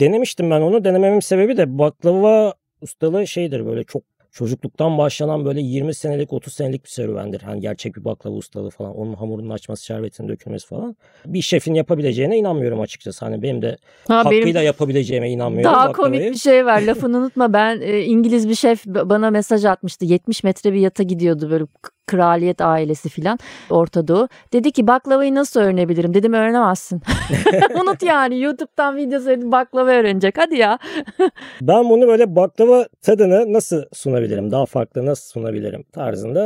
denemiştim 0.00 0.50
ben 0.50 0.60
onu. 0.60 0.84
Denememin 0.84 1.20
sebebi 1.20 1.56
de 1.56 1.78
baklava 1.78 2.54
ustalığı 2.80 3.26
şeydir 3.26 3.66
böyle 3.66 3.84
çok 3.84 4.02
çocukluktan 4.32 4.98
başlanan 4.98 5.44
böyle 5.44 5.60
20 5.60 5.94
senelik 5.94 6.32
30 6.32 6.52
senelik 6.52 6.84
bir 6.84 6.88
serüvendir. 6.88 7.40
Hani 7.40 7.60
gerçek 7.60 7.96
bir 7.96 8.04
baklava 8.04 8.34
ustalığı 8.34 8.70
falan. 8.70 8.96
Onun 8.96 9.14
hamurunun 9.14 9.50
açması, 9.50 9.84
şerbetin 9.84 10.28
dökülmesi 10.28 10.66
falan. 10.66 10.96
Bir 11.26 11.42
şefin 11.42 11.74
yapabileceğine 11.74 12.38
inanmıyorum 12.38 12.80
açıkçası. 12.80 13.24
Hani 13.24 13.42
benim 13.42 13.62
de 13.62 13.76
ha, 14.08 14.16
hakkıyla 14.18 14.54
benim 14.54 14.66
yapabileceğime 14.66 15.30
inanmıyorum. 15.30 15.72
Daha 15.72 15.88
baklavayı. 15.88 16.20
komik 16.20 16.34
bir 16.34 16.38
şey 16.38 16.66
var. 16.66 16.82
Lafını 16.82 17.18
unutma 17.18 17.52
ben 17.52 17.80
e, 17.80 18.00
İngiliz 18.00 18.48
bir 18.48 18.54
şef 18.54 18.86
bana 18.86 19.30
mesaj 19.30 19.64
atmıştı. 19.64 20.04
70 20.04 20.44
metre 20.44 20.72
bir 20.72 20.80
yata 20.80 21.02
gidiyordu 21.02 21.50
böyle 21.50 21.64
kraliyet 22.12 22.60
ailesi 22.60 23.08
filan 23.08 23.38
Orta 23.70 24.08
Doğu. 24.08 24.28
Dedi 24.52 24.72
ki 24.72 24.86
baklavayı 24.86 25.34
nasıl 25.34 25.60
öğrenebilirim? 25.60 26.14
Dedim 26.14 26.32
öğrenemezsin. 26.32 27.02
Unut 27.82 28.02
yani 28.02 28.40
YouTube'dan 28.40 28.96
video 28.96 29.20
seyredip 29.20 29.52
baklava 29.52 29.90
öğrenecek. 29.90 30.38
Hadi 30.38 30.56
ya. 30.56 30.78
ben 31.60 31.90
bunu 31.90 32.06
böyle 32.06 32.36
baklava 32.36 32.86
tadını 33.02 33.52
nasıl 33.52 33.82
sunabilirim? 33.92 34.50
Daha 34.50 34.66
farklı 34.66 35.06
nasıl 35.06 35.30
sunabilirim 35.32 35.82
tarzında 35.92 36.40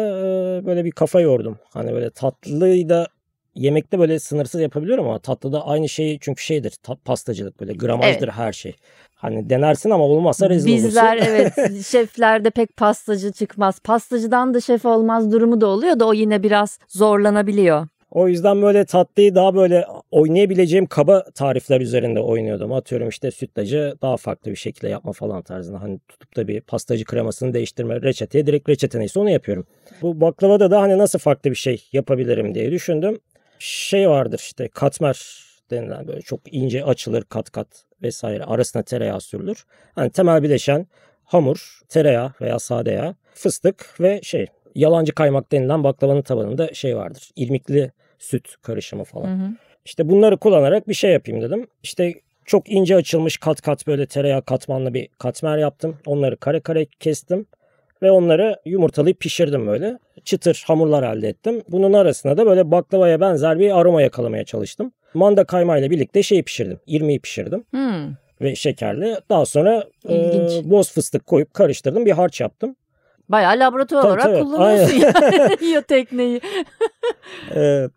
böyle 0.67 0.85
bir 0.85 0.91
kafa 0.91 1.21
yordum. 1.21 1.59
Hani 1.73 1.93
böyle 1.93 2.11
tatlıyı 2.11 2.89
da 2.89 3.07
yemekte 3.57 3.99
böyle 3.99 4.19
sınırsız 4.19 4.61
yapabiliyorum 4.61 5.09
ama 5.09 5.19
tatlıda 5.19 5.67
aynı 5.67 5.89
şey 5.89 6.19
çünkü 6.21 6.43
şeydir 6.43 6.75
tat, 6.83 7.05
pastacılık 7.05 7.61
böyle 7.61 7.73
gramajdır 7.73 8.29
evet. 8.29 8.37
her 8.37 8.53
şey. 8.53 8.77
Hani 9.15 9.51
denersin 9.51 9.91
ama 9.91 10.05
olmazsa 10.05 10.51
rezil 10.51 10.75
Bizler, 10.75 11.17
olursun. 11.17 11.31
Bizler 11.31 11.53
evet 11.67 11.87
şeflerde 11.87 12.51
pek 12.51 12.77
pastacı 12.77 13.33
çıkmaz. 13.33 13.81
Pastacıdan 13.81 14.55
da 14.55 14.61
şef 14.61 14.85
olmaz 14.87 15.33
durumu 15.33 15.61
da 15.61 15.67
oluyor 15.67 16.01
da 16.01 16.07
o 16.07 16.13
yine 16.13 16.43
biraz 16.43 16.79
zorlanabiliyor. 16.89 17.87
O 18.11 18.29
yüzden 18.29 18.63
böyle 18.63 18.85
tatlıyı 18.85 19.35
daha 19.35 19.55
böyle 19.55 19.85
oynayabileceğim 20.11 20.87
kaba 20.87 21.25
tarifler 21.35 21.81
üzerinde 21.81 22.21
oynuyordum. 22.21 22.73
Atıyorum 22.73 23.09
işte 23.09 23.31
sütlacı 23.31 23.95
daha 24.03 24.17
farklı 24.17 24.51
bir 24.51 24.57
şekilde 24.57 24.89
yapma 24.89 25.13
falan 25.13 25.43
tarzında. 25.43 25.83
Hani 25.83 25.99
tutup 26.09 26.37
da 26.37 26.49
bir 26.49 26.61
pastacı 26.61 27.05
kremasını 27.05 27.55
değiştirme 27.55 28.03
reçeteye 28.03 28.47
direkt 28.47 28.69
reçete 28.69 28.99
neyse 28.99 29.21
onu 29.21 29.31
yapıyorum. 29.31 29.67
Bu 30.03 30.21
baklavada 30.21 30.71
da 30.71 30.81
hani 30.81 30.99
nasıl 30.99 31.19
farklı 31.19 31.51
bir 31.51 31.57
şey 31.57 31.89
yapabilirim 31.93 32.55
diye 32.55 32.71
düşündüm. 32.71 33.19
Şey 33.59 34.09
vardır 34.09 34.39
işte 34.39 34.69
katmer 34.69 35.47
denilen 35.71 36.09
böyle 36.09 36.23
çok 36.23 36.41
ince 36.55 36.85
açılır 36.85 37.23
kat 37.23 37.51
kat 37.51 37.69
vesaire 38.03 38.45
arasına 38.45 38.83
tereyağı 38.83 39.21
sürülür. 39.21 39.65
Hani 39.95 40.11
temel 40.11 40.43
bileşen 40.43 40.87
hamur, 41.25 41.81
tereyağı 41.89 42.33
veya 42.41 42.59
sade 42.59 42.91
yağ, 42.91 43.15
fıstık 43.35 44.01
ve 44.01 44.21
şey 44.23 44.47
yalancı 44.75 45.15
kaymak 45.15 45.53
denilen 45.53 45.85
baklavanın 45.85 46.23
tabanında 46.23 46.75
şey 46.75 46.97
vardır. 46.97 47.31
İrmikli 47.37 47.93
süt 48.19 48.57
karışımı 48.63 49.05
falan. 49.05 49.29
Hı 49.29 49.45
hı. 49.45 49.51
İşte 49.85 50.09
bunları 50.09 50.37
kullanarak 50.37 50.89
bir 50.89 50.95
şey 50.95 51.13
yapayım 51.13 51.43
dedim. 51.43 51.67
İşte 51.83 52.15
çok 52.45 52.71
ince 52.71 52.97
açılmış 52.97 53.37
kat 53.37 53.61
kat 53.61 53.87
böyle 53.87 54.07
tereyağı 54.07 54.43
katmanlı 54.43 54.95
bir 54.95 55.09
katmer 55.19 55.59
yaptım. 55.59 55.99
Onları 56.07 56.37
kare 56.37 56.61
kare 56.61 56.87
kestim 56.87 57.47
ve 58.03 58.11
onları 58.11 58.57
yumurtalayıp 58.65 59.21
pişirdim 59.21 59.67
böyle. 59.67 59.99
Çıtır 60.25 60.65
hamurlar 60.67 61.17
elde 61.17 61.29
ettim. 61.29 61.63
Bunun 61.69 61.93
arasına 61.93 62.37
da 62.37 62.47
böyle 62.47 62.71
baklavaya 62.71 63.21
benzer 63.21 63.59
bir 63.59 63.79
aroma 63.79 64.03
yakalamaya 64.03 64.45
çalıştım. 64.45 64.93
Manda 65.15 65.45
kaymağıyla 65.45 65.91
birlikte 65.91 66.23
şeyi 66.23 66.43
pişirdim. 66.43 66.81
İrmiği 66.87 67.21
pişirdim. 67.21 67.65
Hmm. 67.71 68.15
Ve 68.41 68.55
şekerli. 68.55 69.17
Daha 69.31 69.47
sonra 69.47 69.85
e, 70.09 70.15
boz 70.65 70.93
fıstık 70.93 71.27
koyup 71.27 71.55
karıştırdım. 71.55 72.07
Bir 72.07 72.13
harç 72.13 72.41
yaptım. 72.41 72.77
Bayağı 73.29 73.59
laboratuvar 73.59 74.03
tabii, 74.03 74.11
olarak 74.13 74.25
tabii. 74.25 74.41
kullanıyorsun 74.41 74.97
yani 74.97 75.57
yiyor 75.65 75.83
tekneyi. 75.83 76.41
evet. 77.55 77.91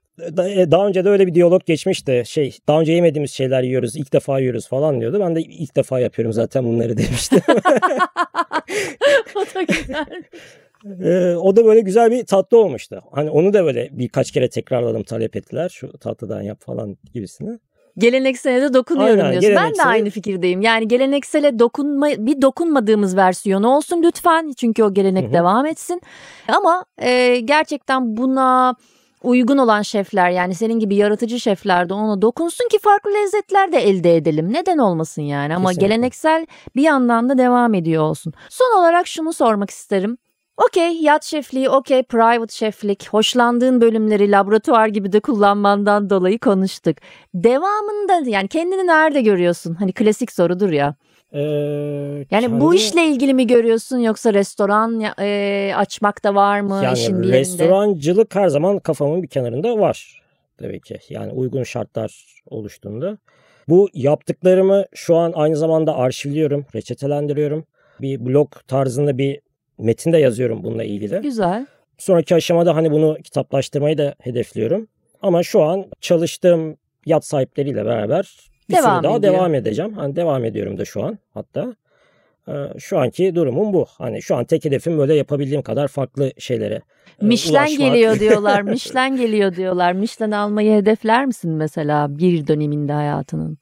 Daha 0.72 0.88
önce 0.88 1.06
de 1.06 1.10
öyle 1.10 1.28
bir 1.28 1.34
diyalog 1.34 1.66
geçmişti. 1.66 2.24
Şey, 2.26 2.58
daha 2.68 2.80
önce 2.80 2.94
yemediğimiz 2.94 3.32
şeyler 3.32 3.64
yiyoruz, 3.64 3.96
ilk 3.96 4.14
defa 4.14 4.40
yiyoruz 4.40 4.68
falan 4.68 5.02
diyordu. 5.02 5.20
Ben 5.20 5.36
de 5.36 5.42
ilk 5.42 5.76
defa 5.76 6.00
yapıyorum 6.00 6.34
zaten 6.34 6.66
bunları 6.66 6.98
demiştim. 6.98 7.42
o 9.36 9.42
da 9.56 9.62
güzel. 9.62 10.24
Ee, 11.04 11.36
o 11.36 11.56
da 11.56 11.66
böyle 11.66 11.80
güzel 11.80 12.12
bir 12.12 12.26
tatlı 12.26 12.58
olmuştu. 12.58 13.02
Hani 13.12 13.30
onu 13.30 13.54
da 13.54 13.66
böyle 13.66 13.90
birkaç 13.92 14.32
kere 14.32 14.50
tekrarladım 14.50 15.04
talep 15.04 15.36
ettiler. 15.36 15.70
Şu 15.70 15.98
tatlıdan 15.98 16.42
yap 16.42 16.62
falan 16.62 16.98
gibisini. 17.14 17.60
Geleneksele 17.98 18.62
de 18.62 18.74
dokunuyorum 18.74 19.20
Aynen, 19.20 19.32
diyorsun. 19.32 19.50
Geleneksel... 19.50 19.86
Ben 19.86 19.86
de 19.86 19.90
aynı 19.90 20.10
fikirdeyim. 20.10 20.62
Yani 20.62 20.88
geleneksele 20.88 21.60
dokunma 21.60 22.08
bir 22.08 22.42
dokunmadığımız 22.42 23.16
versiyonu 23.16 23.76
olsun 23.76 24.04
lütfen. 24.04 24.52
Çünkü 24.58 24.84
o 24.84 24.94
gelenek 24.94 25.26
Hı-hı. 25.26 25.34
devam 25.34 25.66
etsin. 25.66 26.02
Ama 26.48 26.86
e, 27.02 27.40
gerçekten 27.40 28.18
buna 28.18 28.76
uygun 29.24 29.58
olan 29.58 29.82
şefler 29.82 30.30
yani 30.30 30.56
senin 30.56 30.80
gibi 30.80 30.96
yaratıcı 30.96 31.40
şefler 31.40 31.90
de 31.90 31.94
ona 31.94 32.22
dokunsun 32.22 32.68
ki 32.68 32.80
farklı 32.80 33.12
lezzetler 33.14 33.72
de 33.72 33.78
elde 33.78 34.16
edelim. 34.16 34.54
Neden 34.54 34.78
olmasın 34.78 35.22
yani 35.22 35.56
ama 35.56 35.70
Kesinlikle. 35.70 35.88
geleneksel 35.88 36.46
bir 36.76 36.82
yandan 36.82 37.30
da 37.30 37.38
devam 37.38 37.74
ediyor 37.74 38.04
olsun. 38.04 38.34
Son 38.50 38.80
olarak 38.80 39.08
şunu 39.08 39.34
sormak 39.34 39.70
isterim. 39.70 40.18
Okey 40.68 41.02
yat 41.02 41.26
şefliği, 41.26 41.70
okey 41.70 42.04
private 42.04 42.56
şeflik, 42.56 43.10
hoşlandığın 43.10 43.82
bölümleri 43.82 44.32
laboratuvar 44.32 44.88
gibi 44.88 45.12
de 45.12 45.20
kullanmandan 45.20 46.10
dolayı 46.10 46.40
konuştuk. 46.40 46.98
Devamında 47.34 48.30
yani 48.30 48.48
kendini 48.48 48.88
nerede 48.88 49.22
görüyorsun? 49.22 49.76
Hani 49.76 49.94
klasik 49.94 50.32
sorudur 50.32 50.70
ya. 50.70 50.96
Ee, 51.34 51.40
yani 51.42 52.26
kendi... 52.30 52.62
bu 52.62 52.76
işle 52.76 53.06
ilgili 53.06 53.34
mi 53.34 53.48
görüyorsun 53.48 53.98
yoksa 53.98 54.34
restoran 54.34 55.02
e, 55.20 55.72
açmak 55.76 56.24
da 56.24 56.36
var 56.36 56.60
mı 56.60 56.82
yani 56.84 56.98
işin 56.98 57.22
bir 57.22 57.28
restorancılık 57.28 58.36
her 58.36 58.48
zaman 58.48 58.80
kafamın 58.80 59.24
bir 59.24 59.28
kenarında 59.28 59.80
var 59.80 60.22
tabii 60.58 60.80
ki. 60.80 61.00
Yani 61.10 61.32
uygun 61.32 61.64
şartlar 61.64 62.42
oluştuğunda. 62.50 63.18
Bu 63.68 63.90
yaptıklarımı 63.94 64.86
şu 64.94 65.16
an 65.16 65.34
aynı 65.36 65.56
zamanda 65.56 65.96
arşivliyorum, 65.96 66.66
reçetelendiriyorum. 66.76 67.66
Bir 68.02 68.26
blog 68.26 68.52
tarzında 68.68 69.18
bir 69.18 69.42
metin 69.78 70.14
de 70.14 70.18
yazıyorum 70.18 70.64
bununla 70.64 70.84
ilgili. 70.84 71.22
Güzel. 71.22 71.66
Sonraki 71.98 72.36
aşamada 72.36 72.76
hani 72.76 72.92
bunu 72.92 73.18
kitaplaştırmayı 73.24 73.98
da 73.98 74.16
hedefliyorum. 74.22 74.88
Ama 75.22 75.44
şu 75.44 75.64
an 75.64 75.86
çalıştığım 76.02 76.78
yat 77.06 77.26
sahipleriyle 77.26 77.86
beraber 77.86 78.49
bir 78.70 78.74
devam 78.76 79.00
süre 79.00 79.04
daha 79.10 79.18
ediyor. 79.18 79.34
devam 79.34 79.56
edeceğim. 79.56 79.94
Hani 79.94 80.16
devam 80.16 80.46
ediyorum 80.46 80.78
da 80.78 80.86
şu 80.86 81.04
an 81.04 81.18
hatta. 81.34 81.76
Ee, 82.48 82.52
şu 82.80 83.00
anki 83.00 83.36
durumum 83.36 83.74
bu. 83.74 83.86
Hani 83.98 84.22
şu 84.22 84.36
an 84.36 84.46
tek 84.46 84.66
hedefim 84.66 84.98
böyle 84.98 85.16
yapabildiğim 85.16 85.62
kadar 85.62 85.88
farklı 85.88 86.32
şeylere 86.38 86.82
e, 87.22 87.26
Michelin 87.26 87.54
ulaşmak. 87.54 87.80
geliyor 87.80 88.20
diyorlar. 88.20 88.62
Michelin 88.74 89.18
geliyor 89.18 89.56
diyorlar. 89.56 89.94
Michelin 89.94 90.32
almayı 90.32 90.74
hedefler 90.82 91.26
misin 91.26 91.52
mesela 91.52 92.18
bir 92.18 92.48
döneminde 92.48 92.94
hayatının? 92.94 93.58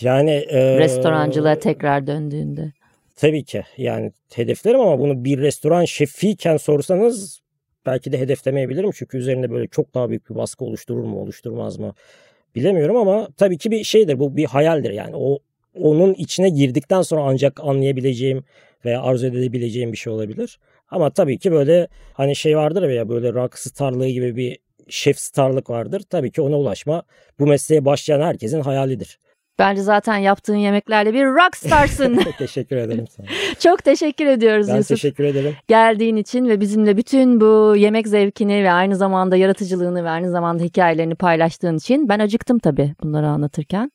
Yani 0.00 0.30
e, 0.30 0.78
restorancılığa 0.78 1.58
tekrar 1.58 2.06
döndüğünde. 2.06 2.72
Tabii 3.16 3.44
ki 3.44 3.62
yani 3.76 4.12
hedeflerim 4.34 4.80
ama 4.80 4.98
bunu 4.98 5.24
bir 5.24 5.38
restoran 5.38 5.84
şefiyken 5.84 6.56
sorsanız 6.56 7.40
belki 7.86 8.12
de 8.12 8.18
hedeflemeyebilirim. 8.18 8.90
Çünkü 8.94 9.18
üzerinde 9.18 9.50
böyle 9.50 9.66
çok 9.66 9.94
daha 9.94 10.08
büyük 10.08 10.30
bir 10.30 10.34
baskı 10.34 10.64
oluşturur 10.64 11.04
mu 11.04 11.20
oluşturmaz 11.20 11.78
mı 11.78 11.94
bilemiyorum 12.54 12.96
ama 12.96 13.28
tabii 13.36 13.58
ki 13.58 13.70
bir 13.70 13.84
şeydir 13.84 14.18
bu 14.18 14.36
bir 14.36 14.44
hayaldir 14.44 14.90
yani 14.90 15.16
o 15.16 15.38
onun 15.74 16.14
içine 16.14 16.48
girdikten 16.48 17.02
sonra 17.02 17.22
ancak 17.22 17.60
anlayabileceğim 17.60 18.44
veya 18.84 19.02
arzu 19.02 19.26
edebileceğim 19.26 19.92
bir 19.92 19.96
şey 19.96 20.12
olabilir. 20.12 20.58
Ama 20.90 21.10
tabii 21.10 21.38
ki 21.38 21.52
böyle 21.52 21.88
hani 22.12 22.36
şey 22.36 22.56
vardır 22.56 22.88
ya 22.88 23.08
böyle 23.08 23.32
rock 23.32 23.58
starlığı 23.58 24.08
gibi 24.08 24.36
bir 24.36 24.58
şef 24.88 25.18
starlık 25.18 25.70
vardır. 25.70 26.02
Tabii 26.10 26.30
ki 26.30 26.42
ona 26.42 26.58
ulaşma 26.58 27.02
bu 27.38 27.46
mesleğe 27.46 27.84
başlayan 27.84 28.20
herkesin 28.20 28.60
hayalidir. 28.60 29.18
Bence 29.58 29.82
zaten 29.82 30.16
yaptığın 30.16 30.56
yemeklerle 30.56 31.14
bir 31.14 31.24
rockstarsın. 31.24 32.20
teşekkür 32.38 32.76
ederim 32.76 33.04
sana. 33.16 33.26
Çok 33.58 33.84
teşekkür 33.84 34.26
ediyoruz 34.26 34.68
ben 34.68 34.76
Yusuf. 34.76 34.90
Ben 34.90 34.94
teşekkür 34.94 35.24
ederim. 35.24 35.56
Geldiğin 35.68 36.16
için 36.16 36.48
ve 36.48 36.60
bizimle 36.60 36.96
bütün 36.96 37.40
bu 37.40 37.74
yemek 37.76 38.08
zevkini 38.08 38.64
ve 38.64 38.72
aynı 38.72 38.96
zamanda 38.96 39.36
yaratıcılığını 39.36 40.04
ve 40.04 40.10
aynı 40.10 40.30
zamanda 40.30 40.64
hikayelerini 40.64 41.14
paylaştığın 41.14 41.76
için 41.76 42.08
ben 42.08 42.18
acıktım 42.18 42.58
tabii 42.58 42.94
bunları 43.02 43.28
anlatırken. 43.28 43.92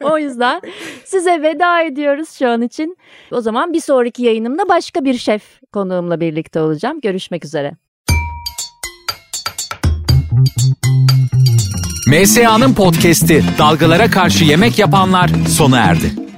o 0.00 0.18
yüzden 0.18 0.60
size 1.04 1.42
veda 1.42 1.82
ediyoruz 1.82 2.30
şu 2.30 2.48
an 2.48 2.62
için. 2.62 2.96
O 3.32 3.40
zaman 3.40 3.72
bir 3.72 3.80
sonraki 3.80 4.22
yayınımda 4.22 4.68
başka 4.68 5.04
bir 5.04 5.14
şef 5.14 5.60
konuğumla 5.72 6.20
birlikte 6.20 6.60
olacağım. 6.60 7.00
Görüşmek 7.00 7.44
üzere. 7.44 7.72
MSA'nın 12.10 12.74
podcast'i 12.74 13.44
Dalgalara 13.58 14.10
Karşı 14.10 14.44
Yemek 14.44 14.78
Yapanlar 14.78 15.30
sona 15.48 15.78
erdi. 15.78 16.29